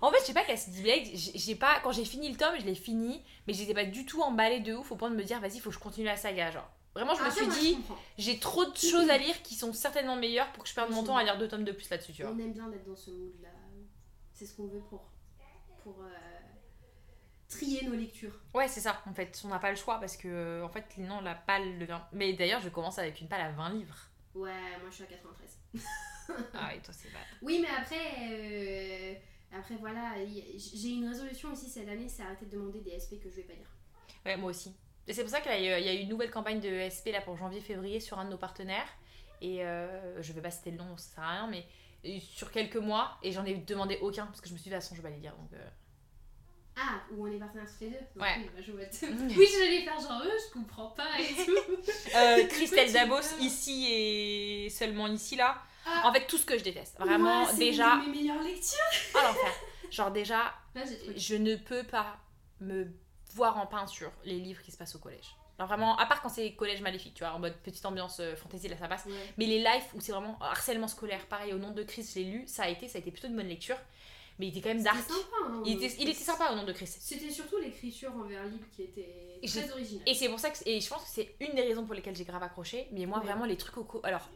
[0.00, 1.80] en fait, je sais pas, Cassidy Blade, j'ai j'ai pas.
[1.80, 4.74] Quand j'ai fini le tome, je l'ai fini, mais j'étais pas du tout emballée de
[4.74, 6.50] ouf au point de me dire, vas-y, faut que je continue la saga.
[6.50, 7.78] Genre, vraiment, je me suis dit,
[8.16, 11.04] j'ai trop de choses à lire qui sont certainement meilleures pour que je perde mon
[11.04, 12.32] temps à lire deux tomes de plus là-dessus, tu vois.
[12.32, 13.48] On aime bien d'être dans ce mood-là.
[14.32, 15.10] C'est ce qu'on veut pour,
[15.82, 16.08] pour euh,
[17.48, 18.40] trier nos lectures.
[18.54, 19.40] Ouais, c'est ça, en fait.
[19.44, 22.00] On n'a pas le choix parce que, en fait, non, la palle devient.
[22.12, 23.96] Mais d'ailleurs, je commence avec une palle à 20 livres.
[24.34, 25.58] Ouais, moi je suis à 93.
[26.54, 27.22] Ah, et toi, c'est bad.
[27.42, 29.14] Oui, mais après, euh,
[29.52, 30.14] après voilà,
[30.56, 33.42] j'ai une résolution aussi cette année, c'est arrêter de demander des SP que je vais
[33.42, 33.70] pas lire.
[34.26, 34.74] Ouais, moi aussi.
[35.06, 37.36] Et c'est pour ça qu'il y a eu une nouvelle campagne de SP là pour
[37.36, 38.88] janvier-février sur un de nos partenaires.
[39.40, 41.64] Et euh, je vais pas citer le nom, ça sert à rien, mais
[42.20, 44.74] sur quelques mois, et j'en ai demandé aucun parce que je me suis dit, de
[44.74, 45.34] toute façon, je vais pas les lire.
[45.36, 45.68] Donc, euh,
[46.76, 48.34] Ah, où on est partenaires tous les deux Donc Ouais.
[48.38, 48.80] Oui, bah, je vois
[49.38, 52.16] oui, je vais les faire genre eux, je comprends pas et tout.
[52.16, 55.62] Euh, Christelle Dabos, ici et seulement ici là.
[55.86, 56.02] Ah.
[56.08, 56.96] En fait, tout ce que je déteste.
[56.98, 57.96] Vraiment, Ouais, c'est déjà.
[57.96, 58.78] de mes meilleures lectures.
[59.14, 59.52] L'enfer.
[59.90, 60.82] Genre, déjà, Là,
[61.16, 62.18] je ne peux pas
[62.60, 62.86] me
[63.34, 65.34] voir en peinture les livres qui se passent au collège.
[65.58, 68.36] Alors vraiment, à part quand c'est collège maléfique, tu vois, en mode petite ambiance euh,
[68.36, 69.06] fantasy, là ça passe.
[69.06, 69.12] Ouais.
[69.38, 72.24] Mais les lives où c'est vraiment harcèlement scolaire, pareil, au nom de Chris, je l'ai
[72.26, 73.76] lu, ça a été, ça a été plutôt une bonne lecture.
[74.38, 74.96] Mais il était quand même dark.
[74.98, 75.18] Sympa.
[75.48, 76.86] Hein, Il était, il était sympa au nom de Chris.
[76.86, 80.04] C'était surtout l'écriture en vers libre qui était Et très originale.
[80.06, 82.14] Et c'est pour ça que, et je pense que c'est une des raisons pour lesquelles
[82.14, 82.86] j'ai grave accroché.
[82.92, 83.24] Mais moi, Ouais.
[83.24, 84.28] vraiment, les trucs au co- Alors,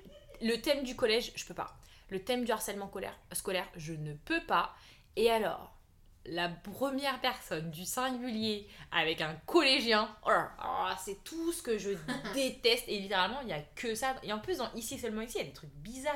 [0.43, 1.77] le thème du collège, je peux pas.
[2.11, 4.75] Le thème du harcèlement scolaire, scolaire je ne peux pas.
[5.17, 5.75] Et alors,
[6.27, 11.91] la première personne du singulier avec un collégien, oh là, c'est tout ce que je
[12.35, 12.85] déteste.
[12.87, 14.15] Et littéralement, il y a que ça.
[14.23, 16.15] Et en plus, dans Ici seulement ici, il y a des trucs bizarres.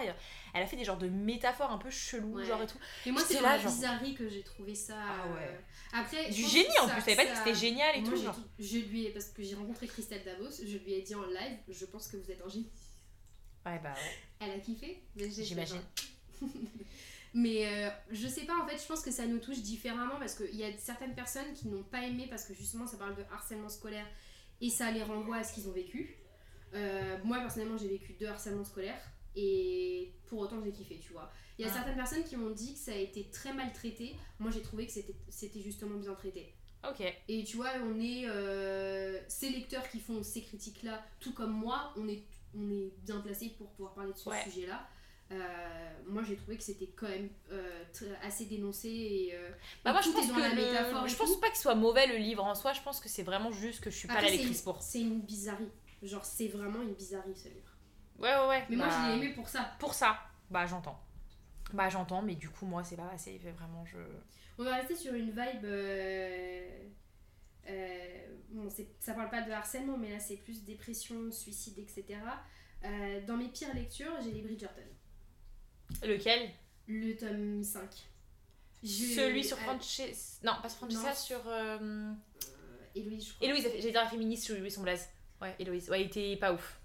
[0.54, 2.44] Elle a fait des genres de métaphores un peu chelous, Ouais.
[2.46, 2.78] genre et tout.
[3.06, 4.94] Et moi, c'est la genre- bizarrerie que j'ai trouvé ça.
[4.98, 5.40] Ah ouais.
[5.42, 5.58] euh,
[5.92, 8.10] Après, je Du génie en ça- plus, t'avais pas dit que c'était génial et Moi,
[8.10, 8.16] tout.
[8.16, 8.34] j'ai genre.
[8.36, 11.24] tout- je lui ai, parce que j'ai rencontré Christelle Davos, je lui ai dit en
[11.24, 12.70] live, je pense que vous êtes un génie.
[13.66, 14.16] Ouais, bah ouais.
[14.40, 15.80] Elle a kiffé, J'imagine.
[17.34, 20.34] mais euh, je sais pas, en fait, je pense que ça nous touche différemment parce
[20.34, 23.22] qu'il y a certaines personnes qui n'ont pas aimé parce que justement ça parle de
[23.32, 24.06] harcèlement scolaire
[24.60, 26.16] et ça les renvoie à ce qu'ils ont vécu.
[26.74, 29.00] Euh, moi personnellement, j'ai vécu deux harcèlements scolaires
[29.34, 31.30] et pour autant j'ai kiffé, tu vois.
[31.58, 31.74] Il y a Ah.
[31.74, 34.14] certaines personnes qui m'ont dit que ça a été très mal traité.
[34.38, 36.54] Moi j'ai trouvé que c'était c'était justement bien traité.
[36.88, 37.02] Ok.
[37.28, 41.92] Et tu vois, on est euh, ces lecteurs qui font ces critiques-là, tout comme moi,
[41.96, 42.22] on est,
[42.54, 44.42] on est bien placé pour pouvoir parler de ce Ouais.
[44.44, 44.86] sujet-là.
[45.32, 47.84] Euh, moi j'ai trouvé que c'était quand même euh,
[48.22, 49.50] assez dénoncé et, euh,
[49.84, 51.40] Bah et moi je pense que la le- je pense tout.
[51.40, 53.90] pas qu'il soit mauvais le livre en soi, je pense que c'est vraiment juste que
[53.90, 54.80] je suis pas Après, la c'est lectrice pour.
[54.82, 55.72] C'est une bizarrerie.
[56.02, 57.76] Genre, c'est vraiment une bizarrerie ce livre.
[58.20, 58.66] Ouais ouais ouais.
[58.70, 59.72] Mais moi, bah, je l'ai aimé pour ça.
[59.80, 60.16] Pour ça,
[60.48, 61.00] bah j'entends.
[61.72, 63.98] Bah j'entends, mais du coup moi c'est pas assez, vraiment je.
[64.58, 65.66] On va rester sur une vibe.
[67.68, 68.68] Euh, bon,
[69.00, 72.18] ça parle pas de harcèlement, mais là, c'est plus dépression, suicide, etc.
[72.84, 74.82] Euh, dans mes pires lectures, j'ai les Bridgerton.
[76.02, 76.50] Lequel?
[76.88, 77.88] Le tome 5.
[78.82, 80.40] Je- Celui sur euh, Frances.
[80.44, 81.40] Non, pas sur Francesca, sur.
[82.94, 83.46] Héloïse, je crois.
[83.48, 85.08] Héloïse, j'ai dit la féministe Louis son blaze.
[85.40, 85.90] Ouais, Héloïse.
[85.90, 86.80] Ouais, il était pas ouf.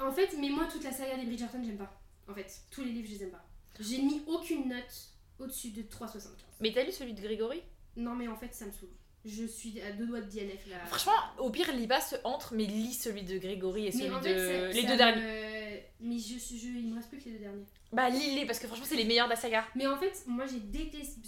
[0.00, 2.00] En fait, mais moi, toute la saga des Bridgerton, j'aime pas.
[2.28, 3.44] En fait, tous les livres, je les aime pas.
[3.78, 6.20] J'ai mis aucune note au-dessus de 3,75.
[6.60, 7.62] Mais t'as lu celui de Grégory?
[7.96, 8.88] Non, mais en fait, ça me saoule.
[9.24, 10.84] Je suis à deux doigts de DNF là.
[10.86, 14.14] Franchement, au pire, lis pas ce entre, mais lis celui de Grégory et celui mais
[14.14, 14.24] en de.
[14.24, 15.82] fait, les deux me- derniers.
[16.00, 17.64] Mais je, je, il me reste plus que les deux derniers.
[17.92, 19.66] Bah, lis-les parce que franchement, c'est les meilleurs de la saga.
[19.74, 21.20] Mais en fait, moi j'ai détesté.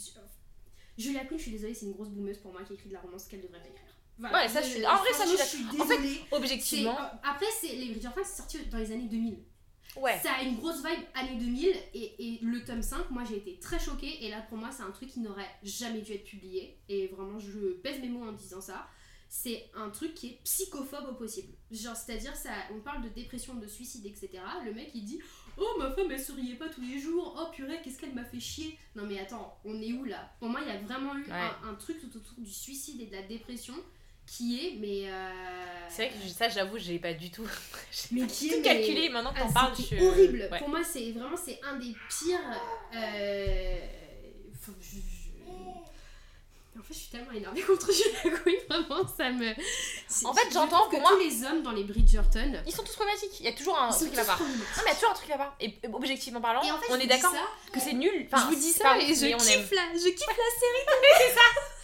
[0.96, 3.00] Julia Quinn, je suis désolée, c'est une grosse boumeuse pour moi qui écrit de la
[3.00, 3.86] romance qu'elle devrait pas écrire.
[4.18, 4.42] Voilà.
[4.42, 5.80] Ouais, ça, je suis- en vrai, ça, je suis je.
[5.82, 5.98] En fait.
[6.30, 6.98] Objectivement.
[7.00, 9.38] Euh, Après, les Bridgerton, c'est sorti dans les années 2000.
[9.96, 10.18] Ouais.
[10.22, 13.58] Ça a une grosse vibe années 2000 et, et le tome 5, moi j'ai été
[13.58, 16.78] très choquée et là pour moi c'est un truc qui n'aurait jamais dû être publié
[16.88, 18.86] et vraiment je pèse mes mots en disant ça.
[19.32, 21.52] C'est un truc qui est psychophobe au possible.
[21.70, 24.30] Genre c'est-à-dire ça, on parle de dépression, de suicide, etc.
[24.64, 25.20] Le mec il dit
[25.56, 28.40] oh ma femme elle souriait pas tous les jours, oh purée qu'est-ce qu'elle m'a fait
[28.40, 28.78] chier.
[28.96, 30.32] Non mais attends, on est où là?
[30.40, 31.32] Pour moi il y a vraiment eu Ouais.
[31.32, 33.74] un, un truc tout autour du suicide et de la dépression
[34.36, 35.30] qui est mais euh,
[35.88, 37.46] C'est vrai que ça, j'avoue, j'ai pas du tout.
[37.90, 39.08] j'ai Mais pas qui du est, tout mais- calculé.
[39.08, 40.04] Maintenant que ah, t'en parles, c'était je.
[40.04, 40.48] horrible.
[40.52, 40.58] Ouais.
[40.58, 42.38] Pour moi, c'est vraiment c'est un des pires.
[42.94, 43.76] euh,
[44.64, 45.00] je- je-
[46.78, 49.52] En fait, je suis tellement énervée contre Julia Quinn, vraiment, ça me.
[50.08, 52.62] c'est- En fait, je j'entends, trouve pour que moi- tous les hommes dans les Bridgerton.
[52.66, 53.40] Ils sont tous problématiques.
[53.40, 54.36] Il y a toujours un truc là-bas.
[54.40, 54.54] Non, mais
[54.84, 55.54] il y a toujours un truc là-bas.
[55.60, 58.28] Et euh, objectivement parlant, Et en fait, je on est d'accord ça, que c'est nul.
[58.32, 60.86] Enfin, je vous dis c'est pas ça et je kiffe, la, je kiffe la série.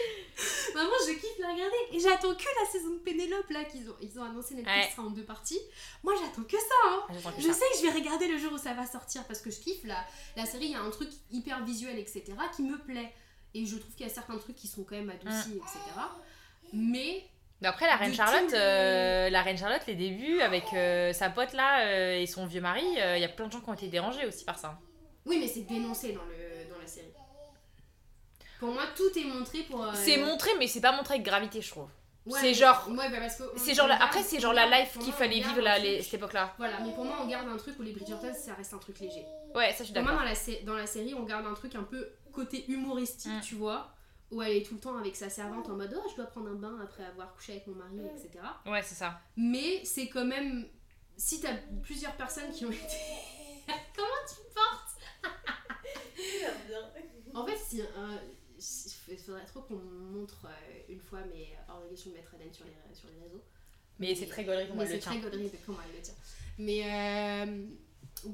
[0.74, 1.76] Maman, je kiffe la regarder.
[1.92, 4.90] Et j'attends que la saison de Pénélope là qu'ils ont, ils ont annoncé Netflix Ouais.
[4.94, 5.60] sera en deux parties.
[6.02, 6.74] Moi, j'attends que ça.
[6.88, 7.02] Hein.
[7.08, 7.54] Ah, que Je ça.
[7.54, 9.84] sais que je vais regarder le jour où ça va sortir parce que je kiffe
[9.84, 10.02] la,
[10.36, 12.24] la série, il y a un truc hyper visuel, etc.
[12.56, 13.12] qui me plaît.
[13.54, 15.78] Et je trouve qu'il y a certains trucs qui sont quand même adoucis, etc.
[16.72, 17.24] Mais
[17.60, 21.52] Mais après, la reine Charlotte, euh, la reine Charlotte, les débuts avec euh, sa pote
[21.52, 23.88] là euh, et son vieux mari, il y a plein de gens qui ont été
[23.88, 24.78] dérangés aussi par ça.
[25.26, 26.49] oui, mais c'est dénoncé dans, le.
[28.60, 29.82] Pour moi, tout est montré pour.
[29.84, 31.88] euh, C'est montré, mais c'est pas montré avec gravité, je trouve.
[32.26, 33.44] ouais, c'est genre- Ouais, bah parce que.
[33.56, 36.14] C'est genre la- Après, c'est genre la life qu'il fallait vivre là, truc- les- cette
[36.14, 36.54] époque-là.
[36.58, 38.98] Voilà, mais pour moi, on garde un truc où les Bridgerton, ça reste un truc
[39.00, 39.24] léger.
[39.54, 40.18] Ouais, ça, je suis Pour moi, d'accord.
[40.24, 43.40] dans la, sé- dans la série, on garde un truc un peu côté humoristique, Mm.
[43.40, 43.90] tu vois,
[44.30, 46.50] où elle est tout le temps avec sa servante en mode Oh, je dois prendre
[46.50, 48.44] un bain après avoir couché avec mon mari, etc.
[48.66, 49.20] Ouais, c'est ça.
[49.36, 50.68] Mais c'est quand même.
[51.16, 52.96] Si t'as plusieurs personnes qui ont été.
[53.96, 55.32] Comment tu portes?
[57.34, 57.80] En fait, si.
[57.80, 58.39] euh, si-
[59.10, 62.94] il faudrait trop qu'on montre euh, une fois mes obligations de mettre Hélène sur les,
[62.94, 63.42] sur les réseaux.
[63.98, 65.28] Mais c'est très gaulerie comme Mais elle le c'est très tient.
[65.28, 66.14] gaulerie de comment elle le tient.
[66.58, 67.66] Mais euh,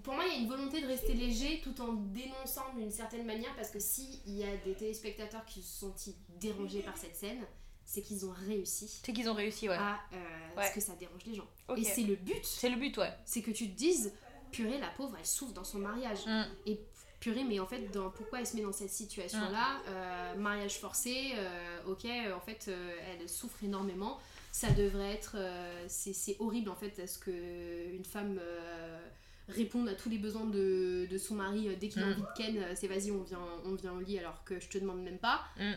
[0.02, 3.24] pour moi, il y a une volonté de rester léger tout en dénonçant d'une certaine
[3.26, 5.94] manière parce que s'il y a des téléspectateurs qui se sont
[6.40, 7.44] dérangés par cette scène,
[7.84, 9.76] c'est qu'ils ont réussi C'est qu'ils ont réussi, ouais.
[9.76, 10.68] à euh, Ouais.
[10.68, 11.46] ce que ça dérange les gens.
[11.76, 13.12] Et c'est le but, C'est le but, ouais.
[13.24, 14.12] c'est que tu te dises,
[14.50, 16.26] purée, la pauvre, elle souffre dans son mariage.
[16.26, 16.44] Mm.
[16.66, 16.80] Et
[17.20, 21.32] purée, mais en fait, dans, pourquoi elle se met dans cette situation-là Euh, Mariage forcé,
[21.36, 22.04] euh, ok,
[22.34, 24.18] en fait, euh, elle souffre énormément.
[24.52, 25.32] Ça devrait être.
[25.36, 29.06] euh, c'est c'est horrible, en fait, à ce qu'une femme euh,
[29.48, 32.12] réponde à tous les besoins de, de son mari dès qu'il a Mm.
[32.12, 32.76] envie de ken.
[32.76, 35.44] C'est vas-y, on vient, on vient au lit alors que je te demande même pas.
[35.58, 35.72] Mm.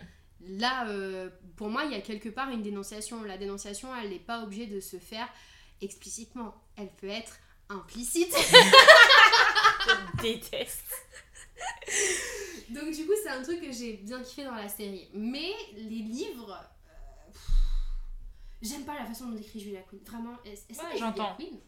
[0.59, 3.21] Là, euh, pour moi, il y a quelque part une dénonciation.
[3.23, 5.27] La dénonciation, elle n'est pas obligée de se faire
[5.81, 6.55] explicitement.
[6.77, 7.37] Elle peut être
[7.69, 8.33] implicite.
[9.87, 10.83] Je déteste.
[12.69, 15.09] Donc du coup, c'est un truc que j'ai bien kiffé dans la série.
[15.13, 17.49] Mais les livres, euh, pff,
[18.61, 19.99] j'aime pas la façon dont écrit Julia Quinn.
[20.05, 21.35] Vraiment, est-ce est-ce Ouais, que Julia j'entends.
[21.35, 21.59] Quinn?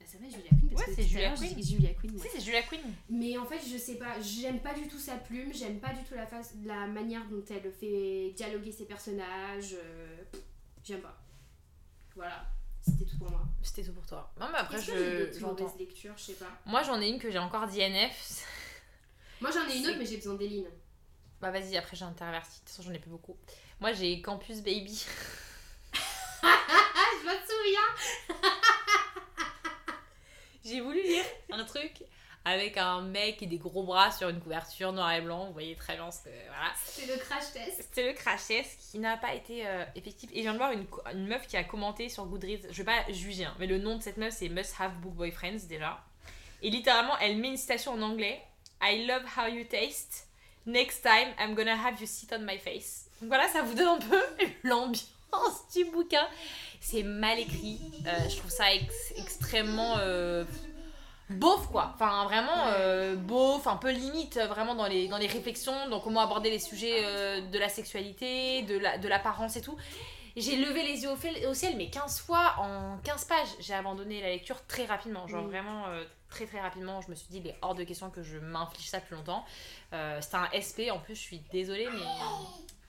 [0.00, 1.62] Elle s'appelle Julia Quinn parce Ouais, que c'est Julia Quinn.
[1.62, 1.94] Julia.
[2.22, 2.80] Si, c'est Julia Quinn.
[3.10, 6.04] Mais en fait, je sais pas, j'aime pas du tout sa plume, j'aime pas du
[6.04, 9.74] tout la, face, la manière dont elle fait dialoguer ses personnages.
[9.74, 10.40] euh, pff,
[10.84, 11.18] j'aime pas.
[12.14, 12.46] Voilà,
[12.80, 13.42] c'était tout pour moi.
[13.62, 14.32] C'était tout pour toi.
[14.38, 14.96] Non, mais après, Est-ce que
[15.26, 15.74] j'ai je j'entends.
[15.76, 16.50] lectures, je sais pas.
[16.66, 18.46] Moi, j'en ai une que j'ai encore DNF.
[19.40, 20.66] Moi j'en ai une autre, mais j'ai besoin d'Eline.
[21.40, 22.54] Bah, vas-y, après, j'ai interverti.
[22.54, 23.36] De toute façon, j'en ai plus beaucoup.
[23.80, 25.04] Moi, j'ai Campus Baby.
[26.42, 28.38] Je me souviens
[30.64, 31.24] J'ai voulu lire
[32.44, 35.46] avec un mec et des gros bras sur une couverture noir et blanc.
[35.46, 36.28] Vous voyez très bien ce que.
[36.28, 36.72] Voilà.
[36.84, 37.82] C'est le crash test.
[37.82, 40.30] C'était le crash test qui n'a pas été euh, effectif.
[40.32, 42.68] Et je viens de voir une meuf qui a commenté sur Goodreads.
[42.70, 45.14] Je vais pas juger, hein, mais le nom de cette meuf c'est Must Have Book
[45.14, 46.00] Boyfriends déjà.
[46.62, 48.40] Et littéralement, elle met une citation en anglais
[48.82, 50.26] I love how you taste.
[50.66, 53.04] Next time, I'm gonna have you sit on my face.
[53.20, 54.22] Donc voilà, ça vous donne un peu
[54.64, 55.04] l'ambiance
[55.74, 56.26] du bouquin.
[56.80, 57.80] C'est mal écrit.
[58.06, 59.96] Euh, je trouve ça ex- extrêmement.
[59.98, 60.44] euh,
[61.28, 65.26] beauf quoi enfin vraiment euh, beauf un peu limite euh, vraiment dans les, dans les
[65.26, 69.60] réflexions dans comment aborder les sujets euh, de la sexualité de la de l'apparence et
[69.60, 69.76] tout
[70.36, 74.28] j'ai levé les yeux au, ciel mais 15 fois en 15 pages j'ai abandonné la
[74.28, 77.56] lecture très rapidement genre vraiment euh, très très rapidement je me suis dit il est
[77.62, 79.44] hors de question que je m'inflige ça plus longtemps
[79.92, 82.00] Euh, c'était un SP en plus je suis désolée mais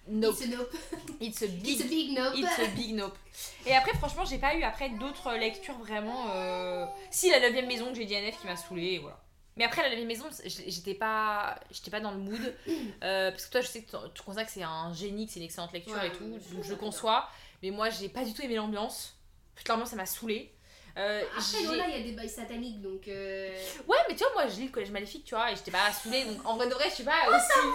[0.07, 0.73] nope It's a nope.
[1.21, 2.33] it's a big It's a big nope.
[2.35, 3.17] It's a big nope.
[3.65, 6.27] Et après, franchement, j'ai pas eu après d'autres lectures vraiment.
[6.33, 9.19] euh, Si, la 9 maison que j'ai dit à Nef qui m'a saoulée, et voilà.
[9.57, 12.39] Mais après, la 9 maison, j'étais pas, j'étais pas dans le mood.
[13.03, 15.39] euh, parce que toi, je sais que tu- considères que c'est un génie, que c'est
[15.39, 16.25] une excellente lecture Ouais, et tout.
[16.25, 16.77] Donc je d'accord.
[16.79, 17.29] conçois.
[17.63, 19.15] Mais moi, j'ai pas du tout aimé l'ambiance.
[19.55, 20.53] Toute l'ambiance, ça m'a saoulée.
[20.97, 23.07] Euh, Après, voilà, il y a des bails sataniques donc.
[23.07, 23.55] euh,
[23.87, 25.91] Ouais, mais tu vois, moi je lis le collège maléfique, tu vois, et j'étais pas
[25.93, 27.67] saoulée, donc en vrai de vrai, je suis pas aussi.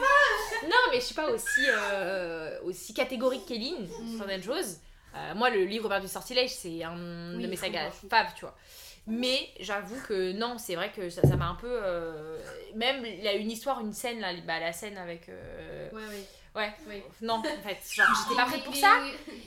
[0.64, 4.18] non, mais je suis pas aussi, euh, aussi catégorique qu'Eline sur Mm.
[4.18, 4.78] certaines choses.
[5.36, 8.56] Moi, le livre Robert du Sortilège, c'est un Oui, de mes sagas faves, tu vois.
[9.06, 11.66] Mais j'avoue que non, c'est vrai que ça ça m'a un peu.
[11.68, 12.38] euh,
[12.76, 15.28] Même, il y a une histoire, une scène, là, bah, la scène avec.
[15.28, 16.24] euh, Ouais, ouais.
[16.54, 17.02] Ouais, ouais.
[17.22, 19.00] non, en fait, j'étais pas prête pour ça.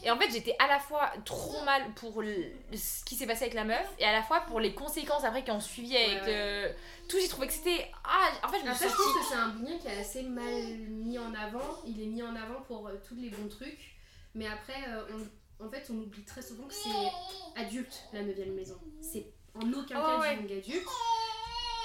[0.03, 3.43] Et en fait, j'étais à la fois trop mal pour le- ce qui s'est passé
[3.43, 6.23] avec la meuf et à la fois pour les conséquences après qui ont suivi avec
[6.23, 6.73] Ouais, euh,
[7.07, 7.17] tout.
[7.21, 7.91] J'ai trouvé que c'était.
[8.03, 9.03] Ah, en fait, je me suis Après, je sentie.
[9.03, 11.83] trouve que c'est un bouquin qui est assez mal mis en avant.
[11.85, 13.95] Il est mis en avant pour euh, tous les bons trucs.
[14.33, 18.35] Mais après, euh, on- en fait, on oublie très souvent que c'est adulte, la 9
[18.55, 18.79] maison.
[18.99, 20.35] C'est en aucun Oh, cas ouais.
[20.37, 20.87] du young adulte.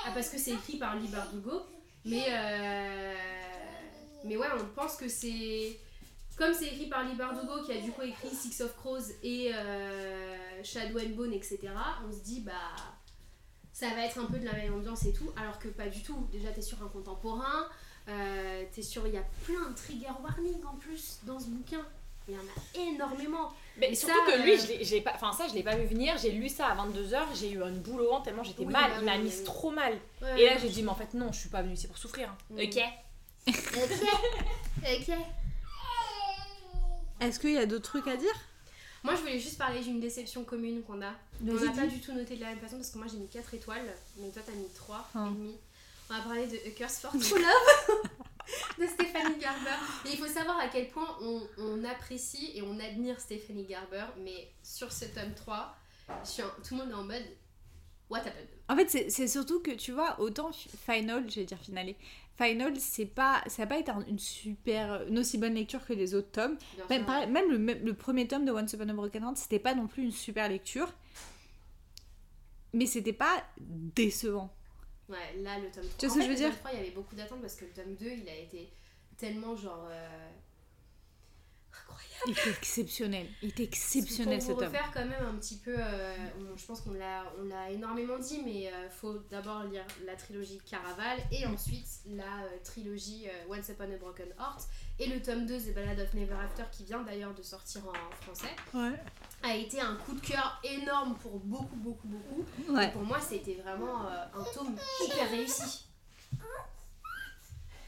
[0.06, 1.62] Ah, parce que c'est écrit par Lee Bardugo.
[2.04, 3.14] Mais, euh,
[4.24, 5.78] mais ouais, on pense que c'est.
[6.36, 9.52] Comme c'est écrit par Lee Bardugo qui a du coup écrit Six of Crows et
[9.54, 11.58] euh, Shadow and Bone, etc.,
[12.08, 12.52] on se dit, bah
[13.72, 16.02] ça va être un peu de la même ambiance et tout, alors que pas du
[16.02, 16.26] tout.
[16.32, 17.66] Déjà, t'es sur un contemporain,
[18.08, 19.06] euh, t'es sur.
[19.06, 21.86] Il y a plein de trigger warnings en plus dans ce bouquin.
[22.28, 23.52] Il y en a énormément.
[23.76, 25.12] Mais surtout ça, que lui, euh, je l'ai- je l'ai pas.
[25.14, 26.16] Enfin, ça, je l'ai pas vu venir.
[26.18, 27.22] J'ai lu ça à 22h.
[27.34, 28.90] J'ai eu une boule au ventre tellement j'étais Oui, mal.
[28.90, 29.44] bah Il m'a oui, mise oui.
[29.44, 29.98] trop mal.
[30.22, 31.98] Ouais, Et là, j'ai dit, mais en fait, non, je suis pas venue ici pour
[31.98, 32.32] souffrir.
[32.50, 32.58] Mm.
[32.60, 32.78] Ok.
[33.48, 33.54] Ok.
[34.82, 35.14] ok.
[37.20, 38.32] Est-ce qu'il y a d'autres trucs à dire?
[39.02, 41.12] Moi, je voulais juste parler d'une déception commune qu'on a.
[41.46, 43.28] On n'a pas du tout noté de la même façon parce que moi j'ai mis
[43.28, 45.26] 4 étoiles, mais toi t'as mis 3 Ah.
[45.26, 45.56] et demi.
[46.10, 48.02] On va parler de A Curse for True Love
[48.78, 49.76] de Stephanie Garber.
[50.06, 54.04] Et il faut savoir à quel point on, on apprécie et on admire Stephanie Garber,
[54.24, 55.74] mais sur ce tome 3,
[56.24, 57.24] je suis en- tout le monde est en mode
[58.08, 58.48] What happened?
[58.68, 61.94] En fait, c'est- surtout que tu vois, autant Fi- Final, je vais dire Finale,
[62.36, 65.92] Final, c'est pas, ça n'a pas été un- une super, une aussi bonne lecture que
[65.92, 66.56] les autres tomes.
[66.74, 67.06] Bien Même, sûr.
[67.06, 69.74] pareil, même le, même le premier tome de Once Upon a Broken Heart, c'était pas
[69.74, 70.92] non plus une super lecture.
[72.72, 74.52] Mais c'était pas décevant.
[75.10, 75.98] Ouais, là le tome 3.
[75.98, 77.56] Tu en ce que je veux dire tome 3, il y avait beaucoup d'attentes parce
[77.56, 78.72] que le tome 2, il a été
[79.18, 79.88] tellement genre.
[79.90, 80.28] euh.
[82.26, 83.26] Il était exceptionnel.
[83.42, 84.68] Il était exceptionnel pour ce vous tome.
[84.68, 88.18] refaire quand même un petit peu, euh, on- je pense qu'on l'a, on l'a énormément
[88.18, 93.54] dit, mais euh, faut d'abord lire la trilogie Caraval et ensuite la euh, trilogie euh,
[93.54, 94.68] Once Upon a Broken Heart
[94.98, 98.22] et le tome 2 The Ballad of Never After qui vient d'ailleurs de sortir en
[98.22, 98.98] français Ouais.
[99.42, 102.44] a été un coup de cœur énorme pour beaucoup beaucoup beaucoup.
[102.68, 102.92] Et Ouais.
[102.92, 105.86] pour moi c'était vraiment euh, un tome hyper réussi.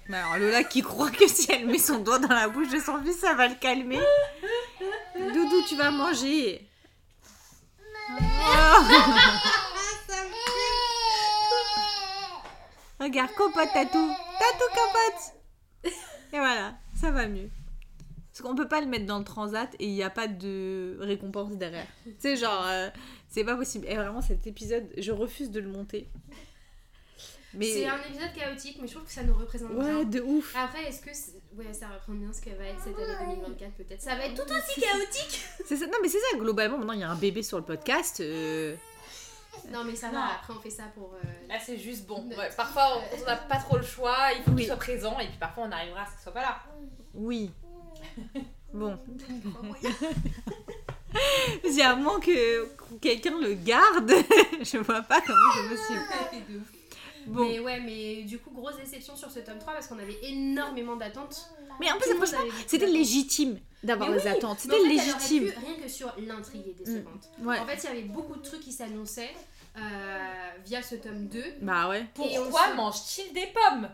[0.09, 2.79] Mais alors Lola qui croit que si elle met son doigt dans la bouche de
[2.79, 4.01] son fils, ça va le calmer.
[5.17, 6.69] Doudou, tu vas manger.
[13.01, 14.15] Regarde, compote, tatou.
[14.39, 15.35] Tatou, compote.
[16.33, 17.51] Et voilà, ça va mieux.
[18.33, 20.97] Parce qu'on peut pas le mettre dans le transat et il n'y a pas de
[21.01, 21.87] récompense derrière.
[22.05, 22.89] Tu sais, genre, euh,
[23.29, 23.87] c'est pas possible.
[23.89, 26.09] Et vraiment, cet épisode, je refuse de le monter.
[27.55, 27.67] Mais.
[27.67, 29.99] C'est un épisode chaotique mais je trouve que ça nous représente bien.
[29.99, 30.55] Ouais, de ouf.
[30.57, 33.73] Après, est-ce que c'est- ouais, ça reprend bien ce que va être cette année 2024
[33.75, 35.45] peut-être Ça va être tout aussi chaotique.
[35.67, 37.65] C'est ça, non mais c'est ça, globalement, maintenant il y a un bébé sur le
[37.65, 38.21] podcast.
[38.21, 38.75] euh,
[39.71, 40.15] Non mais ça Non.
[40.15, 40.27] va.
[40.41, 41.15] Après, on fait ça pour.
[41.15, 42.27] euh, Là, c'est juste bon.
[42.31, 44.17] Ouais, parfois, on- on n'a pas trop le choix.
[44.37, 44.57] Il faut Oui.
[44.59, 45.19] qu'il soit présent.
[45.21, 46.59] Et puis parfois, on arrivera à ce qu'il soit pas là.
[47.15, 47.51] Oui.
[48.73, 48.99] Bon.
[51.71, 54.11] Si à moins que que quelqu'un le garde,
[54.63, 56.63] je vois pas comment c'est possible.
[57.27, 57.45] Bon.
[57.45, 60.97] Mais ouais, mais du coup, grosse déception sur ce tome 3 parce qu'on avait énormément
[60.97, 61.49] d'attentes.
[61.81, 64.61] Mais en plus, franchement, c'était légitime d'avoir des oui, attentes.
[64.61, 65.47] C'était en fait, légitime.
[65.47, 67.29] pu, rien que sur l'intrigue est décevante.
[67.41, 67.59] Ouais.
[67.59, 69.31] En fait, il y avait beaucoup de trucs qui s'annonçaient
[69.77, 69.81] euh,
[70.65, 71.43] via ce tome 2.
[71.63, 72.07] Bah ouais.
[72.15, 73.89] Pourquoi se- mange-t-il des pommes?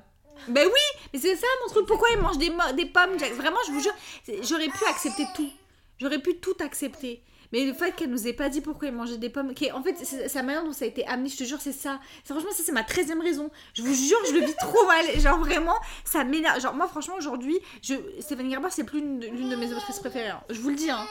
[0.49, 1.87] Ben oui, mais c'est ça mon truc.
[1.87, 3.19] Pourquoi ils mangent des, des pommes?
[3.19, 3.95] Jack Vraiment, je vous jure,
[4.43, 5.51] j'aurais pu accepter tout.
[5.99, 7.23] J'aurais pu tout accepter.
[7.53, 9.83] Mais le fait qu'elle nous ait pas dit pourquoi ils mangeaient des pommes, qui en
[9.83, 9.97] fait,
[10.35, 12.01] la manière dont ça a été amené, je te jure, c'est ça.
[12.25, 13.51] Franchement, ça, c'est ma 13 e raison.
[13.75, 15.07] Je vous jure, je le vis trop mal.
[15.19, 16.61] Genre, vraiment, ça m'énerve.
[16.61, 17.95] Genre, moi, franchement, aujourd'hui, je...
[18.21, 20.29] Stéphanie Gerber, c'est plus l'une de, mes autrices préférées.
[20.29, 20.43] hein.
[20.51, 21.07] Je vous le dis, hein.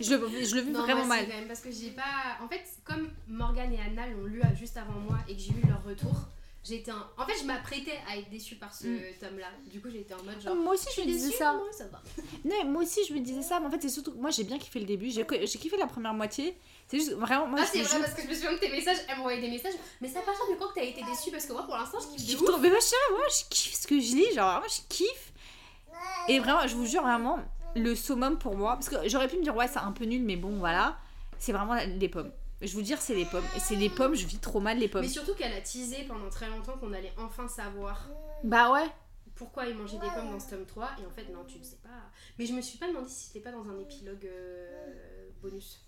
[0.00, 1.26] Je le, je le vis Non, vraiment moi, mal.
[1.28, 2.42] quand même parce que j'ai pas.
[2.42, 5.68] En fait, comme Morgane et Anna l'ont lu juste avant moi et que j'ai eu
[5.68, 6.28] leur retour,
[6.64, 6.96] j'étais en.
[7.16, 9.00] En fait, je m'apprêtais à être déçue par ce Mm.
[9.20, 9.46] tome-là.
[9.70, 10.54] Du coup, j'étais en mode genre.
[10.54, 11.52] Moi aussi, je me disais ça.
[11.54, 12.02] Moi, ça va.
[12.44, 13.60] Non, moi aussi, je me disais ça.
[13.60, 15.10] Mais en fait, c'est surtout que moi, j'ai bien kiffé le début.
[15.10, 16.56] J'ai kiffé la première moitié.
[16.88, 17.46] C'est juste vraiment.
[17.46, 19.40] Moi, Ah, c'est vrai jure- parce que je me souviens de tes messages, elle m'envoyait
[19.40, 19.74] des messages.
[20.00, 21.30] Mais ça part mais quand t'as été déçue?
[21.30, 24.00] Parce que moi, pour l'instant, je kiffe je sais pas, moi, je kiffe ce que
[24.00, 24.34] je lis.
[24.34, 25.32] Genre, vraiment, je kiffe.
[26.28, 27.38] Et vraiment, je vous jure, vraiment,
[27.76, 28.74] le summum pour moi.
[28.74, 30.96] Parce que j'aurais pu me dire, ouais, c'est un peu nul, mais bon, voilà.
[31.38, 32.32] C'est vraiment les pommes.
[32.60, 33.44] Je vous dire, c'est les pommes.
[33.56, 35.02] Et c'est les pommes, je vis trop mal les pommes.
[35.02, 38.08] Mais surtout qu'elle a teasé pendant très longtemps qu'on allait enfin savoir
[38.44, 38.86] Bah ouais.
[39.34, 40.90] pourquoi il mangeait des pommes dans ce tome 3.
[41.02, 41.88] Et en fait, non, tu ne sais pas.
[42.38, 45.86] Mais je me suis pas demandé si c'était pas dans un épilogue euh, bonus.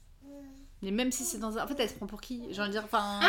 [0.83, 1.65] Mais même si c'est dans un.
[1.65, 2.43] En fait, elle se prend pour qui?
[2.51, 3.21] J'ai envie de dire, enfin.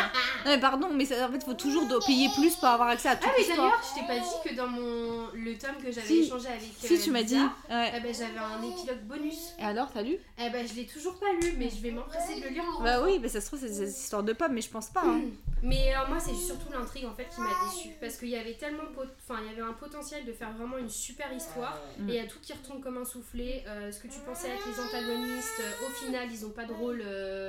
[0.44, 3.16] non, mais pardon, mais ça- en fait, faut toujours payer plus pour avoir accès à
[3.16, 6.06] toute Ah, mais d'ailleurs, je t'ai pas dit que dans mon le tome que j'avais
[6.06, 6.20] Si.
[6.22, 6.62] échangé avec.
[6.78, 7.36] Si, euh, tu m'as dit.
[7.70, 7.92] Ouais.
[7.96, 9.52] Eh ben, j'avais un épilogue bonus.
[9.58, 10.16] Et alors, t'as lu?
[10.38, 12.82] Eh ben, je l'ai toujours pas lu, mais je vais m'empresser de le lire en
[12.82, 15.02] Bah oui, mais ça se trouve, c'est des histoires de pommes, mais je pense pas.
[15.04, 15.20] hein.
[15.66, 18.52] Mais alors moi c'est surtout l'intrigue en fait qui m'a déçue parce qu'il y avait
[18.52, 22.10] tellement pot- enfin il y avait un potentiel de faire vraiment une super histoire Mm.
[22.10, 24.48] et il y a tout qui retombe comme un soufflé Euh, ce que tu pensais
[24.48, 27.43] avec les antagonistes euh, au final ils ont pas de rôle euh,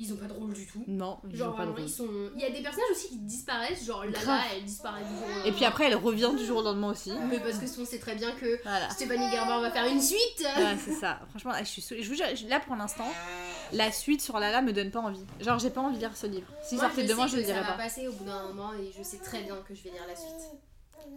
[0.00, 1.80] ils ont pas de rôle du tout Non, ils genre ont pas de rôle.
[1.82, 5.08] ils sont il y a des personnages aussi qui disparaissent genre Lala elle disparaît du
[5.10, 5.68] jour au Et puis lendemain.
[5.68, 7.12] après, elle revient du jour au lendemain aussi.
[7.30, 8.90] mais parce que on sait très bien que Voilà.
[8.90, 11.20] Stéphanie Gerber va faire une suite Ouais, c'est ça.
[11.30, 12.02] Franchement, je suis saoulée.
[12.02, 13.06] Je vous jure, là pour l'instant,
[13.72, 15.24] la suite sur Lala me donne pas envie.
[15.40, 16.48] Genre, j'ai pas envie de lire ce livre.
[16.64, 17.82] Si Moi, sortait je demain, je le que ça dirais va pas.
[17.84, 20.16] passer au bout d'un moment et je sais très bien que je vais lire la
[20.16, 20.50] suite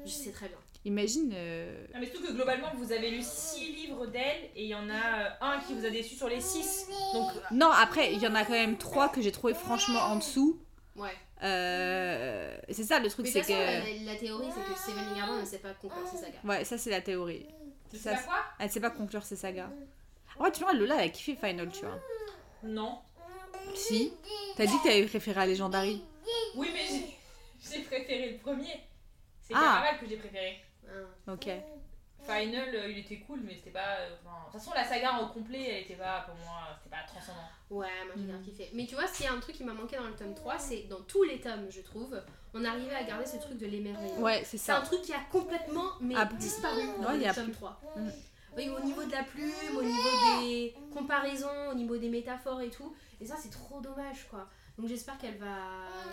[0.05, 1.31] je sais très bien Imagine.
[1.35, 4.75] euh, Ah, mais surtout que globalement, vous avez lu 6 livres d'elle et il y
[4.75, 6.87] en a euh, un qui vous a déçu sur les 6.
[7.13, 10.15] Donc, Non, après, il y en a quand même trois que j'ai trouvé franchement en
[10.17, 10.61] dessous.
[10.95, 11.11] ouais
[11.43, 13.51] Euh, C'est ça le truc, c'est que.
[13.51, 16.77] la, la théorie c'est que Stéphanie Gerber ne sait pas conclure ses sagas Ouais, ça
[16.77, 17.45] c'est la théorie.
[17.91, 19.69] tu sais Ça, pas quoi Elle sait pas conclure ses sagas.
[20.37, 21.99] En vrai, tu vois, Lola, elle a kiffé Final, tu vois.
[22.63, 22.99] Non.
[23.75, 24.13] Si.
[24.55, 26.01] T'as dit que t'avais préféré à Legendary.
[26.55, 27.17] Oui, mais j'ai-
[27.77, 28.79] j'ai préféré le premier.
[29.47, 29.59] C'est Ah.
[29.59, 30.61] Caraval que j'ai préféré.
[30.87, 31.31] Hein.
[31.33, 31.49] Ok.
[32.25, 33.95] Final, euh, il était cool, mais c'était pas.
[33.99, 36.93] euh, enfin, De toute façon, la saga en complet, elle était pas, pour moi, c'était
[36.93, 37.47] pas transcendant.
[37.69, 38.27] Ouais, moi j'ai Mm.
[38.27, 38.69] grave kiffé.
[38.73, 40.57] Mais tu vois, s'il y a un truc qui m'a manqué dans le tome 3,
[40.59, 42.21] c'est dans tous les tomes, je trouve,
[42.53, 44.19] on arrivait à garder ce truc de l'émerveillement.
[44.19, 44.85] Ouais, c'est C'est un ça.
[44.85, 47.53] truc qui a complètement mais Ah, disparu dans le tome plus.
[47.53, 47.79] 3.
[47.95, 48.09] Mm.
[48.57, 52.69] Oui, au niveau de la plume, au niveau des comparaisons, au niveau des métaphores et
[52.71, 52.93] tout.
[53.21, 54.49] Et ça, c'est trop dommage, quoi.
[54.77, 55.57] Donc j'espère qu'elle va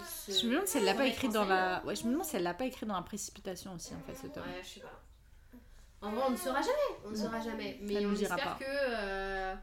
[0.08, 0.32] se...
[0.32, 1.84] Je me demande si elle l'a pas remettre écrit dans la.
[1.84, 4.14] Ouais, je me demande si elle l'a pas écrit dans la précipitation aussi, en fait,
[4.14, 4.42] ce tome.
[4.44, 5.02] Ouais, je sais pas.
[6.00, 6.98] En vrai, on ne saura jamais.
[7.04, 7.78] On ne saura jamais.
[7.82, 8.64] Mais Elle on nous dira espère pas.
[8.64, 8.70] que.
[8.70, 9.54] euh,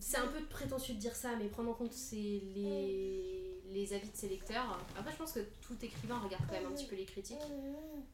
[0.00, 4.10] c'est un peu prétentieux de dire ça, mais prendre en compte c'est les, les avis
[4.10, 4.78] de ses lecteurs.
[4.98, 7.38] Après, je pense que tout écrivain regarde quand même un petit peu les critiques.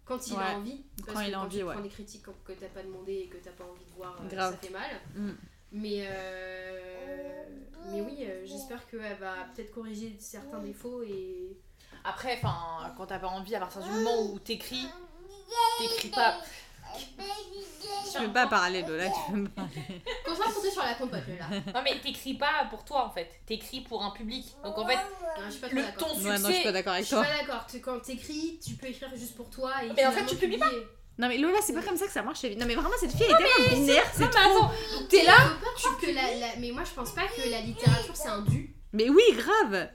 [0.04, 0.42] Quand il Ouais.
[0.44, 0.84] a envie.
[1.04, 1.72] Parce Quand que il a envie, tu ouais.
[1.74, 4.28] prends des critiques que t'as pas demandé et que t'as pas envie de voir, euh,
[4.28, 4.52] Grave.
[4.52, 4.90] ça fait mal.
[5.14, 5.30] Mm.
[5.72, 7.44] Mais, euh,
[7.90, 11.56] mais oui, euh, j'espère qu'elle va peut-être corriger certains défauts et.
[12.04, 14.86] Après, enfin, quand t'as pas envie, à partir du moment où t'écris,
[15.78, 16.36] t'écris pas.
[16.98, 20.02] Tu peux pas parler, Lola, tu peux pas parler.
[20.26, 21.46] Concentre-toi sur la compote là.
[21.74, 24.44] Non, mais t'écris pas pour toi en fait, t'écris pour un public.
[24.62, 26.08] Donc en fait, Non, je suis pas le, d'accord.
[26.08, 26.62] ton Ouais, non, je suis succès.
[26.64, 27.24] pas d'accord Je avec suis toi.
[27.24, 27.66] pas d'accord.
[27.70, 29.72] Tu- Quand t'écris, tu peux écrire juste pour toi.
[29.84, 30.86] Et Mais en fait, tu publies publier.
[31.22, 32.42] Non, mais Lola, c'est pas comme ça que ça marche.
[32.42, 34.58] Non, mais vraiment, cette fille, elle est tellement binaire, c'est Non, mais trop.
[34.58, 34.72] attends,
[35.08, 35.36] t'es là
[36.00, 38.74] que la, la- Mais moi, je pense pas que la littérature c'est un dû.
[38.92, 39.88] Mais oui, grave.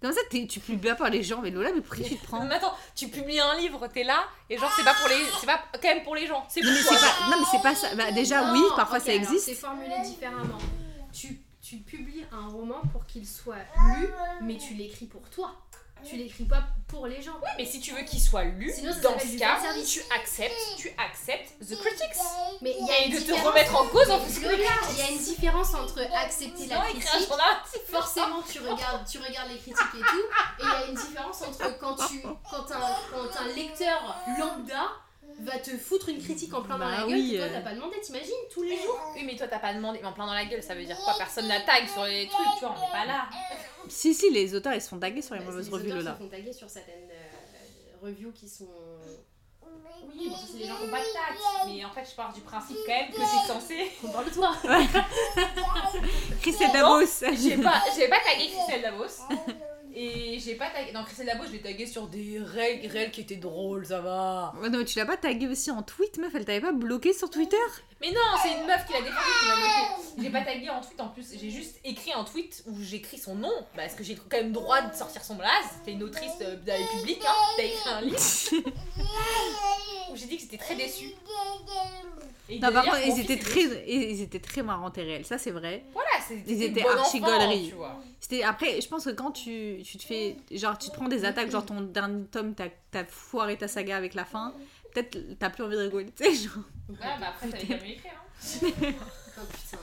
[0.00, 1.40] Comme ça, t'es- tu publies pas par les gens.
[1.42, 4.04] Mais Lola, mais pourquoi tu te prends Non, mais attends, tu publies un livre, t'es
[4.04, 5.16] là, et genre, c'est pas pour les.
[5.40, 6.96] C'est pas quand même pour les gens, c'est Non, pour mais toi.
[6.96, 7.94] c'est pas, non, mais c'est pas ça.
[7.94, 9.44] Bah, déjà, oui, Non, parfois ok, ça alors, existe.
[9.46, 10.58] C'est formulé différemment.
[11.12, 13.56] Tu, tu publies un roman pour qu'il soit
[13.98, 14.08] lu,
[14.42, 15.54] mais tu l'écris pour toi.
[16.08, 17.32] Tu l'écris pas pour les gens.
[17.42, 20.90] Oui, mais si tu veux qu'il soit lu, Sinon, dans ce cas, tu acceptes, tu
[20.98, 22.20] acceptes The Critics.
[22.62, 24.42] Mais il y a Et une de te différence- remettre en cause en Mais plus
[24.42, 24.56] Lola,
[24.90, 27.28] Il y a une différence entre accepter la critique.
[27.90, 30.26] forcément tu regardes, tu regardes les critiques et tout,
[30.58, 34.90] et il y a une différence entre quand tu quand un, quand un lecteur lambda
[35.40, 37.50] va te foutre une critique en plein dans Bah la gueule oui, que toi euh.
[37.52, 39.00] t'as pas demandé, t'imagines, tous les jours.
[39.14, 40.96] Oui, mais toi, t'as pas demandé, mais en plein dans la gueule, ça veut dire
[41.04, 41.14] quoi?
[41.18, 43.26] Personne la tag sur les trucs, tu vois, on est pas là.
[43.88, 46.12] Si, si, les auteurs ils se font taguer sur les Bah, mauvaises les revues Lola.
[46.12, 48.68] se font taguer sur certaines euh, reviews qui sont.
[50.06, 51.40] Oui, bon, ça, c'est les gens qui ont pas de tact.
[51.66, 53.90] Mais en fait, je pars du principe quand même que c'est censé.
[54.04, 54.54] On parle de toi
[56.40, 57.06] Christelle Dabos
[57.42, 59.22] J'ai pas, j'ai pas tagué Christelle Davos.
[59.96, 60.90] Et j'ai pas tagué.
[60.92, 64.52] Non, Christelle Davos, je l'ai tagué sur des règles, règles qui étaient drôles, ça va.
[64.60, 67.12] Ouais, non, mais tu l'as pas tagué aussi en tweet, meuf Elle t'avait pas bloqué
[67.12, 67.56] sur Twitter?
[68.04, 70.02] Mais non, c'est une meuf qui l'a défendu qui m'a bloqué.
[70.22, 73.34] J'ai pas tagué en tweet en plus, j'ai juste écrit un tweet où j'écris son
[73.34, 75.50] nom, parce que j'ai quand même droit de sortir son blaze.
[75.84, 78.18] C'est une autrice euh, de la République, hein, t'as écrit un livre.
[80.12, 81.12] où j'ai dit que j'étais très déçue.
[82.48, 83.82] Et Non, par d'ailleurs, contre, mon ils fils étaient, est très, déçu.
[83.88, 85.82] ils étaient très marrants et réels, ça c'est vrai.
[85.94, 87.68] Voilà, c'était Ils des étaient archi enfants, gauleries.
[87.70, 87.98] tu vois.
[88.20, 91.24] C'était après, je pense que quand tu, tu te fais, genre tu te prends des
[91.24, 92.66] attaques, genre ton dernier tome, t'as
[93.00, 94.52] as foiré ta saga avec la fin,
[94.94, 96.62] peut-être t'as plus envie de rigoler, tu sais, genre.
[96.88, 98.12] Ouais, bah après, t'avais qu'à me l'écrire.
[98.14, 98.92] Hein.
[99.36, 99.78] Oh putain.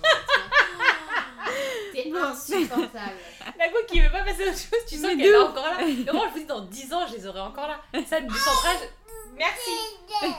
[1.93, 3.17] T'es insupportable.
[3.59, 5.77] La go qui veut pas passer à autre chose, tu sens qu'elle est encore là.
[5.77, 7.81] Vraiment, je vous dis, dans 10 ans, je les aurai encore là.
[8.07, 8.77] Ça, du centrage,
[9.35, 9.71] merci.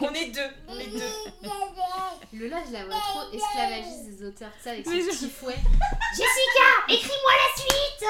[0.01, 2.39] On est deux, on est deux.
[2.39, 5.57] Lola, je la vois trop esclavagiste des auteurs, tu sais, avec son je- petit fouet.
[6.12, 8.09] Jessica, écris-moi la suite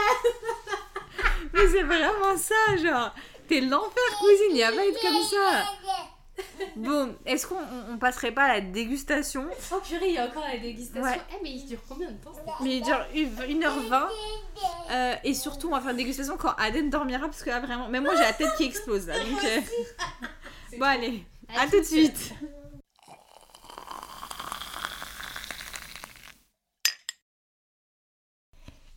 [1.52, 3.12] Mais c'est vraiment ça, genre.
[3.48, 5.64] T'es l'enfer, cousine, y a pas être comme ça.
[6.76, 10.26] Bon, est-ce qu'on on- on passerait pas à la dégustation Oh purée, il y a
[10.26, 11.02] encore la dégustation.
[11.02, 11.20] Ouais.
[11.30, 12.32] Eh, mais il dure combien de temps
[12.62, 14.08] Mais il dure 1h20.
[14.90, 17.88] euh, et surtout, on va faire une dégustation quand Aden dormira, parce que là, vraiment,
[17.88, 19.18] même moi j'ai la tête qui explose là.
[19.18, 19.60] Donc, euh,
[20.78, 22.32] Bon, allez, à tout de suite.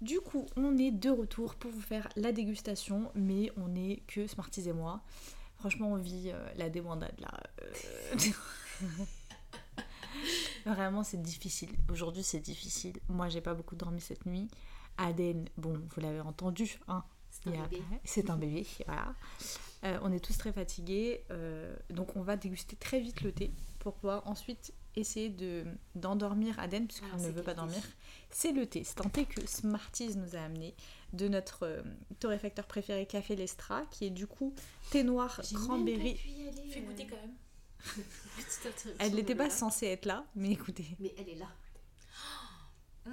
[0.02, 4.28] Du coup, on est de retour pour vous faire la dégustation, mais on est que
[4.28, 5.02] Smarties et moi.
[5.66, 7.32] Franchement, on vit euh, la débandade là.
[7.64, 8.86] euh.
[10.68, 11.72] Vraiment, c'est difficile.
[11.90, 13.00] Aujourd'hui, c'est difficile.
[13.10, 14.48] Moi, j'ai pas beaucoup dormi cette nuit.
[15.00, 17.04] Aden, bon, vous l'avez entendu, hein.
[17.32, 19.16] C'est un a un bébé, voilà.
[19.86, 23.52] Euh, on est tous très fatigués, euh, donc on va déguster très vite le thé
[23.80, 25.66] pour pouvoir ensuite essayer de
[25.96, 27.82] d'endormir Aden puisqu'il Alors, ne veut pas dormir.
[28.30, 28.84] C'est le thé.
[28.84, 30.76] C'est un thé que Smarties nous a amené
[31.16, 31.82] de notre euh,
[32.20, 34.54] torréfacteur préféré Café Lestra, qui est du coup
[34.92, 36.16] thé noir cranberry.
[36.18, 37.36] Fais euh, goûter quand même.
[37.86, 40.86] petite interruption Elle n'était pas censée être là, mais écoutez.
[41.00, 41.48] Mais elle est là.
[43.06, 43.12] Mmh.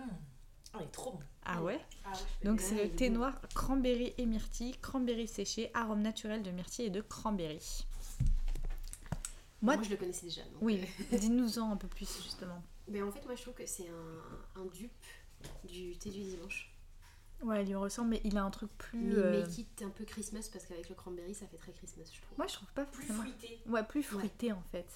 [0.75, 1.21] Oh, il est trop bon.
[1.45, 1.79] Ah ouais?
[2.05, 2.19] Ah ouais,
[2.49, 6.91] Donc c'est le thé noir cranberry et myrtille, cranberry séché, arôme naturel de myrtille et
[6.91, 7.85] de cranberry.
[9.61, 10.43] Moi, Moi, je le connaissais déjà.
[10.45, 10.81] donc, oui,
[11.13, 12.63] euh, dis-nous-en un peu plus justement.
[12.89, 14.91] Mais en fait, moi, je trouve que c'est un, un dupe
[15.65, 16.72] du thé du dimanche.
[17.43, 18.99] Ouais, il lui ressemble, mais il a un truc plus.
[18.99, 22.05] Mais, euh, mais quitte un peu Christmas parce qu'avec le cranberry, ça fait très Christmas,
[22.13, 22.39] je trouve.
[22.39, 23.61] Moi, je trouve pas Plus fruité.
[23.67, 24.87] Ouais, plus fruité en fait.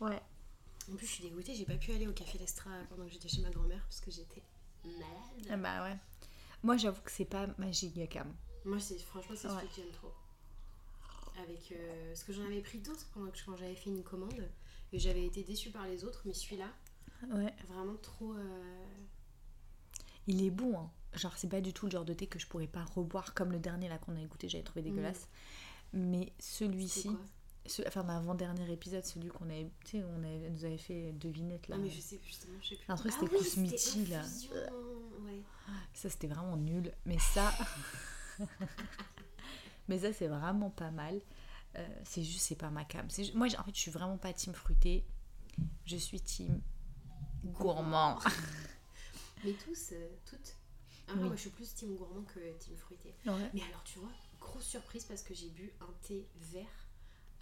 [0.00, 0.20] Ouais.
[0.90, 3.28] En plus, je suis dégoûtée, j'ai pas pu aller au café Lestra pendant que j'étais
[3.28, 4.42] chez ma grand-mère parce que j'étais
[4.84, 5.48] malade.
[5.50, 5.96] Ah bah ouais.
[6.62, 8.32] Moi, j'avoue que c'est pas ma giga cam.
[8.64, 9.54] Moi, c'est franchement, c'est Ouais.
[9.56, 10.12] celui que j'aime trop.
[11.42, 14.48] Avec euh, ce que j'en avais pris d'autres pendant que quand j'avais fait une commande
[14.92, 16.68] et j'avais été déçue par les autres, mais celui-là,
[17.28, 17.52] Ouais.
[17.68, 18.32] vraiment trop.
[18.34, 18.84] euh,
[20.26, 20.90] Il est bon, hein.
[21.16, 23.50] Genre, c'est pas du tout le genre de thé que je pourrais pas reboire comme
[23.52, 25.28] le dernier là qu'on a goûté, j'avais trouvé dégueulasse.
[25.92, 27.08] Mais celui-ci,
[27.64, 29.70] ce- enfin, l'avant-dernier épisode, celui qu'on avait.
[29.84, 31.76] Tu sais, on avait, nous avait fait devinette là.
[31.76, 32.84] Non, mais je sais justement, je sais plus.
[32.92, 34.22] Un truc, Ah c'était oui, Kousmiti, là.
[35.24, 35.42] Ouais.
[35.94, 36.92] Ça, c'était vraiment nul.
[37.06, 37.52] Mais ça.
[39.88, 41.20] mais ça, c'est vraiment pas mal.
[41.76, 43.08] Euh, c'est juste, c'est pas ma cam.
[43.10, 45.04] C'est ju- Moi, en fait, je suis vraiment pas team fruité.
[45.84, 46.60] Je suis team
[47.44, 48.18] gourmand.
[49.44, 50.55] Mais tous, euh, toutes.
[51.08, 51.24] Ah, Oui.
[51.24, 53.14] Moi, je suis plus team gourmand que team fruité.
[53.26, 53.50] Ouais.
[53.54, 54.10] Mais alors, tu vois,
[54.40, 56.88] grosse surprise parce que j'ai bu un thé vert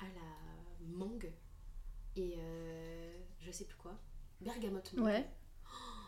[0.01, 1.31] à la mangue
[2.17, 3.99] et euh, je sais plus quoi.
[4.41, 5.07] Bergamote mangue.
[5.07, 5.29] Ouais.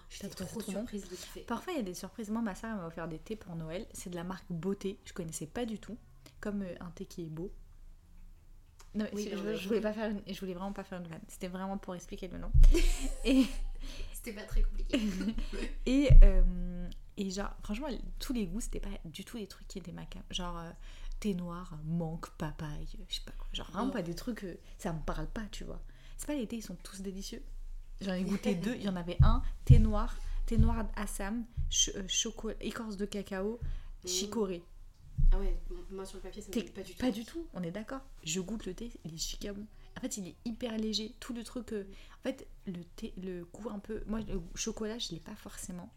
[0.09, 1.41] J'étais trouvé ça trop trop bon surprise de kiffer.
[1.43, 2.31] Parfois, il y a des surprises.
[2.31, 3.87] Moi, ma soeur elle m'a offert des thés pour Noël.
[3.93, 5.01] C'est de la marque Beauté.
[5.05, 5.97] Je connaissais pas du tout.
[6.41, 7.51] Comme euh, un thé qui est beau.
[8.95, 11.01] Non, mais Oui, c'est- non, je, voulais pas faire une- je voulais vraiment pas faire
[11.01, 11.20] une vanne.
[11.28, 12.51] C'était vraiment pour expliquer le nom.
[13.24, 13.47] et,
[14.12, 14.99] C'était pas très compliqué.
[15.87, 17.88] et, euh, et genre, franchement,
[18.18, 20.22] tous les goûts, c'était pas du tout des trucs qui étaient ma cam.
[20.30, 20.70] Genre, euh,
[21.20, 23.47] thé noir, mangue, papaye, je sais pas quoi.
[23.52, 24.44] Genre, vraiment pas des trucs.
[24.44, 25.80] euh, ça me parle pas, tu vois.
[26.16, 27.43] C'est pas les thés, ils sont tous délicieux.
[28.01, 28.74] J'en ai goûté deux.
[28.74, 30.14] Il y en avait un, thé noir,
[30.47, 33.59] thé noir Assam, ch- euh, chocolat, écorce de cacao,
[34.05, 34.09] Mmh.
[34.09, 34.62] chicorée.
[35.32, 35.59] Ah ouais,
[35.90, 36.98] moi sur le papier, ça me pas du tout.
[37.01, 38.02] Pas du tout, on est d'accord.
[38.22, 39.66] Je goûte le thé, il est giga bon.
[39.97, 41.14] En fait, il est hyper léger.
[41.18, 41.72] Tout le truc.
[41.72, 41.84] euh,
[42.20, 44.05] En fait, le thé, le goût un peu.
[44.06, 45.90] Moi, le chocolat, je l'ai pas forcément.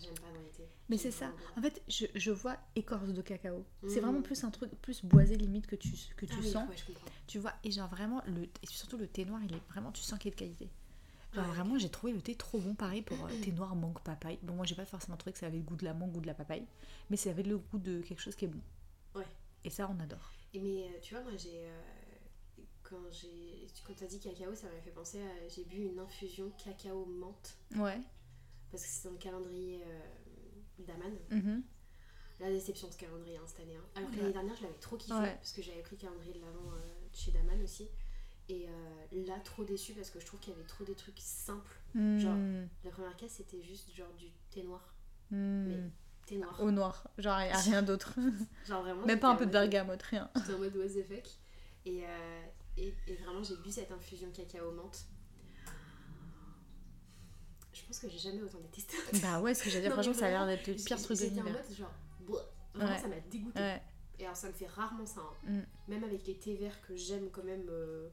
[0.00, 0.64] J'aime pas dans l'été.
[0.88, 1.32] Mais c'est ça.
[1.56, 3.64] En fait, je, je vois écorce de cacao.
[3.86, 4.06] C'est Mhm.
[4.06, 6.68] vraiment plus un truc plus boisé limite que tu, que tu Ah oui, sens.
[6.68, 7.06] ouais, comprends.
[7.26, 10.02] Tu vois, et genre vraiment, le, et surtout le thé noir, il est vraiment, tu
[10.02, 10.68] sens qu'il est de qualité.
[11.32, 12.74] Genre vraiment, j'ai trouvé le thé trop bon.
[12.74, 14.38] Pareil pour euh, thé noir mangue papaye.
[14.42, 16.20] Bon, moi j'ai pas forcément trouvé que ça avait le goût de la mangue ou
[16.20, 16.66] de la papaye,
[17.08, 18.60] mais ça avait le goût de quelque chose qui est bon.
[19.14, 19.26] Ouais.
[19.62, 20.32] Et ça, on adore.
[20.54, 21.66] Et mais euh, tu vois, moi j'ai.
[21.68, 21.80] euh,
[22.82, 25.48] quand j'ai quand t'as dit cacao, ça m'a fait penser à.
[25.48, 27.56] J'ai bu une infusion cacao menthe.
[27.76, 28.00] Ouais.
[28.70, 30.00] Parce que c'est dans le calendrier euh,
[30.86, 31.12] d'Aman.
[31.30, 31.62] Mhm.
[32.40, 33.76] La déception ce calendrier hein, cette année.
[33.76, 33.84] hein.
[33.96, 34.20] Alors que Ouais.
[34.22, 35.14] l'année dernière, je l'avais trop kiffé.
[35.14, 35.34] Ouais.
[35.36, 36.78] Parce que j'avais pris le calendrier de l'avant euh,
[37.12, 37.88] chez Daman aussi.
[38.48, 41.18] Et euh, là, trop déçu parce que je trouve qu'il y avait trop des trucs
[41.20, 41.76] simples.
[41.94, 42.68] Genre, Mm.
[42.84, 44.94] La première case, c'était juste genre du thé noir.
[45.30, 45.66] Mm.
[45.66, 45.76] Mais
[46.26, 46.58] thé noir.
[46.62, 48.14] Au noir, genre a rien d'autre.
[48.66, 49.04] Genre vraiment.
[49.06, 50.30] Même pas un peu de bergamote, rien.
[50.36, 51.28] J'étais en mode what the fuck.
[51.84, 52.42] Et, euh,
[52.78, 55.04] et, et vraiment, j'ai bu cette infusion cacao menthe.
[57.80, 58.96] Je pense que j'ai jamais autant détesté.
[59.22, 61.22] Bah ouais, ce que j'allais dire, franchement, ça a l'air d'être le pire truc de
[61.24, 61.62] J'étais en l'univers.
[61.68, 61.92] mode genre.
[62.20, 62.34] bleh.
[62.74, 62.98] Vraiment, Ouais.
[63.00, 63.58] ça m'a dégoûté.
[63.60, 63.82] Ouais.
[64.18, 65.20] Et alors, ça me fait rarement ça.
[65.20, 65.50] hein.
[65.50, 65.60] Mm.
[65.88, 67.66] Même avec les thés verts que j'aime quand même.
[67.70, 68.08] euh,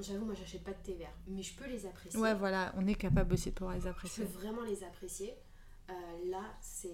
[0.00, 1.12] J'avoue, moi, j'achète pas de thé vert.
[1.26, 2.18] Mais je peux les apprécier.
[2.18, 4.24] Ouais, voilà, on est capable aussi de pouvoir les Je peux apprécier.
[4.24, 5.34] vraiment les apprécier.
[5.90, 5.92] Euh,
[6.30, 6.88] là, c'est.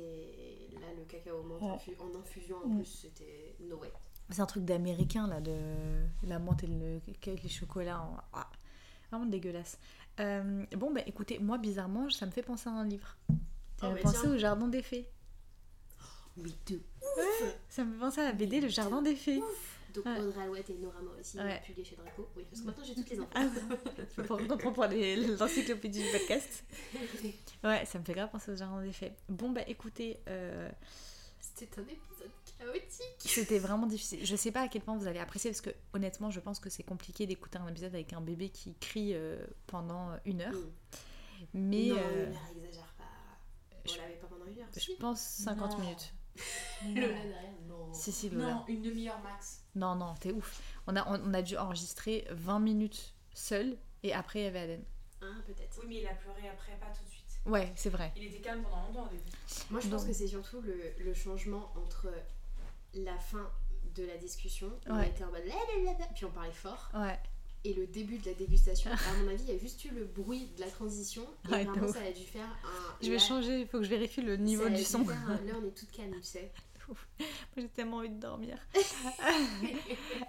[0.73, 1.69] Là, le cacao menthe Ouais.
[1.95, 2.77] infu- en infusion en Mm.
[2.79, 3.93] plus, c'était no way.
[4.31, 5.57] C'est un truc d'américain là, de
[6.25, 8.01] la menthe et le les chocolats.
[8.03, 8.51] en- Ah,
[9.11, 9.79] vraiment dégueulasse.
[10.21, 13.17] Euh, bon, bah écoutez, moi bizarrement, ça me fait penser à un livre.
[13.81, 14.33] Ça Oh, me fait penser tiens.
[14.35, 15.09] au Jardin des Fées.
[16.37, 16.81] Oui, de
[17.69, 19.43] Ça me fait penser à la BD Le Jardin des Fées.
[19.95, 20.21] Donc Ouais.
[20.21, 21.59] Audrey Alouette et Nora Morisi Ouais.
[21.61, 22.29] ont publié chez Draco.
[22.37, 23.29] Oui, parce que maintenant j'ai toutes les infos.
[23.35, 23.47] Ah,
[24.25, 26.65] prends comprends pour l'encyclopédie du podcast.
[27.65, 29.13] Ouais, ça me fait grave penser au Jardin des Fées.
[29.29, 30.71] Bon, bah écoutez, euh,
[31.41, 32.10] C'était un épisode
[32.65, 33.05] chaotique.
[33.19, 34.24] C'était vraiment difficile.
[34.24, 36.70] Je sais pas à quel point vous allez apprécier parce que honnêtement, je pense que
[36.70, 40.53] c'est compliqué d'écouter un épisode avec un bébé qui crie euh, pendant une heure.
[40.53, 40.70] Mm.
[41.55, 43.05] Mais non, euh, une heure, exagère pas.
[43.85, 44.69] On je- l'avait pas pendant une heure.
[44.74, 44.95] je si.
[44.97, 45.78] pense 50 Non.
[45.78, 46.12] minutes.
[46.87, 47.93] Lola derrière, non.
[47.93, 48.55] Si, si, Lola.
[48.55, 49.65] Non, une demi-heure max.
[49.74, 50.61] Non, non, t'es ouf.
[50.87, 54.61] On a, on, on a dû enregistrer 20 minutes seul et après il y avait
[54.61, 54.85] Aden.
[55.23, 55.78] Ah, peut-être.
[55.81, 57.27] Oui, mais il a pleuré après, pas tout de suite.
[57.47, 58.12] Ouais, c'est vrai.
[58.16, 59.23] Il était calme pendant longtemps au début.
[59.70, 62.09] Moi, je pense Donc- que c'est surtout le, le changement entre
[62.95, 63.49] la fin
[63.95, 65.09] de la discussion, où on Ouais.
[65.09, 67.19] était en mode lalalala, puis on parlait fort, Ouais.
[67.65, 68.91] et le début de la dégustation.
[68.91, 71.65] À mon avis, il y a juste eu le bruit de la transition, et Ouais,
[71.65, 72.97] vraiment, ça a dû faire un.
[73.03, 75.05] Je vais là, changer, il faut que je vérifie le niveau du son.
[75.05, 76.53] faire un- Là, on est toutes calmes, tu sais.
[76.89, 76.97] Moi,
[77.57, 78.57] J'ai tellement envie de dormir.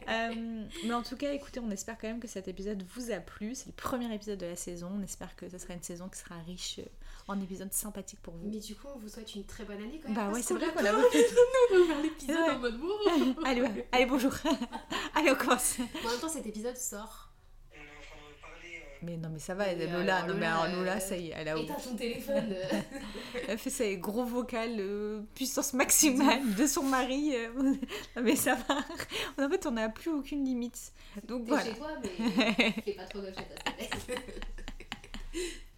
[0.09, 3.17] Euh, mais en tout cas, écoutez, on espère quand même que cet épisode vous a
[3.19, 3.55] plu.
[3.55, 4.89] C'est le premier épisode de la saison.
[4.93, 6.85] On espère que ce sera une saison qui sera riche euh,
[7.27, 8.49] en épisodes sympathiques pour vous.
[8.49, 10.17] Mais du coup, on vous souhaite une très bonne année quand même.
[10.17, 11.07] Bah ouais, c'est vrai qu'on a pas- beaucoup.
[11.71, 12.49] On va ouvert l'épisode Ouais.
[12.49, 12.79] en mode
[13.45, 13.87] allez, ouais.
[13.91, 14.33] allez, bonjour.
[15.15, 15.77] allez, on commence.
[15.79, 17.27] En même temps, cet épisode sort.
[19.03, 20.27] Mais non, mais ça va, Mais Lola.
[20.27, 22.55] non, mais alors, Lola, euh, ça y est, elle a t'as ton téléphone.
[23.47, 27.33] Elle fait ses gros vocales, euh, puissance maximale de son mari.
[27.57, 27.75] non,
[28.21, 28.77] mais ça va.
[29.43, 30.93] En fait, on n'a plus aucune limite.
[31.27, 31.63] Donc voilà.
[31.65, 32.53] chez toi, mais
[32.85, 33.71] fais pas trop gauche à ta.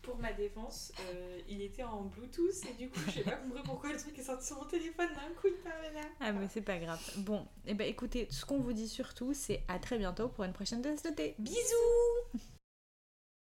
[0.04, 3.94] Pour ma défense, euh, il était en Bluetooth et du coup, j'ai pas compris pourquoi
[3.94, 6.02] le truc est sorti sur mon téléphone d'un coup, il parlait là.
[6.20, 7.00] Ah, mais c'est pas grave.
[7.18, 10.54] Bon, et ben écoutez, ce qu'on vous dit surtout, c'est à très bientôt pour une
[10.54, 11.36] prochaine tasse de thé.
[11.40, 12.40] Bisous